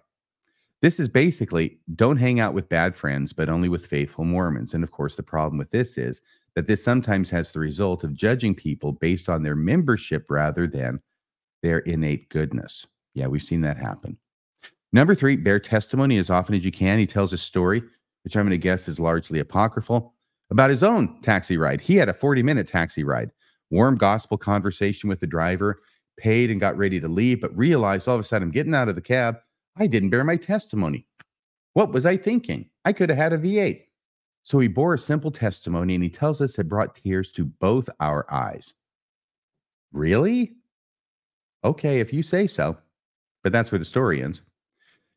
This 0.81 0.99
is 0.99 1.09
basically 1.09 1.79
don't 1.95 2.17
hang 2.17 2.39
out 2.39 2.53
with 2.53 2.69
bad 2.69 2.95
friends, 2.95 3.33
but 3.33 3.49
only 3.49 3.69
with 3.69 3.87
faithful 3.87 4.23
Mormons. 4.23 4.73
And 4.73 4.83
of 4.83 4.91
course, 4.91 5.15
the 5.15 5.23
problem 5.23 5.57
with 5.57 5.71
this 5.71 5.97
is 5.97 6.21
that 6.53 6.67
this 6.67 6.83
sometimes 6.83 7.29
has 7.29 7.51
the 7.51 7.59
result 7.59 8.03
of 8.03 8.13
judging 8.13 8.55
people 8.55 8.91
based 8.91 9.27
on 9.27 9.43
their 9.43 9.55
membership 9.55 10.25
rather 10.29 10.67
than 10.67 11.01
their 11.63 11.79
innate 11.79 12.29
goodness. 12.29 12.85
Yeah, 13.13 13.27
we've 13.27 13.43
seen 13.43 13.61
that 13.61 13.77
happen. 13.77 14.17
Number 14.93 15.15
three, 15.15 15.35
bear 15.35 15.59
testimony 15.59 16.17
as 16.17 16.29
often 16.29 16.55
as 16.55 16.63
you 16.63 16.71
can. 16.71 16.99
He 16.99 17.07
tells 17.07 17.33
a 17.33 17.37
story, 17.37 17.83
which 18.25 18.35
I'm 18.35 18.43
going 18.43 18.51
to 18.51 18.57
guess 18.57 18.87
is 18.87 18.99
largely 18.99 19.39
apocryphal, 19.39 20.15
about 20.49 20.71
his 20.71 20.83
own 20.83 21.21
taxi 21.21 21.57
ride. 21.57 21.79
He 21.79 21.95
had 21.95 22.09
a 22.09 22.13
40 22.13 22.43
minute 22.43 22.67
taxi 22.67 23.03
ride, 23.03 23.31
warm 23.69 23.95
gospel 23.95 24.37
conversation 24.37 25.07
with 25.07 25.19
the 25.19 25.27
driver, 25.27 25.81
paid 26.17 26.49
and 26.49 26.59
got 26.59 26.75
ready 26.75 26.99
to 26.99 27.07
leave, 27.07 27.39
but 27.39 27.55
realized 27.55 28.07
all 28.07 28.15
of 28.15 28.19
a 28.19 28.23
sudden, 28.23 28.47
I'm 28.47 28.51
getting 28.51 28.73
out 28.73 28.89
of 28.89 28.95
the 28.95 29.01
cab. 29.01 29.37
I 29.77 29.85
didn't 29.85 30.09
bear 30.09 30.23
my 30.23 30.37
testimony. 30.37 31.05
What 31.73 31.91
was 31.91 32.05
I 32.05 32.17
thinking? 32.17 32.69
I 32.83 32.93
could 32.93 33.09
have 33.09 33.17
had 33.17 33.33
a 33.33 33.37
V8. 33.37 33.81
So 34.43 34.59
he 34.59 34.67
bore 34.67 34.95
a 34.95 34.99
simple 34.99 35.31
testimony 35.31 35.95
and 35.95 36.03
he 36.03 36.09
tells 36.09 36.41
us 36.41 36.57
it 36.57 36.69
brought 36.69 36.95
tears 36.95 37.31
to 37.33 37.45
both 37.45 37.89
our 37.99 38.25
eyes. 38.33 38.73
Really? 39.91 40.55
Okay, 41.63 41.99
if 41.99 42.11
you 42.11 42.23
say 42.23 42.47
so. 42.47 42.77
But 43.43 43.51
that's 43.51 43.71
where 43.71 43.79
the 43.79 43.85
story 43.85 44.23
ends. 44.23 44.41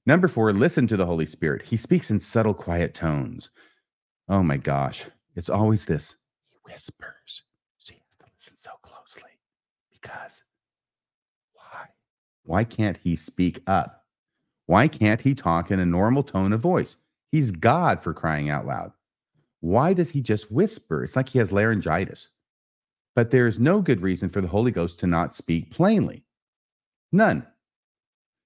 Number 0.09 0.27
four, 0.27 0.55
listen 0.55 0.87
to 0.87 0.97
the 0.97 1.05
Holy 1.05 1.27
Spirit. 1.27 1.61
He 1.61 1.77
speaks 1.77 2.11
in 2.11 2.19
subtle, 2.19 2.55
quiet 2.55 2.95
tones. 2.95 3.51
Oh 4.27 4.43
my 4.43 4.57
gosh. 4.57 5.05
It's 5.37 5.51
always 5.51 5.85
this. 5.85 6.15
He 6.49 6.57
whispers. 6.65 7.43
So 7.77 7.93
you 7.93 8.01
have 8.01 8.27
to 8.27 8.33
listen 8.35 8.55
so 8.57 8.71
closely 8.81 9.33
because 9.93 10.43
why? 11.53 11.89
Why 12.45 12.65
can't 12.65 12.97
he 12.97 13.17
speak 13.17 13.61
up? 13.67 14.07
Why 14.65 14.89
can't 14.89 15.21
he 15.21 15.35
talk 15.35 15.71
in 15.71 15.79
a 15.79 15.85
normal 15.85 16.23
tone 16.23 16.55
of 16.55 16.61
voice? 16.61 16.97
He's 17.31 17.51
God 17.51 18.03
for 18.03 18.15
crying 18.15 18.49
out 18.49 18.65
loud. 18.65 18.93
Why 19.61 19.93
does 19.93 20.09
he 20.09 20.23
just 20.23 20.51
whisper? 20.51 21.05
It's 21.05 21.17
like 21.17 21.29
he 21.29 21.39
has 21.39 21.53
laryngitis. 21.53 22.29
But 23.15 23.31
there 23.31 23.47
is 23.47 23.59
no 23.59 23.83
good 23.83 24.01
reason 24.01 24.31
for 24.31 24.41
the 24.41 24.49
Holy 24.49 24.71
Ghost 24.71 25.01
to 25.01 25.07
not 25.07 25.35
speak 25.35 25.71
plainly. 25.71 26.25
None. 27.13 27.47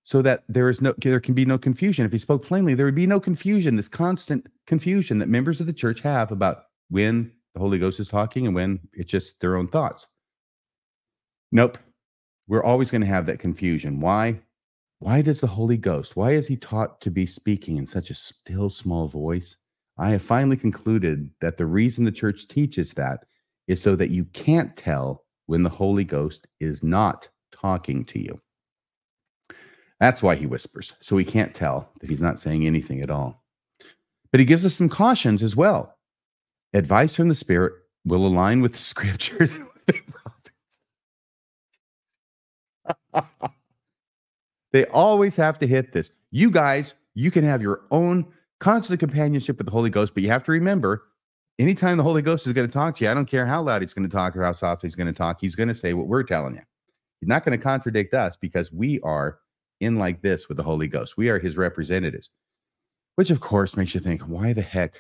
So 0.05 0.21
that 0.23 0.43
there 0.49 0.69
is 0.69 0.81
no 0.81 0.95
there 0.99 1.21
can 1.21 1.35
be 1.35 1.45
no 1.45 1.59
confusion. 1.59 2.05
If 2.05 2.13
he 2.13 2.19
spoke 2.19 2.45
plainly, 2.45 2.75
there 2.75 2.87
would 2.87 2.95
be 2.95 3.07
no 3.07 3.21
confusion, 3.21 3.77
this 3.77 3.89
constant 3.89 4.47
confusion 4.67 5.19
that 5.19 5.29
members 5.29 5.61
of 5.61 5.67
the 5.67 5.73
church 5.73 6.01
have 6.01 6.33
about 6.33 6.65
when 6.91 7.33
the 7.55 7.61
Holy 7.61 7.79
Ghost 7.79 8.01
is 8.01 8.09
talking 8.09 8.47
and 8.47 8.55
when 8.55 8.81
it's 8.93 9.11
just 9.11 9.39
their 9.41 9.57
own 9.57 9.69
thoughts. 9.69 10.07
Nope. 11.53 11.79
We're 12.49 12.65
always 12.65 12.91
going 12.91 13.03
to 13.03 13.07
have 13.07 13.27
that 13.27 13.39
confusion. 13.39 14.01
Why? 14.01 14.41
Why 14.99 15.21
does 15.21 15.41
the 15.41 15.49
Holy 15.49 15.77
Ghost, 15.77 16.15
why 16.15 16.33
is 16.33 16.47
he 16.47 16.57
taught 16.57 17.01
to 17.01 17.11
be 17.11 17.27
speaking 17.27 17.77
in 17.77 17.87
such 17.87 18.11
a 18.11 18.15
still 18.15 18.71
small 18.71 19.09
voice? 19.09 19.57
I 19.99 20.11
have 20.11 20.23
finally 20.23 20.57
concluded 20.57 21.29
that 21.41 21.57
the 21.57 21.67
reason 21.67 22.05
the 22.05 22.13
church 22.13 22.47
teaches 22.47 22.93
that 22.93 23.25
is 23.67 23.83
so 23.83 23.97
that 23.97 24.11
you 24.11 24.25
can't 24.27 24.77
tell 24.77 25.25
when 25.47 25.65
the 25.65 25.69
Holy 25.69 26.05
Ghost 26.05 26.47
is 26.61 26.85
not 26.85 27.29
talking 27.51 28.05
to 28.07 28.21
you. 28.21 28.41
That's 30.03 30.21
why 30.21 30.35
he 30.35 30.47
whispers, 30.47 30.95
so 31.01 31.15
we 31.15 31.25
can't 31.25 31.55
tell 31.55 31.89
that 32.01 32.11
he's 32.11 32.21
not 32.21 32.41
saying 32.41 32.67
anything 32.67 33.03
at 33.03 33.11
all. 33.11 33.45
But 34.33 34.41
he 34.41 34.47
gives 34.47 34.67
us 34.67 34.75
some 34.75 34.89
cautions 34.89 35.45
as 35.45 35.55
well. 35.55 35.97
Advice 36.75 37.15
from 37.15 37.29
the 37.29 37.37
Spirit 37.37 37.75
will 38.05 38.27
align 38.27 38.61
with 38.63 38.73
the 38.73 38.79
scriptures. 38.81 39.61
they 44.73 44.87
always 44.87 45.37
have 45.37 45.61
to 45.61 45.69
hit 45.69 45.93
this. 45.93 46.11
You 46.33 46.51
guys, 46.51 46.95
you 47.15 47.31
can 47.31 47.45
have 47.45 47.63
your 47.63 47.83
own 47.93 48.27
constant 48.59 48.99
companionship 48.99 49.57
with 49.57 49.69
the 49.69 49.73
Holy 49.73 49.89
Ghost, 49.89 50.15
but 50.15 50.25
you 50.25 50.31
have 50.31 50.43
to 50.47 50.51
remember 50.51 51.05
anytime 51.61 51.97
the 51.97 52.03
Holy 52.03 52.23
Ghost 52.23 52.45
is 52.49 52.53
going 52.55 52.67
to 52.67 52.73
talk 52.73 52.97
to 52.97 53.05
you, 53.05 53.11
I 53.11 53.15
don't 53.15 53.27
care 53.27 53.47
how 53.47 53.63
loud 53.63 53.83
he's 53.83 53.95
going 53.95 54.11
to 54.11 54.13
talk 54.13 54.37
or 54.37 54.43
how 54.43 54.51
soft 54.51 54.83
he's 54.83 54.97
going 54.97 55.07
to 55.07 55.13
talk, 55.13 55.39
he's 55.41 55.55
going 55.55 55.69
to 55.69 55.77
say 55.77 55.95
what 55.95 56.09
we're 56.09 56.25
telling 56.25 56.57
you. 56.57 56.63
He's 57.21 57.29
not 57.29 57.45
going 57.45 57.57
to 57.57 57.63
contradict 57.63 58.15
us 58.15 58.37
because 58.37 58.73
we 58.73 58.99
are 59.03 59.39
in 59.83 59.97
like 59.97 60.23
this 60.23 60.49
with 60.49 60.57
the 60.57 60.63
Holy 60.63 60.87
Ghost. 60.87 61.17
We 61.17 61.29
are 61.29 61.39
his 61.39 61.57
representatives, 61.57 62.31
which 63.17 63.31
of 63.31 63.41
course 63.41 63.77
makes 63.77 63.95
you 63.95 64.01
think, 64.01 64.23
why 64.23 64.53
the 64.53 64.63
heck 64.63 64.95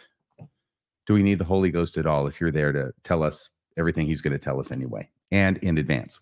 do 1.06 1.14
we 1.14 1.22
need 1.22 1.38
the 1.38 1.44
Holy 1.44 1.70
Ghost 1.70 1.96
at 1.96 2.06
all 2.06 2.26
if 2.26 2.40
you're 2.40 2.50
there 2.50 2.72
to 2.72 2.92
tell 3.04 3.22
us 3.22 3.50
everything 3.76 4.06
he's 4.06 4.20
going 4.20 4.32
to 4.32 4.44
tell 4.44 4.60
us 4.60 4.70
anyway 4.70 5.08
and 5.30 5.56
in 5.58 5.78
advance? 5.78 6.20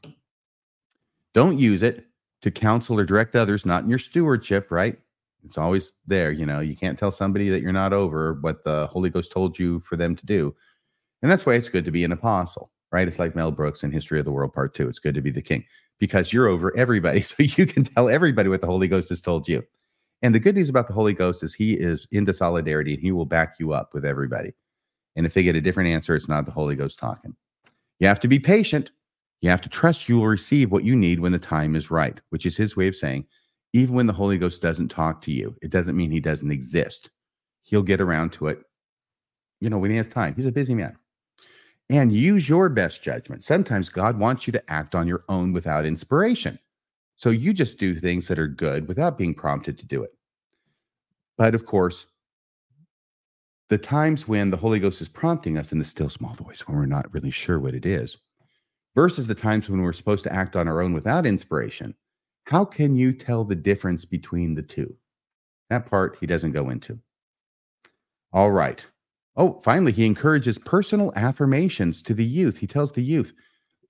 Don't 1.34 1.58
use 1.58 1.82
it 1.82 2.06
to 2.42 2.50
counsel 2.50 2.98
or 2.98 3.04
direct 3.04 3.34
others, 3.34 3.66
not 3.66 3.84
in 3.84 3.90
your 3.90 3.98
stewardship, 3.98 4.70
right? 4.70 4.98
It's 5.44 5.58
always 5.58 5.92
there. 6.06 6.32
You 6.32 6.44
know, 6.44 6.60
you 6.60 6.76
can't 6.76 6.98
tell 6.98 7.10
somebody 7.10 7.48
that 7.48 7.62
you're 7.62 7.72
not 7.72 7.92
over 7.92 8.34
what 8.34 8.62
the 8.64 8.86
Holy 8.88 9.08
Ghost 9.10 9.32
told 9.32 9.58
you 9.58 9.80
for 9.80 9.96
them 9.96 10.14
to 10.16 10.26
do. 10.26 10.54
And 11.22 11.30
that's 11.30 11.46
why 11.46 11.54
it's 11.54 11.68
good 11.68 11.84
to 11.84 11.90
be 11.90 12.04
an 12.04 12.12
apostle, 12.12 12.70
right? 12.92 13.08
It's 13.08 13.18
like 13.18 13.34
Mel 13.34 13.50
Brooks 13.50 13.82
in 13.82 13.90
History 13.90 14.18
of 14.18 14.24
the 14.24 14.32
World 14.32 14.52
Part 14.52 14.74
Two. 14.74 14.88
It's 14.88 14.98
good 14.98 15.14
to 15.14 15.22
be 15.22 15.30
the 15.30 15.42
king 15.42 15.64
because 16.00 16.32
you're 16.32 16.48
over 16.48 16.76
everybody. 16.76 17.20
So 17.30 17.44
you 17.44 17.66
can 17.66 17.84
tell 17.84 18.08
everybody 18.08 18.48
what 18.48 18.60
the 18.60 18.66
Holy 18.66 18.88
Ghost 18.88 19.10
has 19.10 19.20
told 19.20 19.46
you. 19.46 19.62
And 20.22 20.34
the 20.34 20.40
good 20.40 20.56
news 20.56 20.68
about 20.68 20.88
the 20.88 20.94
Holy 20.94 21.12
Ghost 21.12 21.42
is 21.42 21.54
he 21.54 21.74
is 21.74 22.08
into 22.10 22.34
solidarity 22.34 22.94
and 22.94 23.02
he 23.02 23.12
will 23.12 23.26
back 23.26 23.54
you 23.58 23.72
up 23.72 23.94
with 23.94 24.04
everybody. 24.04 24.52
And 25.16 25.24
if 25.24 25.34
they 25.34 25.42
get 25.42 25.56
a 25.56 25.60
different 25.60 25.90
answer, 25.90 26.14
it's 26.16 26.28
not 26.28 26.46
the 26.46 26.52
Holy 26.52 26.74
Ghost 26.74 26.98
talking. 26.98 27.36
You 28.00 28.08
have 28.08 28.20
to 28.20 28.28
be 28.28 28.38
patient. 28.38 28.90
You 29.40 29.50
have 29.50 29.60
to 29.62 29.68
trust 29.68 30.08
you 30.08 30.16
will 30.18 30.26
receive 30.26 30.70
what 30.70 30.84
you 30.84 30.96
need 30.96 31.20
when 31.20 31.32
the 31.32 31.38
time 31.38 31.74
is 31.74 31.90
right, 31.90 32.20
which 32.30 32.44
is 32.44 32.56
his 32.56 32.76
way 32.76 32.88
of 32.88 32.96
saying, 32.96 33.26
even 33.72 33.94
when 33.94 34.06
the 34.06 34.12
Holy 34.12 34.36
Ghost 34.36 34.60
doesn't 34.60 34.88
talk 34.88 35.22
to 35.22 35.32
you, 35.32 35.54
it 35.62 35.70
doesn't 35.70 35.96
mean 35.96 36.10
he 36.10 36.20
doesn't 36.20 36.50
exist. 36.50 37.10
He'll 37.62 37.82
get 37.82 38.00
around 38.00 38.32
to 38.34 38.48
it, 38.48 38.62
you 39.60 39.70
know, 39.70 39.78
when 39.78 39.90
he 39.90 39.96
has 39.96 40.08
time. 40.08 40.34
He's 40.34 40.46
a 40.46 40.52
busy 40.52 40.74
man. 40.74 40.96
And 41.90 42.12
use 42.12 42.48
your 42.48 42.68
best 42.68 43.02
judgment. 43.02 43.44
Sometimes 43.44 43.88
God 43.88 44.18
wants 44.18 44.46
you 44.46 44.52
to 44.52 44.70
act 44.70 44.94
on 44.94 45.08
your 45.08 45.24
own 45.28 45.52
without 45.52 45.84
inspiration. 45.84 46.58
So 47.16 47.30
you 47.30 47.52
just 47.52 47.78
do 47.78 47.94
things 47.94 48.28
that 48.28 48.38
are 48.38 48.46
good 48.46 48.88
without 48.88 49.18
being 49.18 49.34
prompted 49.34 49.76
to 49.78 49.86
do 49.86 50.02
it. 50.04 50.14
But 51.36 51.54
of 51.54 51.66
course, 51.66 52.06
the 53.70 53.76
times 53.76 54.28
when 54.28 54.50
the 54.50 54.56
Holy 54.56 54.78
Ghost 54.78 55.00
is 55.00 55.08
prompting 55.08 55.58
us 55.58 55.72
in 55.72 55.78
the 55.78 55.84
still 55.84 56.08
small 56.08 56.34
voice, 56.34 56.66
when 56.66 56.76
we're 56.78 56.86
not 56.86 57.12
really 57.12 57.30
sure 57.30 57.58
what 57.58 57.74
it 57.74 57.84
is, 57.84 58.16
versus 58.94 59.26
the 59.26 59.34
times 59.34 59.68
when 59.68 59.82
we're 59.82 59.92
supposed 59.92 60.24
to 60.24 60.32
act 60.32 60.56
on 60.56 60.68
our 60.68 60.80
own 60.80 60.92
without 60.92 61.26
inspiration, 61.26 61.94
how 62.44 62.64
can 62.64 62.96
you 62.96 63.12
tell 63.12 63.44
the 63.44 63.54
difference 63.54 64.04
between 64.04 64.54
the 64.54 64.62
two? 64.62 64.96
That 65.70 65.86
part 65.86 66.16
he 66.20 66.26
doesn't 66.26 66.52
go 66.52 66.70
into. 66.70 66.98
All 68.32 68.50
right. 68.50 68.84
Oh, 69.40 69.58
finally, 69.64 69.92
he 69.92 70.04
encourages 70.04 70.58
personal 70.58 71.14
affirmations 71.16 72.02
to 72.02 72.12
the 72.12 72.26
youth. 72.26 72.58
He 72.58 72.66
tells 72.66 72.92
the 72.92 73.02
youth, 73.02 73.32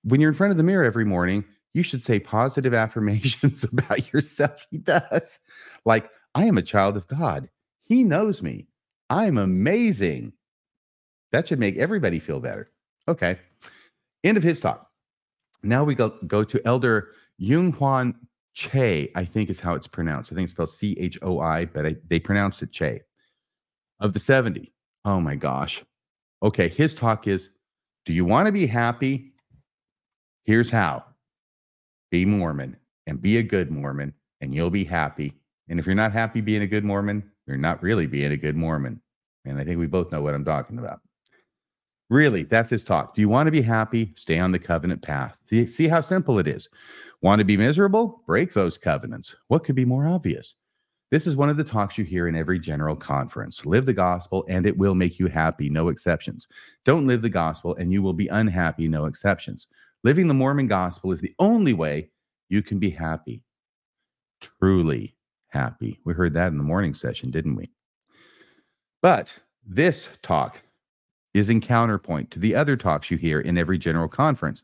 when 0.01 0.21
you're 0.21 0.29
in 0.29 0.35
front 0.35 0.51
of 0.51 0.55
the 0.55 0.63
mirror 0.63 0.85
every 0.85 1.03
morning, 1.03 1.43
you 1.73 1.83
should 1.83 2.01
say 2.01 2.21
positive 2.21 2.73
affirmations 2.85 3.65
about 3.65 4.13
yourself. 4.13 4.65
He 4.71 4.77
does. 4.77 5.39
Like, 5.83 6.09
I 6.35 6.45
am 6.45 6.57
a 6.57 6.61
child 6.61 6.95
of 6.95 7.05
God. 7.09 7.49
He 7.81 8.05
knows 8.05 8.41
me. 8.41 8.69
I'm 9.09 9.37
amazing. 9.37 10.31
That 11.33 11.49
should 11.49 11.59
make 11.59 11.75
everybody 11.75 12.19
feel 12.19 12.39
better. 12.39 12.71
Okay. 13.09 13.37
End 14.23 14.37
of 14.37 14.43
his 14.43 14.61
talk. 14.61 14.89
Now 15.63 15.83
we 15.83 15.95
go, 15.95 16.17
go 16.27 16.45
to 16.45 16.65
Elder 16.65 17.09
Yung 17.39 17.73
Hwan 17.73 18.15
Che, 18.53 19.11
I 19.15 19.25
think 19.25 19.49
is 19.49 19.59
how 19.59 19.75
it's 19.75 19.87
pronounced. 19.87 20.31
I 20.31 20.35
think 20.35 20.45
it's 20.45 20.53
spelled 20.53 20.69
C 20.69 20.95
H 20.97 21.19
O 21.21 21.41
I, 21.41 21.65
but 21.65 21.85
I, 21.85 21.97
they 22.07 22.21
pronounced 22.21 22.61
it 22.61 22.71
Che. 22.71 23.01
Of 23.99 24.13
the 24.13 24.19
70. 24.21 24.71
Oh 25.05 25.19
my 25.19 25.35
gosh. 25.35 25.83
Okay, 26.43 26.67
his 26.67 26.93
talk 26.93 27.27
is 27.27 27.49
Do 28.05 28.13
you 28.13 28.25
want 28.25 28.47
to 28.47 28.51
be 28.51 28.65
happy? 28.65 29.33
Here's 30.43 30.69
how 30.69 31.03
be 32.09 32.25
Mormon 32.25 32.75
and 33.07 33.21
be 33.21 33.37
a 33.37 33.43
good 33.43 33.71
Mormon, 33.71 34.13
and 34.41 34.53
you'll 34.53 34.69
be 34.69 34.83
happy. 34.83 35.33
And 35.69 35.79
if 35.79 35.85
you're 35.85 35.95
not 35.95 36.11
happy 36.11 36.41
being 36.41 36.61
a 36.61 36.67
good 36.67 36.83
Mormon, 36.83 37.23
you're 37.47 37.57
not 37.57 37.81
really 37.81 38.07
being 38.07 38.31
a 38.31 38.37
good 38.37 38.55
Mormon. 38.55 39.01
And 39.45 39.59
I 39.59 39.63
think 39.63 39.79
we 39.79 39.87
both 39.87 40.11
know 40.11 40.21
what 40.21 40.33
I'm 40.33 40.45
talking 40.45 40.77
about. 40.77 40.99
Really, 42.09 42.43
that's 42.43 42.69
his 42.69 42.83
talk. 42.83 43.15
Do 43.15 43.21
you 43.21 43.29
want 43.29 43.47
to 43.47 43.51
be 43.51 43.61
happy? 43.61 44.13
Stay 44.17 44.37
on 44.37 44.51
the 44.51 44.59
covenant 44.59 45.01
path. 45.01 45.37
See, 45.45 45.65
see 45.65 45.87
how 45.87 46.01
simple 46.01 46.39
it 46.39 46.47
is. 46.47 46.67
Want 47.21 47.39
to 47.39 47.45
be 47.45 47.55
miserable? 47.55 48.21
Break 48.27 48.53
those 48.53 48.77
covenants. 48.77 49.33
What 49.47 49.63
could 49.63 49.75
be 49.75 49.85
more 49.85 50.05
obvious? 50.05 50.55
This 51.11 51.27
is 51.27 51.35
one 51.35 51.49
of 51.49 51.57
the 51.57 51.63
talks 51.65 51.97
you 51.97 52.05
hear 52.05 52.29
in 52.29 52.37
every 52.37 52.57
general 52.57 52.95
conference. 52.95 53.65
Live 53.65 53.85
the 53.85 53.93
gospel 53.93 54.45
and 54.47 54.65
it 54.65 54.77
will 54.77 54.95
make 54.95 55.19
you 55.19 55.27
happy, 55.27 55.69
no 55.69 55.89
exceptions. 55.89 56.47
Don't 56.85 57.05
live 57.05 57.21
the 57.21 57.29
gospel 57.29 57.75
and 57.75 57.91
you 57.91 58.01
will 58.01 58.13
be 58.13 58.29
unhappy, 58.29 58.87
no 58.87 59.05
exceptions. 59.05 59.67
Living 60.05 60.29
the 60.29 60.33
Mormon 60.33 60.67
gospel 60.67 61.11
is 61.11 61.19
the 61.19 61.35
only 61.37 61.73
way 61.73 62.09
you 62.47 62.61
can 62.61 62.79
be 62.79 62.89
happy, 62.89 63.43
truly 64.39 65.13
happy. 65.49 65.99
We 66.05 66.13
heard 66.13 66.33
that 66.33 66.53
in 66.53 66.57
the 66.57 66.63
morning 66.63 66.93
session, 66.93 67.29
didn't 67.29 67.57
we? 67.57 67.69
But 69.01 69.37
this 69.67 70.17
talk 70.21 70.61
is 71.33 71.49
in 71.49 71.59
counterpoint 71.59 72.31
to 72.31 72.39
the 72.39 72.55
other 72.55 72.77
talks 72.77 73.11
you 73.11 73.17
hear 73.17 73.41
in 73.41 73.57
every 73.57 73.77
general 73.77 74.07
conference 74.07 74.63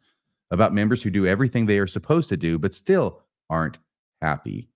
about 0.51 0.73
members 0.73 1.03
who 1.03 1.09
do 1.09 1.27
everything 1.27 1.65
they 1.65 1.79
are 1.79 1.87
supposed 1.87 2.29
to 2.29 2.37
do, 2.37 2.57
but 2.57 2.73
still 2.73 3.21
aren't 3.49 3.79
happy 4.21 4.69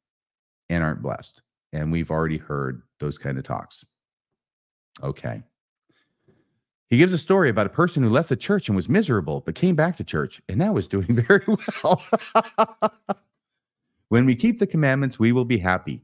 and 0.70 0.84
aren't 0.84 1.02
blessed. 1.02 1.42
And 1.74 1.92
we've 1.92 2.12
already 2.12 2.38
heard 2.38 2.82
those 3.00 3.18
kind 3.18 3.38
of 3.38 3.44
talks. 3.44 3.86
Okay. 5.02 5.42
He 6.90 6.98
gives 6.98 7.14
a 7.14 7.18
story 7.18 7.50
about 7.50 7.68
a 7.68 7.70
person 7.70 8.04
who 8.04 8.10
left 8.10 8.28
the 8.28 8.36
church 8.36 8.68
and 8.68 8.76
was 8.76 8.90
miserable, 8.90 9.42
but 9.46 9.56
came 9.56 9.76
back 9.76 9.96
to 9.98 10.04
church 10.04 10.42
and 10.50 10.58
now 10.58 10.76
is 10.76 10.90
doing 10.90 11.06
very 11.28 11.46
well. 11.48 12.04
when 14.10 14.26
we 14.26 14.36
keep 14.36 14.60
the 14.60 14.68
commandments, 14.68 15.18
we 15.18 15.32
will 15.32 15.46
be 15.46 15.58
happy. 15.58 16.04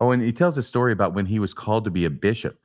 Oh, 0.00 0.12
and 0.12 0.22
he 0.22 0.32
tells 0.32 0.56
a 0.56 0.62
story 0.62 0.92
about 0.92 1.12
when 1.14 1.26
he 1.26 1.38
was 1.38 1.52
called 1.52 1.84
to 1.84 1.90
be 1.90 2.06
a 2.06 2.10
bishop 2.10 2.54
It 2.54 2.60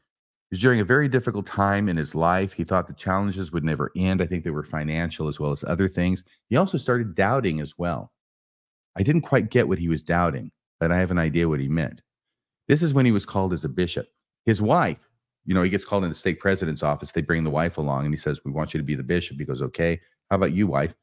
was 0.51 0.61
during 0.61 0.79
a 0.79 0.85
very 0.85 1.09
difficult 1.09 1.45
time 1.45 1.89
in 1.89 1.97
his 1.97 2.15
life. 2.15 2.53
He 2.53 2.63
thought 2.63 2.87
the 2.87 2.93
challenges 2.93 3.51
would 3.51 3.63
never 3.65 3.91
end. 3.97 4.21
I 4.21 4.25
think 4.25 4.43
they 4.45 4.49
were 4.51 4.63
financial 4.63 5.27
as 5.27 5.39
well 5.41 5.51
as 5.51 5.65
other 5.65 5.89
things. 5.89 6.23
He 6.49 6.55
also 6.55 6.77
started 6.77 7.15
doubting 7.15 7.59
as 7.59 7.77
well. 7.77 8.11
I 8.95 9.03
didn't 9.03 9.23
quite 9.23 9.49
get 9.49 9.67
what 9.67 9.79
he 9.79 9.89
was 9.89 10.01
doubting, 10.03 10.51
but 10.83 10.91
I 10.91 10.97
have 10.97 11.11
an 11.11 11.17
idea 11.17 11.47
what 11.47 11.61
he 11.61 11.69
meant. 11.69 12.01
This 12.67 12.83
is 12.83 12.93
when 12.93 13.05
he 13.05 13.13
was 13.13 13.25
called 13.25 13.53
as 13.53 13.63
a 13.63 13.69
bishop. 13.69 14.09
His 14.45 14.61
wife, 14.61 14.97
you 15.45 15.53
know, 15.53 15.63
he 15.63 15.69
gets 15.69 15.85
called 15.85 16.03
in 16.03 16.09
the 16.09 16.15
stake 16.15 16.41
president's 16.41 16.83
office. 16.83 17.13
They 17.13 17.21
bring 17.21 17.45
the 17.45 17.49
wife 17.49 17.77
along 17.77 18.03
and 18.03 18.13
he 18.13 18.19
says, 18.19 18.41
We 18.43 18.51
want 18.51 18.73
you 18.73 18.79
to 18.79 18.83
be 18.83 18.95
the 18.95 19.01
bishop. 19.01 19.37
He 19.37 19.45
goes, 19.45 19.61
Okay. 19.61 20.01
How 20.29 20.35
about 20.35 20.51
you, 20.51 20.67
wife? 20.67 20.93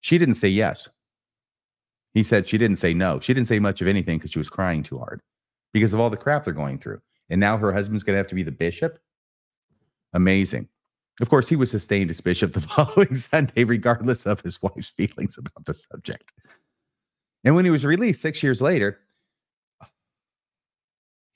She 0.00 0.18
didn't 0.18 0.34
say 0.34 0.48
yes. 0.48 0.88
He 2.14 2.24
said 2.24 2.48
she 2.48 2.58
didn't 2.58 2.78
say 2.78 2.94
no. 2.94 3.20
She 3.20 3.32
didn't 3.32 3.46
say 3.46 3.60
much 3.60 3.80
of 3.80 3.86
anything 3.86 4.18
because 4.18 4.32
she 4.32 4.40
was 4.40 4.50
crying 4.50 4.82
too 4.82 4.98
hard 4.98 5.22
because 5.72 5.94
of 5.94 6.00
all 6.00 6.10
the 6.10 6.16
crap 6.16 6.42
they're 6.42 6.52
going 6.52 6.80
through. 6.80 7.00
And 7.30 7.38
now 7.38 7.56
her 7.58 7.72
husband's 7.72 8.02
going 8.02 8.14
to 8.14 8.18
have 8.18 8.26
to 8.26 8.34
be 8.34 8.42
the 8.42 8.50
bishop. 8.50 8.98
Amazing. 10.14 10.66
Of 11.20 11.30
course, 11.30 11.48
he 11.48 11.54
was 11.54 11.70
sustained 11.70 12.10
as 12.10 12.20
bishop 12.20 12.54
the 12.54 12.60
following 12.74 13.14
Sunday, 13.14 13.62
regardless 13.62 14.26
of 14.26 14.40
his 14.40 14.60
wife's 14.60 14.88
feelings 14.88 15.38
about 15.38 15.64
the 15.64 15.74
subject. 15.74 16.32
And 17.44 17.54
when 17.54 17.64
he 17.64 17.70
was 17.70 17.84
released 17.84 18.20
six 18.20 18.42
years 18.42 18.60
later, 18.60 18.98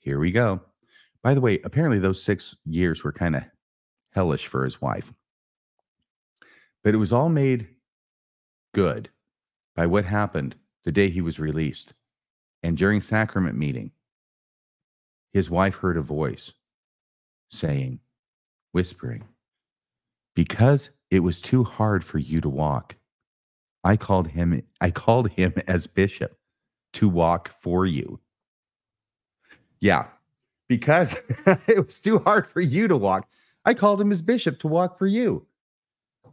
here 0.03 0.19
we 0.19 0.31
go. 0.31 0.61
By 1.23 1.33
the 1.33 1.41
way, 1.41 1.59
apparently 1.63 1.99
those 1.99 2.21
six 2.21 2.55
years 2.65 3.03
were 3.03 3.13
kind 3.13 3.35
of 3.35 3.43
hellish 4.11 4.47
for 4.47 4.65
his 4.65 4.81
wife. 4.81 5.13
But 6.83 6.93
it 6.93 6.97
was 6.97 7.13
all 7.13 7.29
made 7.29 7.67
good 8.73 9.09
by 9.75 9.87
what 9.87 10.03
happened 10.03 10.55
the 10.83 10.91
day 10.91 11.09
he 11.09 11.21
was 11.21 11.39
released. 11.39 11.93
And 12.61 12.77
during 12.77 12.99
sacrament 12.99 13.57
meeting, 13.57 13.91
his 15.31 15.49
wife 15.49 15.75
heard 15.75 15.97
a 15.97 16.01
voice 16.01 16.51
saying, 17.49 17.99
whispering, 18.73 19.23
because 20.35 20.89
it 21.09 21.19
was 21.19 21.39
too 21.39 21.63
hard 21.63 22.03
for 22.03 22.17
you 22.17 22.41
to 22.41 22.49
walk. 22.49 22.95
I 23.85 23.95
called 23.95 24.27
him 24.27 24.63
I 24.81 24.91
called 24.91 25.29
him 25.29 25.53
as 25.67 25.87
bishop 25.87 26.37
to 26.93 27.07
walk 27.07 27.51
for 27.61 27.85
you. 27.85 28.19
Yeah. 29.83 30.05
Because 30.69 31.17
it 31.67 31.85
was 31.85 31.99
too 31.99 32.19
hard 32.19 32.47
for 32.47 32.61
you 32.61 32.87
to 32.87 32.95
walk. 32.95 33.27
I 33.65 33.73
called 33.73 33.99
him 33.99 34.13
as 34.13 34.21
bishop 34.21 34.57
to 34.59 34.67
walk 34.69 34.97
for 34.97 35.07
you. 35.07 35.45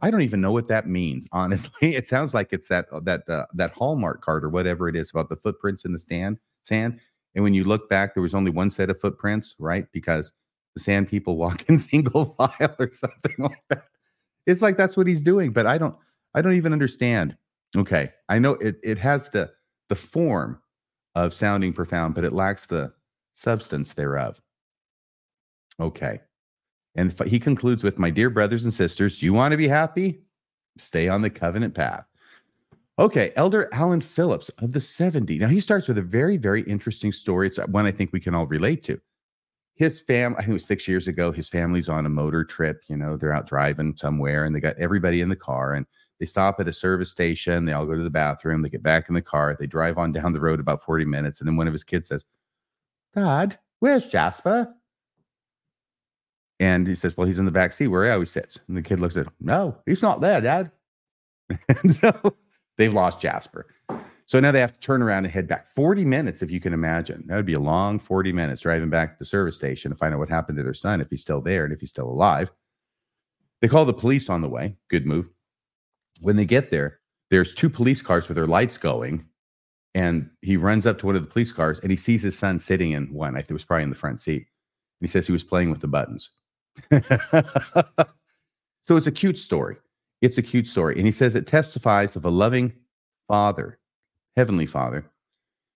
I 0.01 0.09
don't 0.09 0.21
even 0.21 0.39
know 0.39 0.53
what 0.53 0.69
that 0.69 0.87
means, 0.87 1.27
honestly. 1.33 1.95
It 1.95 2.07
sounds 2.07 2.33
like 2.33 2.53
it's 2.53 2.69
that 2.69 2.87
that 3.03 3.27
uh, 3.27 3.45
that 3.53 3.71
Hallmark 3.71 4.21
card 4.23 4.45
or 4.45 4.49
whatever 4.49 4.87
it 4.87 4.95
is 4.95 5.11
about 5.11 5.27
the 5.27 5.35
footprints 5.35 5.83
in 5.83 5.91
the 5.91 5.99
stand 5.99 6.39
sand. 6.63 6.99
And 7.35 7.43
when 7.43 7.53
you 7.53 7.65
look 7.65 7.89
back, 7.89 8.13
there 8.13 8.23
was 8.23 8.33
only 8.33 8.51
one 8.51 8.69
set 8.69 8.89
of 8.89 9.01
footprints, 9.01 9.53
right? 9.59 9.85
Because 9.91 10.31
the 10.73 10.79
sand 10.79 11.09
people 11.09 11.35
walk 11.45 11.69
in 11.69 11.77
single 11.77 12.33
file 12.37 12.75
or 12.79 12.89
something 12.93 13.35
like 13.37 13.63
that. 13.69 13.83
It's 14.47 14.61
like 14.61 14.77
that's 14.77 14.95
what 14.95 15.07
he's 15.07 15.21
doing, 15.21 15.51
but 15.51 15.67
I 15.67 15.77
don't 15.77 15.95
I 16.33 16.41
don't 16.41 16.53
even 16.55 16.71
understand. 16.71 17.35
Okay. 17.75 18.11
I 18.29 18.39
know 18.39 18.53
it 18.53 18.77
it 18.81 18.97
has 18.99 19.27
the 19.29 19.51
the 19.89 19.95
form 19.95 20.61
of 21.15 21.33
sounding 21.33 21.73
profound, 21.73 22.15
but 22.15 22.23
it 22.23 22.31
lacks 22.31 22.65
the 22.65 22.93
substance 23.33 23.93
thereof. 23.93 24.41
Okay. 25.79 26.21
And 26.95 27.17
he 27.25 27.39
concludes 27.39 27.83
with, 27.83 27.99
My 27.99 28.09
dear 28.09 28.29
brothers 28.29 28.65
and 28.65 28.73
sisters, 28.73 29.17
do 29.17 29.25
you 29.25 29.33
want 29.33 29.51
to 29.51 29.57
be 29.57 29.67
happy? 29.67 30.21
Stay 30.77 31.07
on 31.07 31.21
the 31.21 31.29
covenant 31.29 31.73
path. 31.73 32.05
Okay, 32.99 33.31
Elder 33.35 33.69
Alan 33.71 34.01
Phillips 34.01 34.49
of 34.59 34.73
the 34.73 34.81
70. 34.81 35.39
Now 35.39 35.47
he 35.47 35.59
starts 35.59 35.87
with 35.87 35.97
a 35.97 36.03
very, 36.03 36.37
very 36.37 36.61
interesting 36.63 37.11
story. 37.11 37.47
It's 37.47 37.57
uh, 37.57 37.65
one 37.67 37.85
I 37.85 37.91
think 37.91 38.11
we 38.11 38.19
can 38.19 38.35
all 38.35 38.45
relate 38.47 38.83
to. 38.83 38.99
His 39.75 40.01
family, 40.01 40.37
I 40.37 40.41
think 40.41 40.49
it 40.49 40.53
was 40.53 40.65
six 40.65 40.87
years 40.87 41.07
ago, 41.07 41.31
his 41.31 41.49
family's 41.49 41.89
on 41.89 42.05
a 42.05 42.09
motor 42.09 42.43
trip. 42.43 42.83
You 42.87 42.97
know, 42.97 43.17
they're 43.17 43.33
out 43.33 43.47
driving 43.47 43.95
somewhere 43.95 44.45
and 44.45 44.55
they 44.55 44.59
got 44.59 44.77
everybody 44.77 45.21
in 45.21 45.29
the 45.29 45.35
car 45.35 45.73
and 45.73 45.85
they 46.19 46.25
stop 46.25 46.59
at 46.59 46.67
a 46.67 46.73
service 46.73 47.09
station. 47.09 47.65
They 47.65 47.73
all 47.73 47.87
go 47.87 47.95
to 47.95 48.03
the 48.03 48.09
bathroom. 48.09 48.61
They 48.61 48.69
get 48.69 48.83
back 48.83 49.09
in 49.09 49.15
the 49.15 49.21
car. 49.21 49.55
They 49.59 49.65
drive 49.65 49.97
on 49.97 50.11
down 50.11 50.33
the 50.33 50.41
road 50.41 50.59
about 50.59 50.83
40 50.83 51.05
minutes. 51.05 51.39
And 51.39 51.47
then 51.47 51.55
one 51.55 51.67
of 51.67 51.73
his 51.73 51.83
kids 51.83 52.09
says, 52.09 52.25
Dad, 53.15 53.59
where's 53.79 54.07
Jasper? 54.07 54.73
And 56.59 56.87
he 56.87 56.95
says, 56.95 57.17
Well, 57.17 57.27
he's 57.27 57.39
in 57.39 57.45
the 57.45 57.51
back 57.51 57.73
seat 57.73 57.87
where 57.87 58.05
he 58.05 58.11
always 58.11 58.31
sits. 58.31 58.59
And 58.67 58.77
the 58.77 58.81
kid 58.81 58.99
looks 58.99 59.17
at 59.17 59.25
him, 59.25 59.33
No, 59.39 59.77
he's 59.85 60.01
not 60.01 60.21
there, 60.21 60.41
Dad. 60.41 60.71
so 61.99 62.35
they've 62.77 62.93
lost 62.93 63.19
Jasper. 63.19 63.67
So 64.27 64.39
now 64.39 64.53
they 64.53 64.61
have 64.61 64.73
to 64.73 64.79
turn 64.79 65.01
around 65.01 65.25
and 65.25 65.33
head 65.33 65.47
back 65.47 65.67
40 65.67 66.05
minutes, 66.05 66.41
if 66.41 66.49
you 66.49 66.61
can 66.61 66.71
imagine. 66.71 67.25
That 67.27 67.35
would 67.35 67.45
be 67.45 67.53
a 67.53 67.59
long 67.59 67.99
40 67.99 68.31
minutes 68.31 68.61
driving 68.61 68.89
back 68.89 69.13
to 69.13 69.19
the 69.19 69.25
service 69.25 69.55
station 69.55 69.91
to 69.91 69.97
find 69.97 70.13
out 70.13 70.19
what 70.19 70.29
happened 70.29 70.57
to 70.57 70.63
their 70.63 70.73
son, 70.73 71.01
if 71.01 71.09
he's 71.09 71.21
still 71.21 71.41
there 71.41 71.65
and 71.65 71.73
if 71.73 71.81
he's 71.81 71.89
still 71.89 72.07
alive. 72.07 72.49
They 73.61 73.67
call 73.67 73.83
the 73.83 73.93
police 73.93 74.29
on 74.29 74.41
the 74.41 74.47
way. 74.47 74.77
Good 74.89 75.05
move. 75.05 75.29
When 76.21 76.37
they 76.37 76.45
get 76.45 76.71
there, 76.71 76.99
there's 77.29 77.53
two 77.53 77.69
police 77.69 78.01
cars 78.01 78.27
with 78.27 78.35
their 78.35 78.47
lights 78.47 78.77
going. 78.77 79.25
And 79.93 80.29
he 80.41 80.55
runs 80.57 80.85
up 80.85 80.99
to 80.99 81.05
one 81.05 81.15
of 81.15 81.21
the 81.21 81.29
police 81.29 81.51
cars 81.51 81.79
and 81.79 81.91
he 81.91 81.97
sees 81.97 82.21
his 82.21 82.37
son 82.37 82.59
sitting 82.59 82.91
in 82.91 83.13
one. 83.13 83.35
I 83.35 83.39
think 83.39 83.51
it 83.51 83.53
was 83.53 83.65
probably 83.65 83.83
in 83.83 83.89
the 83.89 83.95
front 83.95 84.21
seat. 84.21 84.47
And 85.01 85.07
he 85.07 85.07
says 85.07 85.25
he 85.25 85.33
was 85.33 85.43
playing 85.43 85.69
with 85.69 85.81
the 85.81 85.87
buttons. 85.87 86.29
so 88.81 88.95
it's 88.95 89.07
a 89.07 89.11
cute 89.11 89.37
story. 89.37 89.77
It's 90.21 90.37
a 90.37 90.41
cute 90.43 90.67
story. 90.67 90.95
And 90.97 91.05
he 91.05 91.11
says 91.11 91.35
it 91.35 91.47
testifies 91.47 92.15
of 92.15 92.25
a 92.25 92.29
loving 92.29 92.73
father, 93.27 93.79
heavenly 94.37 94.65
father, 94.65 95.05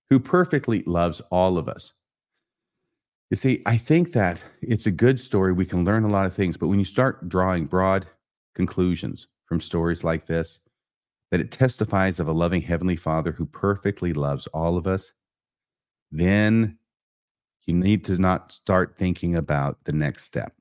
who 0.09 0.20
perfectly 0.20 0.84
loves 0.84 1.22
all 1.32 1.57
of 1.57 1.68
us. 1.68 1.93
You 3.32 3.38
see, 3.38 3.63
I 3.66 3.76
think 3.76 4.13
that 4.13 4.43
it's 4.61 4.86
a 4.86 4.91
good 4.91 5.20
story. 5.20 5.51
We 5.51 5.66
can 5.66 5.84
learn 5.84 6.03
a 6.03 6.09
lot 6.09 6.28
of 6.28 6.36
things, 6.36 6.57
but 6.57 6.68
when 6.68 6.80
you 6.80 6.86
start 6.86 7.28
drawing 7.28 7.66
broad 7.66 8.05
conclusions 8.53 9.28
from 9.45 9.59
stories 9.59 10.03
like 10.03 10.28
this, 10.28 10.59
that 11.36 11.42
it 11.42 11.52
testifies 11.52 12.22
of 12.22 12.30
a 12.30 12.32
loving 12.32 12.62
heavenly 12.62 12.96
father 12.96 13.34
who 13.34 13.46
perfectly 13.46 14.14
loves 14.14 14.48
all 14.54 14.78
of 14.78 14.88
us, 14.88 15.12
then 16.10 16.78
you 17.66 17.74
need 17.74 18.06
to 18.06 18.18
not 18.18 18.54
start 18.54 18.96
thinking 18.98 19.36
about 19.36 19.78
the 19.84 19.92
next 19.92 20.24
step. 20.24 20.54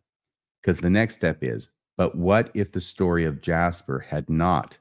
Because 0.61 0.81
the 0.81 0.91
next 0.91 1.14
step 1.14 1.39
is, 1.43 1.68
but 1.97 2.16
what 2.16 2.51
if 2.55 2.72
the 2.72 2.81
story 2.81 3.25
of 3.25 3.41
Jasper 3.41 4.01
had 4.01 4.29
not 4.29 4.77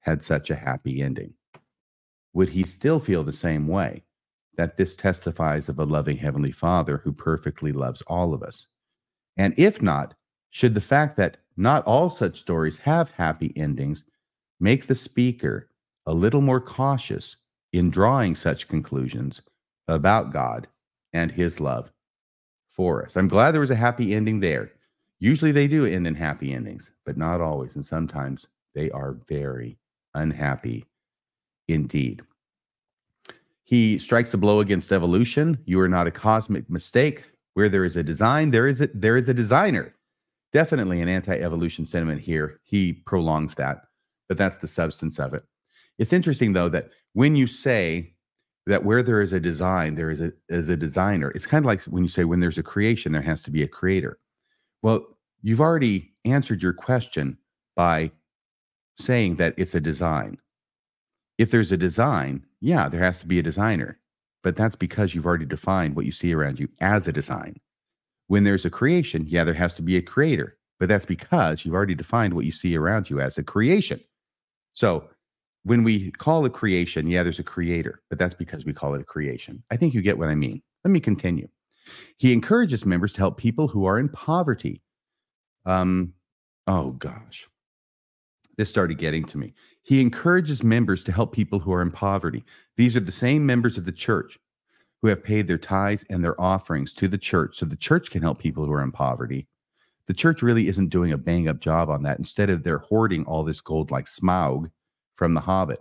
had 0.00 0.22
such 0.22 0.48
a 0.48 0.54
happy 0.54 1.02
ending? 1.02 1.34
Would 2.32 2.48
he 2.48 2.62
still 2.62 2.98
feel 2.98 3.22
the 3.22 3.30
same 3.30 3.68
way? 3.68 4.02
That 4.56 4.78
this 4.78 4.96
testifies 4.96 5.68
of 5.68 5.78
a 5.78 5.84
loving 5.84 6.16
Heavenly 6.16 6.52
Father 6.52 7.02
who 7.04 7.12
perfectly 7.12 7.72
loves 7.72 8.00
all 8.06 8.32
of 8.32 8.42
us? 8.42 8.68
And 9.36 9.52
if 9.58 9.82
not, 9.82 10.14
should 10.48 10.72
the 10.72 10.80
fact 10.80 11.18
that 11.18 11.36
not 11.54 11.84
all 11.84 12.08
such 12.08 12.38
stories 12.38 12.78
have 12.78 13.10
happy 13.10 13.52
endings 13.56 14.04
make 14.60 14.86
the 14.86 14.94
speaker 14.94 15.68
a 16.06 16.14
little 16.14 16.40
more 16.40 16.60
cautious 16.60 17.36
in 17.72 17.90
drawing 17.90 18.34
such 18.34 18.68
conclusions 18.68 19.42
about 19.88 20.32
God 20.32 20.68
and 21.12 21.30
His 21.30 21.60
love 21.60 21.90
for 22.72 23.04
us? 23.04 23.16
I'm 23.16 23.28
glad 23.28 23.52
there 23.52 23.60
was 23.60 23.70
a 23.70 23.74
happy 23.74 24.14
ending 24.14 24.40
there. 24.40 24.72
Usually 25.20 25.52
they 25.52 25.68
do 25.68 25.86
end 25.86 26.06
in 26.06 26.14
happy 26.14 26.52
endings, 26.52 26.90
but 27.06 27.16
not 27.16 27.40
always. 27.40 27.74
And 27.74 27.84
sometimes 27.84 28.46
they 28.74 28.90
are 28.90 29.16
very 29.28 29.78
unhappy 30.14 30.84
indeed. 31.68 32.22
He 33.62 33.98
strikes 33.98 34.34
a 34.34 34.38
blow 34.38 34.60
against 34.60 34.92
evolution. 34.92 35.58
You 35.64 35.80
are 35.80 35.88
not 35.88 36.06
a 36.06 36.10
cosmic 36.10 36.68
mistake. 36.68 37.24
Where 37.54 37.68
there 37.68 37.84
is 37.84 37.94
a 37.94 38.02
design, 38.02 38.50
there 38.50 38.66
is 38.66 38.80
a, 38.80 38.88
there 38.92 39.16
is 39.16 39.28
a 39.28 39.34
designer. 39.34 39.94
Definitely 40.52 41.00
an 41.00 41.08
anti-evolution 41.08 41.86
sentiment 41.86 42.20
here. 42.20 42.60
He 42.64 42.92
prolongs 42.92 43.54
that, 43.54 43.84
but 44.28 44.38
that's 44.38 44.58
the 44.58 44.68
substance 44.68 45.18
of 45.18 45.34
it. 45.34 45.44
It's 45.98 46.12
interesting 46.12 46.52
though 46.52 46.68
that 46.70 46.90
when 47.12 47.36
you 47.36 47.46
say 47.46 48.14
that 48.66 48.84
where 48.84 49.02
there 49.02 49.20
is 49.20 49.32
a 49.32 49.40
design, 49.40 49.94
there 49.94 50.10
is 50.10 50.20
a 50.20 50.32
is 50.48 50.68
a 50.68 50.76
designer. 50.76 51.30
It's 51.34 51.46
kind 51.46 51.64
of 51.64 51.66
like 51.66 51.82
when 51.82 52.02
you 52.02 52.08
say 52.08 52.24
when 52.24 52.40
there's 52.40 52.58
a 52.58 52.62
creation, 52.62 53.12
there 53.12 53.22
has 53.22 53.42
to 53.44 53.50
be 53.50 53.62
a 53.62 53.68
creator. 53.68 54.18
Well, 54.82 55.06
you've 55.42 55.60
already 55.60 56.12
answered 56.24 56.62
your 56.62 56.72
question 56.72 57.38
by 57.76 58.10
saying 58.96 59.36
that 59.36 59.54
it's 59.56 59.74
a 59.74 59.80
design. 59.80 60.38
If 61.38 61.50
there's 61.50 61.72
a 61.72 61.76
design, 61.76 62.44
yeah, 62.60 62.88
there 62.88 63.02
has 63.02 63.18
to 63.18 63.26
be 63.26 63.38
a 63.38 63.42
designer, 63.42 63.98
but 64.42 64.56
that's 64.56 64.76
because 64.76 65.14
you've 65.14 65.26
already 65.26 65.46
defined 65.46 65.96
what 65.96 66.06
you 66.06 66.12
see 66.12 66.32
around 66.32 66.60
you 66.60 66.68
as 66.80 67.08
a 67.08 67.12
design. 67.12 67.60
When 68.28 68.44
there's 68.44 68.64
a 68.64 68.70
creation, 68.70 69.26
yeah, 69.28 69.44
there 69.44 69.54
has 69.54 69.74
to 69.74 69.82
be 69.82 69.96
a 69.96 70.02
creator, 70.02 70.56
but 70.78 70.88
that's 70.88 71.06
because 71.06 71.64
you've 71.64 71.74
already 71.74 71.94
defined 71.94 72.34
what 72.34 72.46
you 72.46 72.52
see 72.52 72.76
around 72.76 73.10
you 73.10 73.20
as 73.20 73.36
a 73.36 73.42
creation. 73.42 74.00
So 74.74 75.08
when 75.64 75.82
we 75.82 76.10
call 76.12 76.44
a 76.44 76.50
creation, 76.50 77.06
yeah, 77.08 77.22
there's 77.22 77.38
a 77.38 77.44
creator, 77.44 78.02
but 78.10 78.18
that's 78.18 78.34
because 78.34 78.64
we 78.64 78.72
call 78.72 78.94
it 78.94 79.00
a 79.00 79.04
creation. 79.04 79.62
I 79.70 79.76
think 79.76 79.94
you 79.94 80.02
get 80.02 80.18
what 80.18 80.28
I 80.28 80.34
mean. 80.34 80.62
Let 80.84 80.90
me 80.90 81.00
continue. 81.00 81.48
He 82.18 82.32
encourages 82.32 82.84
members 82.84 83.12
to 83.14 83.20
help 83.20 83.38
people 83.38 83.68
who 83.68 83.86
are 83.86 83.98
in 83.98 84.08
poverty 84.08 84.82
um, 85.66 86.12
oh 86.66 86.92
gosh, 86.92 87.48
this 88.56 88.68
started 88.68 88.98
getting 88.98 89.24
to 89.26 89.38
me. 89.38 89.54
He 89.82 90.00
encourages 90.00 90.62
members 90.62 91.04
to 91.04 91.12
help 91.12 91.32
people 91.32 91.58
who 91.58 91.72
are 91.72 91.82
in 91.82 91.90
poverty. 91.90 92.44
These 92.76 92.96
are 92.96 93.00
the 93.00 93.12
same 93.12 93.44
members 93.44 93.76
of 93.76 93.84
the 93.84 93.92
church 93.92 94.38
who 95.02 95.08
have 95.08 95.22
paid 95.22 95.46
their 95.46 95.58
tithes 95.58 96.04
and 96.08 96.24
their 96.24 96.40
offerings 96.40 96.92
to 96.94 97.08
the 97.08 97.18
church 97.18 97.56
so 97.56 97.66
the 97.66 97.76
church 97.76 98.10
can 98.10 98.22
help 98.22 98.38
people 98.38 98.64
who 98.64 98.72
are 98.72 98.82
in 98.82 98.92
poverty. 98.92 99.46
The 100.06 100.14
church 100.14 100.42
really 100.42 100.68
isn't 100.68 100.90
doing 100.90 101.12
a 101.12 101.18
bang 101.18 101.48
up 101.48 101.60
job 101.60 101.88
on 101.88 102.02
that. 102.02 102.18
Instead 102.18 102.50
of 102.50 102.62
they're 102.62 102.78
hoarding 102.78 103.24
all 103.24 103.42
this 103.44 103.60
gold 103.60 103.90
like 103.90 104.06
Smaug 104.06 104.70
from 105.16 105.34
the 105.34 105.40
Hobbit, 105.40 105.80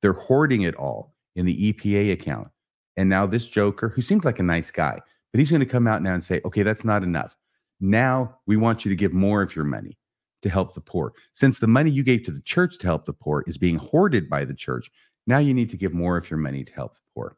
they're 0.00 0.12
hoarding 0.12 0.62
it 0.62 0.74
all 0.74 1.14
in 1.36 1.46
the 1.46 1.72
EPA 1.72 2.12
account. 2.12 2.48
And 2.96 3.08
now 3.08 3.26
this 3.26 3.46
Joker, 3.46 3.88
who 3.88 4.02
seems 4.02 4.24
like 4.24 4.38
a 4.38 4.42
nice 4.42 4.70
guy, 4.70 5.00
but 5.32 5.38
he's 5.38 5.50
going 5.50 5.60
to 5.60 5.66
come 5.66 5.86
out 5.86 6.02
now 6.02 6.14
and 6.14 6.24
say, 6.24 6.40
okay, 6.44 6.62
that's 6.62 6.84
not 6.84 7.02
enough. 7.02 7.36
Now 7.80 8.38
we 8.46 8.56
want 8.56 8.84
you 8.84 8.90
to 8.90 8.96
give 8.96 9.12
more 9.12 9.42
of 9.42 9.56
your 9.56 9.64
money 9.64 9.98
to 10.42 10.50
help 10.50 10.74
the 10.74 10.80
poor. 10.80 11.12
Since 11.32 11.58
the 11.58 11.66
money 11.66 11.90
you 11.90 12.02
gave 12.02 12.24
to 12.24 12.30
the 12.30 12.42
church 12.42 12.78
to 12.78 12.86
help 12.86 13.04
the 13.04 13.12
poor 13.12 13.44
is 13.46 13.58
being 13.58 13.76
hoarded 13.76 14.28
by 14.28 14.44
the 14.44 14.54
church, 14.54 14.90
Now 15.26 15.38
you 15.38 15.54
need 15.54 15.70
to 15.70 15.76
give 15.76 15.92
more 15.92 16.16
of 16.16 16.28
your 16.30 16.38
money 16.38 16.64
to 16.64 16.72
help 16.72 16.94
the 16.94 17.00
poor. 17.14 17.36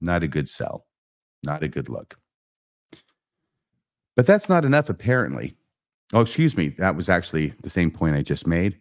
Not 0.00 0.22
a 0.22 0.28
good 0.28 0.48
sell, 0.48 0.86
not 1.44 1.62
a 1.62 1.68
good 1.68 1.88
look. 1.88 2.18
But 4.18 4.26
that's 4.26 4.48
not 4.48 4.64
enough, 4.64 4.90
apparently. 4.90 5.54
Oh, 6.12 6.22
excuse 6.22 6.56
me. 6.56 6.70
That 6.70 6.96
was 6.96 7.08
actually 7.08 7.54
the 7.62 7.70
same 7.70 7.88
point 7.88 8.16
I 8.16 8.22
just 8.22 8.48
made. 8.48 8.76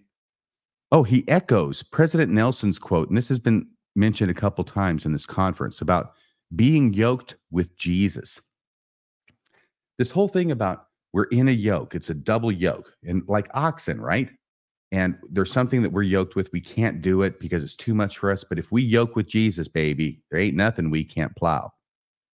Oh, 0.91 1.03
he 1.03 1.27
echoes 1.27 1.83
President 1.83 2.31
Nelson's 2.31 2.79
quote, 2.79 3.07
and 3.09 3.15
this 3.15 3.29
has 3.29 3.37
been 3.37 3.67
mentioned 3.95 4.31
a 4.31 4.33
couple 4.33 4.63
times 4.63 5.05
in 5.05 5.11
this 5.11 5.27
conference 5.27 5.79
about 5.79 6.13
being 6.55 6.91
yoked 6.91 7.35
with 7.51 7.77
Jesus. 7.77 8.41
This 9.99 10.09
whole 10.09 10.27
thing 10.27 10.49
about 10.49 10.87
we're 11.13 11.25
in 11.25 11.49
a 11.49 11.51
yoke, 11.51 11.93
it's 11.93 12.09
a 12.09 12.15
double 12.15 12.51
yoke, 12.51 12.91
and 13.03 13.21
like 13.27 13.47
oxen, 13.53 14.01
right? 14.01 14.31
And 14.91 15.19
there's 15.29 15.51
something 15.51 15.83
that 15.83 15.91
we're 15.91 16.01
yoked 16.01 16.35
with. 16.35 16.51
We 16.51 16.61
can't 16.61 16.99
do 16.99 17.21
it 17.21 17.39
because 17.39 17.63
it's 17.63 17.75
too 17.75 17.93
much 17.93 18.17
for 18.17 18.31
us. 18.31 18.43
But 18.43 18.57
if 18.57 18.71
we 18.71 18.81
yoke 18.81 19.15
with 19.15 19.27
Jesus, 19.27 19.67
baby, 19.67 20.23
there 20.31 20.39
ain't 20.39 20.55
nothing 20.55 20.89
we 20.89 21.03
can't 21.03 21.35
plow. 21.35 21.73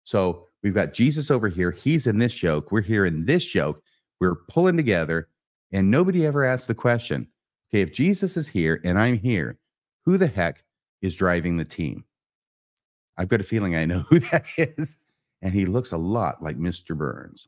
So 0.05 0.47
we've 0.63 0.73
got 0.73 0.93
Jesus 0.93 1.29
over 1.29 1.49
here. 1.49 1.71
He's 1.71 2.07
in 2.07 2.17
this 2.17 2.41
yoke. 2.41 2.71
We're 2.71 2.81
here 2.81 3.05
in 3.05 3.25
this 3.25 3.53
yoke. 3.53 3.81
We're 4.19 4.35
pulling 4.47 4.77
together. 4.77 5.27
And 5.71 5.89
nobody 5.89 6.25
ever 6.25 6.43
asked 6.43 6.67
the 6.67 6.75
question 6.75 7.27
okay, 7.69 7.81
if 7.81 7.91
Jesus 7.91 8.37
is 8.37 8.47
here 8.47 8.79
and 8.83 8.99
I'm 8.99 9.17
here, 9.17 9.57
who 10.05 10.17
the 10.17 10.27
heck 10.27 10.63
is 11.01 11.15
driving 11.15 11.57
the 11.57 11.65
team? 11.65 12.05
I've 13.17 13.27
got 13.27 13.41
a 13.41 13.45
feeling 13.45 13.75
I 13.75 13.85
know 13.85 13.99
who 14.09 14.19
that 14.19 14.45
is. 14.57 14.95
And 15.41 15.53
he 15.53 15.65
looks 15.65 15.91
a 15.91 15.97
lot 15.97 16.41
like 16.41 16.57
Mr. 16.57 16.97
Burns. 16.97 17.47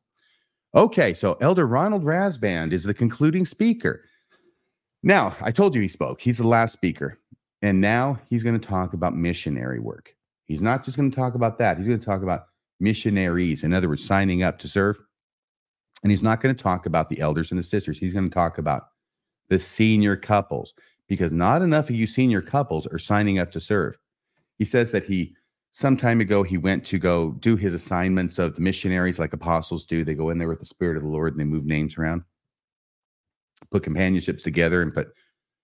Okay, 0.75 1.13
so 1.13 1.37
Elder 1.39 1.65
Ronald 1.65 2.03
Rasband 2.03 2.73
is 2.73 2.83
the 2.83 2.93
concluding 2.93 3.45
speaker. 3.45 4.03
Now, 5.03 5.35
I 5.39 5.51
told 5.51 5.73
you 5.73 5.81
he 5.81 5.87
spoke. 5.87 6.19
He's 6.19 6.39
the 6.39 6.47
last 6.47 6.73
speaker. 6.73 7.19
And 7.61 7.79
now 7.79 8.19
he's 8.29 8.43
going 8.43 8.59
to 8.59 8.67
talk 8.67 8.93
about 8.93 9.15
missionary 9.15 9.79
work. 9.79 10.13
He's 10.45 10.61
not 10.61 10.83
just 10.83 10.97
going 10.97 11.09
to 11.09 11.15
talk 11.15 11.35
about 11.35 11.57
that. 11.59 11.77
He's 11.77 11.87
going 11.87 11.99
to 11.99 12.05
talk 12.05 12.21
about 12.21 12.47
missionaries, 12.85 13.63
in 13.63 13.73
other 13.73 13.89
words, 13.89 14.05
signing 14.05 14.43
up 14.43 14.59
to 14.59 14.67
serve. 14.67 14.97
And 16.03 16.11
he's 16.11 16.23
not 16.23 16.39
going 16.39 16.55
to 16.55 16.63
talk 16.63 16.85
about 16.85 17.09
the 17.09 17.19
elders 17.19 17.51
and 17.51 17.59
the 17.59 17.63
sisters. 17.63 17.97
He's 17.97 18.13
going 18.13 18.29
to 18.29 18.33
talk 18.33 18.59
about 18.59 18.89
the 19.49 19.59
senior 19.59 20.15
couples 20.15 20.73
because 21.07 21.31
not 21.31 21.61
enough 21.61 21.89
of 21.89 21.95
you 21.95 22.07
senior 22.07 22.41
couples 22.41 22.87
are 22.87 22.99
signing 22.99 23.39
up 23.39 23.51
to 23.53 23.59
serve. 23.59 23.97
He 24.57 24.65
says 24.65 24.91
that 24.91 25.03
he 25.03 25.35
some 25.71 25.97
time 25.97 26.21
ago 26.21 26.41
he 26.41 26.57
went 26.57 26.85
to 26.85 26.97
go 26.97 27.31
do 27.39 27.57
his 27.57 27.73
assignments 27.73 28.39
of 28.39 28.55
the 28.55 28.61
missionaries 28.61 29.19
like 29.19 29.33
apostles 29.33 29.83
do 29.83 30.05
they 30.05 30.15
go 30.15 30.29
in 30.29 30.37
there 30.37 30.47
with 30.47 30.61
the 30.61 30.65
spirit 30.65 30.95
of 30.95 31.03
the 31.03 31.09
lord 31.09 31.33
and 31.33 31.39
they 31.41 31.43
move 31.43 31.65
names 31.65 31.97
around 31.97 32.23
put 33.71 33.83
companionships 33.83 34.41
together 34.41 34.81
and 34.81 34.93
put 34.93 35.09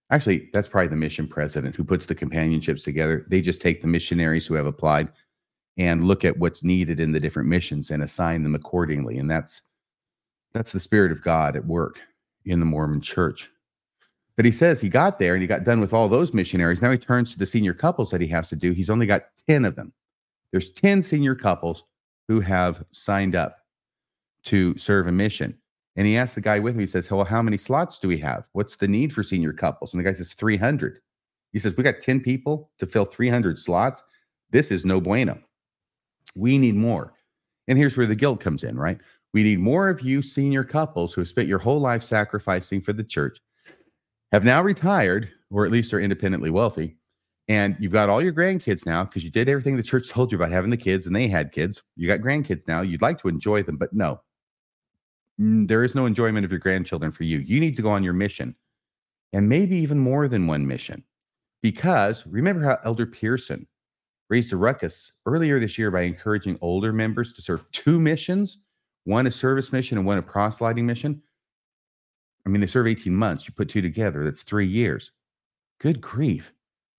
actually 0.10 0.50
that's 0.52 0.68
probably 0.68 0.90
the 0.90 0.98
mission 0.98 1.26
president 1.26 1.78
who 1.78 1.86
puts 1.86 2.08
the 2.08 2.14
companionships 2.14 2.84
together 2.84 3.26
they 3.30 3.40
just 3.40 3.62
take 3.62 3.82
the 3.82 3.88
missionaries 3.88 4.46
who 4.46 4.54
have 4.54 4.66
applied 4.66 5.08
and 5.78 6.06
look 6.06 6.26
at 6.26 6.38
what's 6.38 6.64
needed 6.64 7.00
in 7.00 7.12
the 7.12 7.20
different 7.20 7.50
missions 7.50 7.90
and 7.90 8.04
assign 8.04 8.44
them 8.44 8.56
accordingly 8.56 9.18
and 9.18 9.30
that's 9.30 9.62
that's 10.54 10.72
the 10.72 10.80
spirit 10.80 11.12
of 11.12 11.24
god 11.24 11.56
at 11.56 11.66
work 11.66 12.02
in 12.46 12.60
the 12.60 12.66
mormon 12.66 13.02
church 13.02 13.50
but 14.36 14.46
he 14.46 14.52
says 14.52 14.82
he 14.82 14.90
got 14.90 15.20
there 15.20 15.34
and 15.34 15.42
he 15.42 15.48
got 15.48 15.64
done 15.64 15.82
with 15.82 15.94
all 15.94 16.10
those 16.10 16.34
missionaries 16.34 16.82
now 16.82 16.92
he 16.92 16.98
turns 16.98 17.32
to 17.32 17.40
the 17.40 17.46
senior 17.46 17.74
couples 17.74 18.10
that 18.10 18.22
he 18.22 18.28
has 18.28 18.50
to 18.50 18.56
do 18.56 18.72
he's 18.72 18.90
only 18.90 19.06
got 19.06 19.24
10 19.48 19.66
of 19.66 19.76
them 19.76 19.94
there's 20.52 20.72
10 20.72 21.02
senior 21.02 21.36
couples 21.36 21.84
who 22.28 22.40
have 22.42 22.84
signed 22.92 23.36
up 23.36 23.58
to 24.44 24.78
serve 24.78 25.08
a 25.08 25.12
mission. 25.12 25.58
And 25.96 26.08
he 26.08 26.18
asked 26.18 26.36
the 26.36 26.42
guy 26.42 26.60
with 26.60 26.76
me, 26.76 26.84
he 26.84 26.88
says, 26.88 27.10
Well, 27.10 27.26
how 27.26 27.42
many 27.42 27.58
slots 27.58 28.00
do 28.00 28.08
we 28.08 28.18
have? 28.20 28.46
What's 28.54 28.78
the 28.78 28.88
need 28.88 29.12
for 29.12 29.24
senior 29.24 29.54
couples? 29.54 29.94
And 29.94 30.00
the 30.00 30.10
guy 30.10 30.14
says, 30.14 30.34
300. 30.34 31.00
He 31.52 31.60
says, 31.60 31.76
We 31.76 31.84
got 31.84 32.02
10 32.02 32.22
people 32.22 32.72
to 32.80 32.88
fill 32.88 33.06
300 33.06 33.60
slots. 33.60 34.02
This 34.52 34.72
is 34.72 34.86
no 34.86 35.02
bueno. 35.02 35.38
We 36.36 36.58
need 36.58 36.76
more. 36.76 37.14
And 37.68 37.78
here's 37.78 37.96
where 37.96 38.08
the 38.08 38.16
guilt 38.16 38.40
comes 38.40 38.64
in, 38.64 38.78
right? 38.78 38.98
We 39.34 39.44
need 39.44 39.60
more 39.60 39.90
of 39.90 40.02
you 40.02 40.22
senior 40.22 40.64
couples 40.64 41.14
who 41.14 41.22
have 41.22 41.28
spent 41.28 41.48
your 41.48 41.60
whole 41.60 41.80
life 41.80 42.04
sacrificing 42.04 42.82
for 42.82 42.94
the 42.94 43.04
church, 43.04 43.40
have 44.32 44.44
now 44.44 44.62
retired, 44.62 45.30
or 45.50 45.66
at 45.66 45.72
least 45.72 45.94
are 45.94 46.00
independently 46.00 46.50
wealthy, 46.50 46.98
and 47.48 47.76
you've 47.80 47.92
got 47.92 48.10
all 48.10 48.24
your 48.24 48.34
grandkids 48.34 48.86
now 48.86 49.04
because 49.04 49.24
you 49.24 49.30
did 49.30 49.50
everything 49.50 49.76
the 49.76 49.84
church 49.84 50.10
told 50.10 50.32
you 50.32 50.38
about 50.38 50.52
having 50.52 50.70
the 50.70 50.78
kids 50.78 51.06
and 51.06 51.16
they 51.16 51.28
had 51.28 51.52
kids. 51.52 51.84
You 51.96 52.08
got 52.08 52.22
grandkids 52.22 52.68
now. 52.68 52.82
You'd 52.82 53.02
like 53.02 53.20
to 53.22 53.28
enjoy 53.28 53.64
them, 53.64 53.78
but 53.78 53.92
no, 53.94 54.22
mm, 55.40 55.68
there 55.68 55.84
is 55.84 55.96
no 55.96 56.06
enjoyment 56.06 56.46
of 56.46 56.52
your 56.52 56.60
grandchildren 56.60 57.12
for 57.12 57.24
you. 57.24 57.40
You 57.40 57.60
need 57.60 57.76
to 57.76 57.82
go 57.82 57.90
on 57.90 58.04
your 58.04 58.14
mission 58.14 58.56
and 59.34 59.50
maybe 59.50 59.76
even 59.78 60.00
more 60.00 60.28
than 60.28 60.48
one 60.48 60.66
mission. 60.66 61.04
Because 61.62 62.26
remember 62.26 62.64
how 62.64 62.80
Elder 62.86 63.06
Pearson 63.06 63.68
raised 64.32 64.54
a 64.54 64.58
ruckus 64.58 65.12
earlier 65.26 65.60
this 65.60 65.78
year 65.78 65.92
by 65.92 66.02
encouraging 66.02 66.58
older 66.62 66.94
members 66.94 67.34
to 67.34 67.42
serve 67.42 67.70
two 67.72 68.00
missions 68.00 68.60
one 69.04 69.28
a 69.28 69.32
service 69.32 69.74
mission 69.74 69.98
and 69.98 70.08
one 70.08 70.18
a 70.20 70.22
proselyting 70.22 70.86
mission. 70.86 71.22
I 72.46 72.50
mean, 72.50 72.62
they 72.62 72.68
serve 72.68 72.88
18 72.88 73.14
months. 73.14 73.48
You 73.48 73.54
put 73.54 73.70
two 73.70 73.82
together, 73.82 74.24
that's 74.24 74.44
three 74.44 74.68
years. 74.68 75.12
Good 75.80 76.00
grief. 76.02 76.54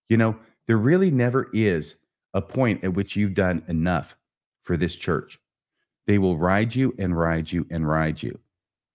You 0.09 0.17
know, 0.17 0.37
there 0.67 0.79
really 0.79 1.11
never 1.11 1.49
is 1.53 2.01
a 2.35 2.43
point 2.43 2.83
at 2.85 2.95
which 2.95 3.17
you've 3.17 3.35
done 3.35 3.63
enough 3.69 4.17
for 4.65 4.77
this 4.77 4.97
church. 4.97 5.39
They 6.07 6.19
will 6.19 6.37
ride 6.37 6.75
you 6.75 6.95
and 6.99 7.17
ride 7.17 7.51
you 7.51 7.67
and 7.71 7.89
ride 7.89 8.23
you 8.23 8.39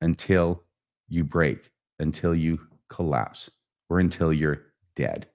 until 0.02 0.64
you 1.08 1.24
break, 1.24 1.72
until 2.00 2.36
you 2.36 2.60
collapse, 2.90 3.50
or 3.90 4.00
until 4.00 4.34
you're 4.34 4.64
dead. 4.96 5.28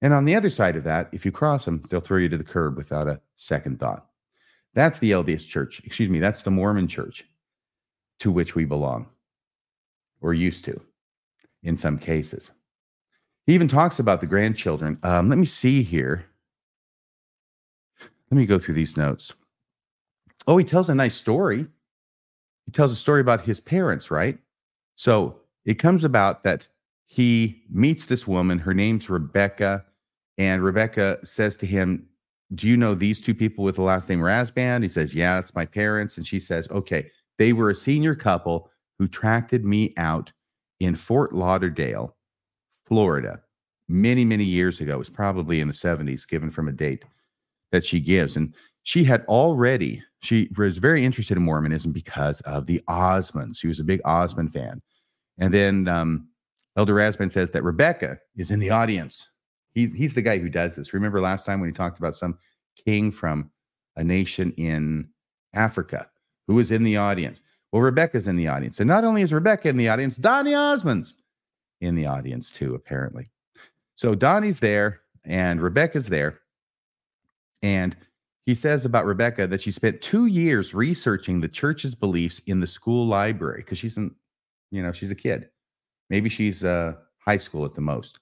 And 0.00 0.12
on 0.12 0.24
the 0.24 0.36
other 0.36 0.50
side 0.50 0.76
of 0.76 0.84
that, 0.84 1.08
if 1.12 1.24
you 1.24 1.32
cross 1.32 1.64
them, 1.64 1.84
they'll 1.88 2.00
throw 2.00 2.18
you 2.18 2.28
to 2.28 2.38
the 2.38 2.44
curb 2.44 2.76
without 2.76 3.08
a 3.08 3.20
second 3.36 3.80
thought. 3.80 4.06
That's 4.74 4.98
the 4.98 5.10
LDS 5.10 5.46
church. 5.46 5.80
Excuse 5.84 6.08
me, 6.08 6.20
that's 6.20 6.42
the 6.42 6.50
Mormon 6.50 6.86
church 6.86 7.24
to 8.20 8.30
which 8.30 8.54
we 8.54 8.64
belong 8.64 9.06
or 10.20 10.34
used 10.34 10.64
to 10.66 10.80
in 11.62 11.76
some 11.76 11.98
cases. 11.98 12.50
He 13.46 13.54
even 13.54 13.68
talks 13.68 13.98
about 13.98 14.20
the 14.20 14.26
grandchildren. 14.26 14.98
Um, 15.02 15.28
let 15.28 15.38
me 15.38 15.46
see 15.46 15.82
here. 15.82 16.26
Let 18.30 18.36
me 18.36 18.46
go 18.46 18.58
through 18.58 18.74
these 18.74 18.96
notes. 18.96 19.32
Oh, 20.46 20.58
he 20.58 20.64
tells 20.64 20.90
a 20.90 20.94
nice 20.94 21.16
story. 21.16 21.66
He 22.66 22.72
tells 22.72 22.92
a 22.92 22.96
story 22.96 23.20
about 23.20 23.40
his 23.40 23.60
parents, 23.60 24.10
right? 24.10 24.38
So 24.96 25.40
it 25.64 25.74
comes 25.74 26.04
about 26.04 26.44
that 26.44 26.66
he 27.06 27.62
meets 27.70 28.06
this 28.06 28.26
woman. 28.26 28.58
Her 28.58 28.74
name's 28.74 29.08
Rebecca. 29.08 29.84
And 30.38 30.62
Rebecca 30.62 31.18
says 31.24 31.56
to 31.56 31.66
him, 31.66 32.06
Do 32.54 32.66
you 32.68 32.76
know 32.76 32.94
these 32.94 33.20
two 33.20 33.34
people 33.34 33.64
with 33.64 33.74
the 33.74 33.82
last 33.82 34.08
name 34.08 34.20
Rasband? 34.20 34.82
He 34.82 34.88
says, 34.88 35.14
Yeah, 35.14 35.38
it's 35.38 35.54
my 35.54 35.66
parents. 35.66 36.16
And 36.16 36.26
she 36.26 36.40
says, 36.40 36.68
Okay, 36.70 37.10
they 37.38 37.52
were 37.52 37.70
a 37.70 37.74
senior 37.74 38.14
couple 38.14 38.70
who 38.98 39.08
tracked 39.08 39.52
me 39.52 39.92
out 39.96 40.32
in 40.80 40.94
Fort 40.94 41.32
Lauderdale 41.32 42.16
Florida, 42.86 43.40
many, 43.88 44.24
many 44.24 44.44
years 44.44 44.80
ago. 44.80 44.94
It 44.94 44.98
was 44.98 45.10
probably 45.10 45.60
in 45.60 45.68
the 45.68 45.74
70s, 45.74 46.26
given 46.26 46.50
from 46.50 46.68
a 46.68 46.72
date 46.72 47.04
that 47.70 47.84
she 47.84 48.00
gives. 48.00 48.36
And 48.36 48.54
she 48.84 49.04
had 49.04 49.24
already, 49.26 50.02
she 50.22 50.48
was 50.56 50.78
very 50.78 51.04
interested 51.04 51.36
in 51.36 51.42
Mormonism 51.42 51.92
because 51.92 52.40
of 52.42 52.66
the 52.66 52.82
Osmonds. 52.88 53.58
She 53.58 53.68
was 53.68 53.80
a 53.80 53.84
big 53.84 54.00
Osmond 54.04 54.52
fan. 54.52 54.80
And 55.38 55.52
then 55.52 55.86
um, 55.88 56.28
Elder 56.76 56.94
Rasband 56.94 57.30
says 57.30 57.50
that 57.50 57.62
Rebecca 57.62 58.18
is 58.36 58.50
in 58.50 58.58
the 58.58 58.70
audience. 58.70 59.28
He, 59.74 59.86
he's 59.86 60.14
the 60.14 60.22
guy 60.22 60.38
who 60.38 60.48
does 60.48 60.76
this. 60.76 60.92
Remember 60.92 61.20
last 61.20 61.46
time 61.46 61.60
when 61.60 61.68
he 61.68 61.74
talked 61.74 61.98
about 61.98 62.16
some 62.16 62.38
king 62.84 63.12
from 63.12 63.50
a 63.96 64.04
nation 64.04 64.52
in 64.56 65.08
Africa 65.54 66.08
who 66.46 66.54
was 66.54 66.70
in 66.70 66.84
the 66.84 66.96
audience? 66.96 67.40
Well, 67.72 67.82
Rebecca's 67.82 68.26
in 68.26 68.36
the 68.36 68.48
audience. 68.48 68.80
And 68.80 68.88
not 68.88 69.04
only 69.04 69.22
is 69.22 69.32
Rebecca 69.32 69.68
in 69.68 69.76
the 69.76 69.88
audience, 69.88 70.16
Donny 70.16 70.52
Osmonds 70.52 71.12
in 71.80 71.94
the 71.94 72.06
audience 72.06 72.50
too, 72.50 72.74
apparently. 72.74 73.30
So 73.94 74.14
Donny's 74.14 74.60
there 74.60 75.00
and 75.24 75.60
Rebecca's 75.60 76.08
there. 76.08 76.40
And 77.62 77.96
he 78.46 78.54
says 78.54 78.86
about 78.86 79.04
Rebecca 79.04 79.46
that 79.46 79.60
she 79.60 79.70
spent 79.70 80.00
two 80.00 80.26
years 80.26 80.72
researching 80.72 81.40
the 81.40 81.48
church's 81.48 81.94
beliefs 81.94 82.38
in 82.46 82.60
the 82.60 82.66
school 82.66 83.06
library 83.06 83.58
because 83.58 83.78
she's 83.78 83.98
in, 83.98 84.14
you 84.70 84.82
know, 84.82 84.92
she's 84.92 85.10
a 85.10 85.14
kid. 85.14 85.50
Maybe 86.08 86.30
she's 86.30 86.64
uh, 86.64 86.94
high 87.18 87.36
school 87.36 87.66
at 87.66 87.74
the 87.74 87.82
most. 87.82 88.20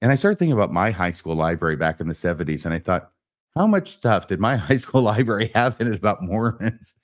And 0.00 0.12
I 0.12 0.14
started 0.14 0.38
thinking 0.38 0.52
about 0.52 0.72
my 0.72 0.90
high 0.90 1.10
school 1.10 1.34
library 1.34 1.76
back 1.76 2.00
in 2.00 2.08
the 2.08 2.14
70s. 2.14 2.64
And 2.64 2.74
I 2.74 2.78
thought, 2.78 3.10
how 3.56 3.66
much 3.66 3.96
stuff 3.96 4.28
did 4.28 4.40
my 4.40 4.56
high 4.68 4.76
school 4.76 5.02
library 5.02 5.50
have 5.54 5.80
in 5.80 5.92
it 5.92 5.96
about 5.96 6.22
Mormons? 6.22 6.94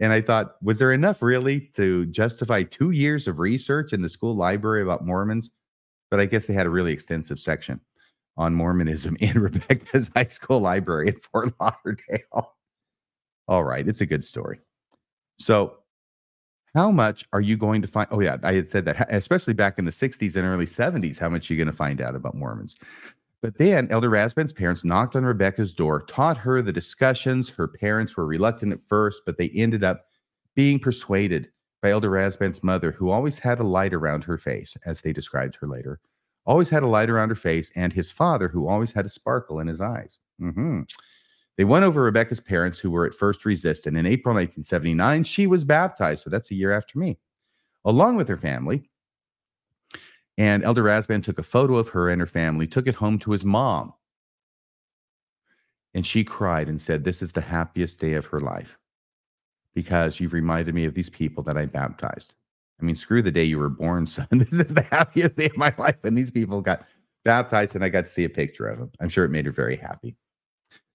And 0.00 0.12
I 0.12 0.20
thought, 0.20 0.56
was 0.62 0.78
there 0.78 0.92
enough 0.92 1.22
really 1.22 1.60
to 1.74 2.06
justify 2.06 2.64
two 2.64 2.90
years 2.90 3.28
of 3.28 3.38
research 3.38 3.92
in 3.92 4.02
the 4.02 4.08
school 4.08 4.34
library 4.34 4.82
about 4.82 5.06
Mormons? 5.06 5.50
But 6.10 6.20
I 6.20 6.26
guess 6.26 6.46
they 6.46 6.54
had 6.54 6.66
a 6.66 6.70
really 6.70 6.92
extensive 6.92 7.38
section 7.38 7.80
on 8.36 8.54
Mormonism 8.54 9.16
in 9.20 9.38
Rebecca's 9.38 10.10
high 10.14 10.26
school 10.26 10.60
library 10.60 11.08
in 11.08 11.20
Fort 11.20 11.54
Lauderdale. 11.60 12.54
All 13.46 13.64
right, 13.64 13.86
it's 13.86 14.00
a 14.00 14.06
good 14.06 14.24
story. 14.24 14.58
So, 15.38 15.76
how 16.74 16.90
much 16.90 17.24
are 17.32 17.40
you 17.40 17.56
going 17.56 17.82
to 17.82 17.88
find? 17.88 18.08
Oh, 18.10 18.20
yeah, 18.20 18.36
I 18.42 18.54
had 18.54 18.68
said 18.68 18.84
that, 18.86 19.06
especially 19.10 19.54
back 19.54 19.78
in 19.78 19.84
the 19.84 19.90
60s 19.90 20.36
and 20.36 20.44
early 20.44 20.66
70s, 20.66 21.18
how 21.18 21.28
much 21.28 21.50
are 21.50 21.54
you 21.54 21.58
going 21.58 21.70
to 21.70 21.76
find 21.76 22.00
out 22.00 22.14
about 22.14 22.34
Mormons? 22.34 22.78
But 23.42 23.58
then 23.58 23.88
Elder 23.90 24.08
Rasband's 24.08 24.52
parents 24.54 24.84
knocked 24.84 25.16
on 25.16 25.24
Rebecca's 25.24 25.74
door, 25.74 26.02
taught 26.02 26.38
her 26.38 26.62
the 26.62 26.72
discussions. 26.72 27.50
Her 27.50 27.68
parents 27.68 28.16
were 28.16 28.26
reluctant 28.26 28.72
at 28.72 28.80
first, 28.80 29.22
but 29.26 29.36
they 29.36 29.50
ended 29.50 29.84
up 29.84 30.06
being 30.54 30.78
persuaded 30.78 31.50
by 31.82 31.90
Elder 31.90 32.10
Rasband's 32.10 32.64
mother, 32.64 32.92
who 32.92 33.10
always 33.10 33.38
had 33.38 33.58
a 33.60 33.64
light 33.64 33.92
around 33.92 34.24
her 34.24 34.38
face, 34.38 34.74
as 34.86 35.02
they 35.02 35.12
described 35.12 35.56
her 35.60 35.68
later, 35.68 36.00
always 36.46 36.70
had 36.70 36.82
a 36.82 36.86
light 36.86 37.10
around 37.10 37.28
her 37.28 37.34
face, 37.34 37.70
and 37.76 37.92
his 37.92 38.10
father, 38.10 38.48
who 38.48 38.66
always 38.66 38.92
had 38.92 39.04
a 39.04 39.10
sparkle 39.10 39.60
in 39.60 39.66
his 39.66 39.80
eyes. 39.80 40.18
Mm-hmm. 40.40 40.82
They 41.56 41.64
won 41.64 41.84
over 41.84 42.02
Rebecca's 42.02 42.40
parents, 42.40 42.78
who 42.78 42.90
were 42.90 43.06
at 43.06 43.14
first 43.14 43.44
resistant. 43.44 43.96
In 43.96 44.06
April 44.06 44.34
1979, 44.34 45.24
she 45.24 45.46
was 45.46 45.64
baptized. 45.64 46.24
So 46.24 46.30
that's 46.30 46.50
a 46.50 46.54
year 46.54 46.72
after 46.72 46.98
me, 46.98 47.18
along 47.84 48.16
with 48.16 48.28
her 48.28 48.36
family. 48.36 48.90
And 50.36 50.64
Elder 50.64 50.82
Rasband 50.82 51.22
took 51.22 51.38
a 51.38 51.44
photo 51.44 51.76
of 51.76 51.90
her 51.90 52.08
and 52.08 52.20
her 52.20 52.26
family, 52.26 52.66
took 52.66 52.88
it 52.88 52.96
home 52.96 53.18
to 53.20 53.30
his 53.30 53.44
mom. 53.44 53.92
And 55.94 56.04
she 56.04 56.24
cried 56.24 56.68
and 56.68 56.80
said, 56.80 57.04
This 57.04 57.22
is 57.22 57.32
the 57.32 57.40
happiest 57.40 58.00
day 58.00 58.14
of 58.14 58.26
her 58.26 58.40
life 58.40 58.76
because 59.74 60.20
you've 60.20 60.32
reminded 60.32 60.74
me 60.74 60.84
of 60.84 60.94
these 60.94 61.10
people 61.10 61.42
that 61.44 61.56
I 61.56 61.66
baptized. 61.66 62.34
I 62.80 62.84
mean, 62.84 62.96
screw 62.96 63.22
the 63.22 63.30
day 63.30 63.44
you 63.44 63.58
were 63.58 63.68
born, 63.68 64.06
son. 64.08 64.26
This 64.32 64.52
is 64.52 64.74
the 64.74 64.82
happiest 64.82 65.36
day 65.36 65.46
of 65.46 65.56
my 65.56 65.72
life. 65.78 66.02
And 66.04 66.16
these 66.16 66.30
people 66.30 66.60
got 66.60 66.86
baptized, 67.24 67.74
and 67.74 67.84
I 67.84 67.88
got 67.88 68.06
to 68.06 68.12
see 68.12 68.24
a 68.24 68.28
picture 68.28 68.66
of 68.66 68.78
them. 68.78 68.90
I'm 69.00 69.08
sure 69.08 69.24
it 69.24 69.30
made 69.30 69.46
her 69.46 69.52
very 69.52 69.76
happy. 69.76 70.16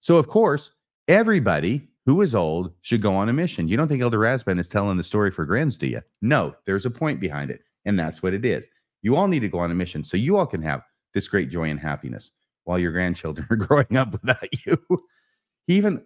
So, 0.00 0.16
of 0.16 0.28
course, 0.28 0.70
everybody 1.08 1.88
who 2.06 2.22
is 2.22 2.34
old 2.34 2.72
should 2.82 3.02
go 3.02 3.14
on 3.14 3.28
a 3.28 3.32
mission. 3.32 3.68
You 3.68 3.76
don't 3.76 3.88
think 3.88 4.02
Elder 4.02 4.18
Rasband 4.18 4.58
is 4.58 4.68
telling 4.68 4.96
the 4.96 5.04
story 5.04 5.30
for 5.30 5.44
grins, 5.44 5.76
do 5.76 5.86
you? 5.86 6.02
No, 6.22 6.54
there's 6.64 6.86
a 6.86 6.90
point 6.90 7.20
behind 7.20 7.50
it. 7.50 7.62
And 7.84 7.98
that's 7.98 8.22
what 8.22 8.34
it 8.34 8.44
is. 8.44 8.68
You 9.02 9.16
all 9.16 9.28
need 9.28 9.40
to 9.40 9.48
go 9.48 9.58
on 9.58 9.70
a 9.70 9.74
mission 9.74 10.04
so 10.04 10.16
you 10.16 10.36
all 10.36 10.46
can 10.46 10.62
have 10.62 10.82
this 11.14 11.28
great 11.28 11.50
joy 11.50 11.70
and 11.70 11.80
happiness 11.80 12.30
while 12.64 12.78
your 12.78 12.92
grandchildren 12.92 13.46
are 13.50 13.56
growing 13.56 13.96
up 13.96 14.12
without 14.12 14.66
you. 14.66 14.76
He 15.66 15.76
even 15.76 16.02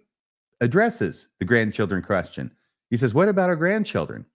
addresses 0.61 1.29
the 1.39 1.45
grandchildren 1.45 2.01
question. 2.01 2.51
He 2.89 2.97
says, 2.97 3.13
What 3.13 3.29
about 3.29 3.49
our 3.49 3.55
grandchildren? 3.55 4.25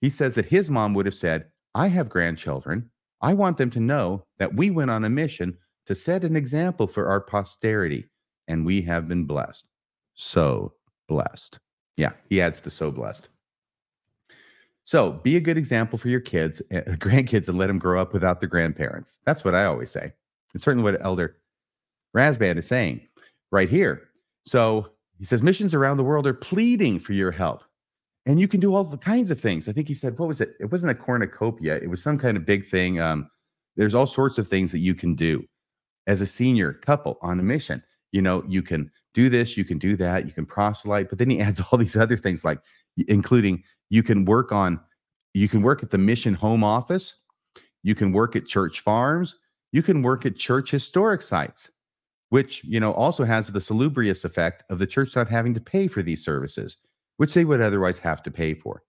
He 0.00 0.10
says 0.10 0.34
that 0.34 0.46
his 0.46 0.70
mom 0.70 0.94
would 0.94 1.06
have 1.06 1.14
said, 1.14 1.46
I 1.74 1.88
have 1.88 2.08
grandchildren. 2.08 2.90
I 3.22 3.34
want 3.34 3.58
them 3.58 3.70
to 3.70 3.80
know 3.80 4.24
that 4.38 4.54
we 4.54 4.70
went 4.70 4.90
on 4.90 5.04
a 5.04 5.10
mission 5.10 5.56
to 5.86 5.94
set 5.94 6.24
an 6.24 6.36
example 6.36 6.86
for 6.86 7.08
our 7.08 7.20
posterity 7.20 8.06
and 8.50 8.66
we 8.66 8.82
have 8.82 9.08
been 9.08 9.24
blessed. 9.24 9.64
So 10.14 10.74
blessed. 11.08 11.58
Yeah, 11.96 12.12
he 12.28 12.42
adds 12.42 12.60
the 12.60 12.70
so 12.70 12.90
blessed. 12.90 13.28
So 14.84 15.12
be 15.12 15.36
a 15.36 15.40
good 15.40 15.56
example 15.56 15.98
for 15.98 16.08
your 16.08 16.20
kids, 16.20 16.60
uh, 16.72 16.80
grandkids, 16.96 17.48
and 17.48 17.56
let 17.56 17.68
them 17.68 17.78
grow 17.78 18.00
up 18.00 18.12
without 18.12 18.40
their 18.40 18.48
grandparents. 18.48 19.18
That's 19.24 19.44
what 19.44 19.54
I 19.54 19.64
always 19.64 19.90
say. 19.90 20.12
It's 20.54 20.64
certainly 20.64 20.90
what 20.90 21.00
Elder 21.04 21.36
Rasband 22.14 22.56
is 22.56 22.66
saying 22.66 23.00
right 23.52 23.68
here. 23.68 24.08
So 24.44 24.90
he 25.18 25.24
says 25.24 25.42
missions 25.42 25.74
around 25.74 25.96
the 25.96 26.04
world 26.04 26.26
are 26.26 26.34
pleading 26.34 26.98
for 26.98 27.12
your 27.12 27.30
help. 27.30 27.62
And 28.26 28.40
you 28.40 28.48
can 28.48 28.60
do 28.60 28.74
all 28.74 28.84
the 28.84 28.98
kinds 28.98 29.30
of 29.30 29.40
things. 29.40 29.68
I 29.68 29.72
think 29.72 29.86
he 29.88 29.94
said, 29.94 30.18
what 30.18 30.28
was 30.28 30.40
it? 30.40 30.54
It 30.60 30.72
wasn't 30.72 30.90
a 30.90 30.94
cornucopia, 30.94 31.76
it 31.76 31.88
was 31.88 32.02
some 32.02 32.18
kind 32.18 32.36
of 32.36 32.44
big 32.44 32.66
thing. 32.66 33.00
Um, 33.00 33.30
there's 33.76 33.94
all 33.94 34.06
sorts 34.06 34.38
of 34.38 34.48
things 34.48 34.72
that 34.72 34.80
you 34.80 34.94
can 34.94 35.14
do 35.14 35.44
as 36.06 36.20
a 36.20 36.26
senior 36.26 36.72
couple 36.72 37.18
on 37.22 37.38
a 37.38 37.42
mission 37.42 37.82
you 38.12 38.22
know, 38.22 38.44
you 38.48 38.62
can 38.62 38.90
do 39.14 39.28
this, 39.28 39.56
you 39.56 39.64
can 39.64 39.78
do 39.78 39.96
that, 39.96 40.26
you 40.26 40.32
can 40.32 40.46
proselyte, 40.46 41.08
but 41.08 41.18
then 41.18 41.30
he 41.30 41.40
adds 41.40 41.60
all 41.60 41.78
these 41.78 41.96
other 41.96 42.16
things 42.16 42.44
like 42.44 42.60
including 43.08 43.62
you 43.88 44.02
can 44.02 44.24
work 44.24 44.52
on 44.52 44.80
you 45.34 45.48
can 45.48 45.62
work 45.62 45.82
at 45.82 45.90
the 45.90 45.98
mission 45.98 46.34
home 46.34 46.64
office, 46.64 47.22
you 47.82 47.94
can 47.94 48.12
work 48.12 48.34
at 48.34 48.46
church 48.46 48.80
farms, 48.80 49.38
you 49.72 49.82
can 49.82 50.02
work 50.02 50.26
at 50.26 50.36
church 50.36 50.70
historic 50.70 51.22
sites, 51.22 51.70
which, 52.30 52.64
you 52.64 52.80
know, 52.80 52.92
also 52.94 53.24
has 53.24 53.48
the 53.48 53.60
salubrious 53.60 54.24
effect 54.24 54.64
of 54.70 54.78
the 54.78 54.86
church 54.86 55.14
not 55.14 55.28
having 55.28 55.54
to 55.54 55.60
pay 55.60 55.86
for 55.86 56.02
these 56.02 56.24
services, 56.24 56.76
which 57.18 57.34
they 57.34 57.44
would 57.44 57.60
otherwise 57.60 57.98
have 57.98 58.22
to 58.24 58.30
pay 58.30 58.54
for. 58.54 58.82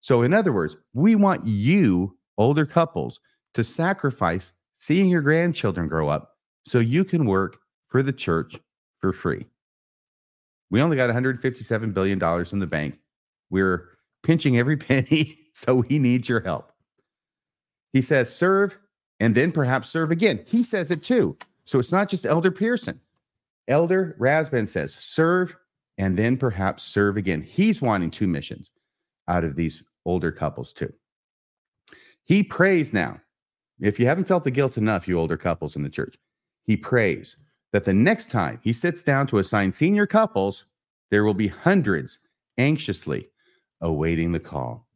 So 0.00 0.22
in 0.22 0.34
other 0.34 0.52
words, 0.52 0.76
we 0.92 1.16
want 1.16 1.46
you 1.46 2.16
older 2.36 2.66
couples 2.66 3.20
to 3.54 3.64
sacrifice 3.64 4.52
seeing 4.74 5.08
your 5.08 5.22
grandchildren 5.22 5.88
grow 5.88 6.08
up 6.08 6.36
so 6.66 6.78
you 6.78 7.04
can 7.04 7.24
work 7.24 7.56
for 7.88 8.02
the 8.02 8.12
church 8.12 8.58
for 9.00 9.12
free. 9.12 9.46
We 10.70 10.82
only 10.82 10.96
got 10.96 11.10
$157 11.10 11.94
billion 11.94 12.46
in 12.52 12.58
the 12.58 12.66
bank. 12.66 12.98
We're 13.50 13.88
pinching 14.22 14.58
every 14.58 14.76
penny, 14.76 15.38
so 15.54 15.76
we 15.76 15.98
need 15.98 16.28
your 16.28 16.40
help. 16.40 16.72
He 17.92 18.02
says, 18.02 18.34
serve 18.34 18.78
and 19.20 19.34
then 19.34 19.50
perhaps 19.50 19.88
serve 19.88 20.10
again. 20.10 20.44
He 20.46 20.62
says 20.62 20.90
it 20.90 21.02
too. 21.02 21.36
So 21.64 21.78
it's 21.78 21.92
not 21.92 22.08
just 22.08 22.26
Elder 22.26 22.50
Pearson. 22.50 23.00
Elder 23.66 24.16
Rasband 24.18 24.68
says, 24.68 24.94
serve 24.94 25.54
and 25.98 26.16
then 26.16 26.36
perhaps 26.36 26.84
serve 26.84 27.16
again. 27.16 27.42
He's 27.42 27.82
wanting 27.82 28.10
two 28.10 28.26
missions 28.26 28.70
out 29.26 29.44
of 29.44 29.56
these 29.56 29.82
older 30.06 30.32
couples 30.32 30.72
too. 30.72 30.92
He 32.24 32.42
prays 32.42 32.92
now. 32.92 33.20
If 33.80 33.98
you 33.98 34.06
haven't 34.06 34.24
felt 34.24 34.44
the 34.44 34.50
guilt 34.50 34.76
enough, 34.76 35.06
you 35.06 35.18
older 35.18 35.36
couples 35.36 35.76
in 35.76 35.82
the 35.82 35.88
church, 35.88 36.16
he 36.64 36.76
prays 36.76 37.36
that 37.72 37.84
the 37.84 37.94
next 37.94 38.30
time 38.30 38.60
he 38.62 38.72
sits 38.72 39.02
down 39.02 39.26
to 39.28 39.38
assign 39.38 39.72
senior 39.72 40.06
couples, 40.06 40.64
there 41.10 41.24
will 41.24 41.34
be 41.34 41.48
hundreds 41.48 42.18
anxiously 42.56 43.28
awaiting 43.80 44.32
the 44.32 44.40
call. 44.40 44.86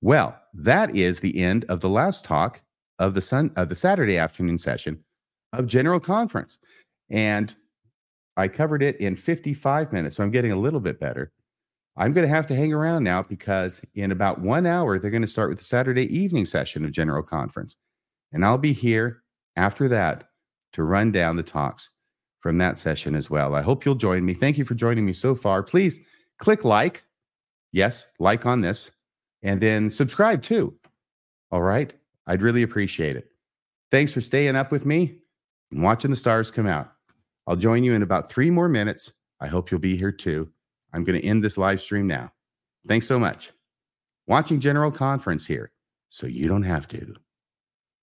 Well, 0.00 0.38
that 0.54 0.94
is 0.94 1.20
the 1.20 1.40
end 1.40 1.64
of 1.68 1.80
the 1.80 1.88
last 1.88 2.24
talk 2.24 2.60
of 2.98 3.14
the 3.14 3.22
sun 3.22 3.52
of 3.56 3.68
the 3.68 3.76
Saturday 3.76 4.18
afternoon 4.18 4.58
session 4.58 5.02
of 5.52 5.66
General 5.66 6.00
Conference. 6.00 6.58
And 7.10 7.54
I 8.36 8.48
covered 8.48 8.82
it 8.82 8.96
in 9.00 9.16
55 9.16 9.92
minutes, 9.92 10.16
so 10.16 10.22
I'm 10.22 10.30
getting 10.30 10.52
a 10.52 10.56
little 10.56 10.80
bit 10.80 11.00
better. 11.00 11.32
I'm 11.96 12.12
going 12.12 12.26
to 12.26 12.32
have 12.32 12.46
to 12.48 12.54
hang 12.54 12.72
around 12.72 13.02
now 13.02 13.22
because 13.22 13.80
in 13.94 14.12
about 14.12 14.40
one 14.40 14.66
hour, 14.66 14.98
they're 14.98 15.10
going 15.10 15.22
to 15.22 15.28
start 15.28 15.48
with 15.48 15.58
the 15.58 15.64
Saturday 15.64 16.06
evening 16.16 16.46
session 16.46 16.84
of 16.84 16.92
General 16.92 17.24
Conference. 17.24 17.74
And 18.32 18.44
I'll 18.44 18.58
be 18.58 18.72
here 18.72 19.24
after 19.56 19.88
that 19.88 20.28
to 20.74 20.84
run 20.84 21.10
down 21.10 21.34
the 21.34 21.42
talks 21.42 21.88
from 22.40 22.58
that 22.58 22.78
session 22.78 23.14
as 23.14 23.28
well. 23.28 23.54
I 23.54 23.62
hope 23.62 23.84
you'll 23.84 23.94
join 23.94 24.24
me. 24.24 24.34
Thank 24.34 24.58
you 24.58 24.64
for 24.64 24.74
joining 24.74 25.04
me 25.04 25.12
so 25.12 25.34
far. 25.34 25.62
Please 25.62 26.04
click 26.38 26.64
like. 26.64 27.02
Yes, 27.72 28.06
like 28.18 28.46
on 28.46 28.62
this, 28.62 28.90
and 29.42 29.60
then 29.60 29.90
subscribe 29.90 30.42
too. 30.42 30.74
All 31.50 31.62
right. 31.62 31.92
I'd 32.26 32.42
really 32.42 32.62
appreciate 32.62 33.16
it. 33.16 33.30
Thanks 33.90 34.12
for 34.12 34.20
staying 34.20 34.56
up 34.56 34.70
with 34.70 34.84
me 34.86 35.18
and 35.70 35.82
watching 35.82 36.10
the 36.10 36.16
stars 36.16 36.50
come 36.50 36.66
out. 36.66 36.92
I'll 37.46 37.56
join 37.56 37.84
you 37.84 37.94
in 37.94 38.02
about 38.02 38.30
three 38.30 38.50
more 38.50 38.68
minutes. 38.68 39.12
I 39.40 39.46
hope 39.46 39.70
you'll 39.70 39.80
be 39.80 39.96
here 39.96 40.12
too. 40.12 40.50
I'm 40.92 41.04
going 41.04 41.18
to 41.20 41.26
end 41.26 41.42
this 41.42 41.58
live 41.58 41.80
stream 41.80 42.06
now. 42.06 42.32
Thanks 42.86 43.06
so 43.06 43.18
much. 43.18 43.52
Watching 44.26 44.60
General 44.60 44.90
Conference 44.90 45.46
here 45.46 45.72
so 46.10 46.26
you 46.26 46.48
don't 46.48 46.62
have 46.62 46.88
to. 46.88 47.14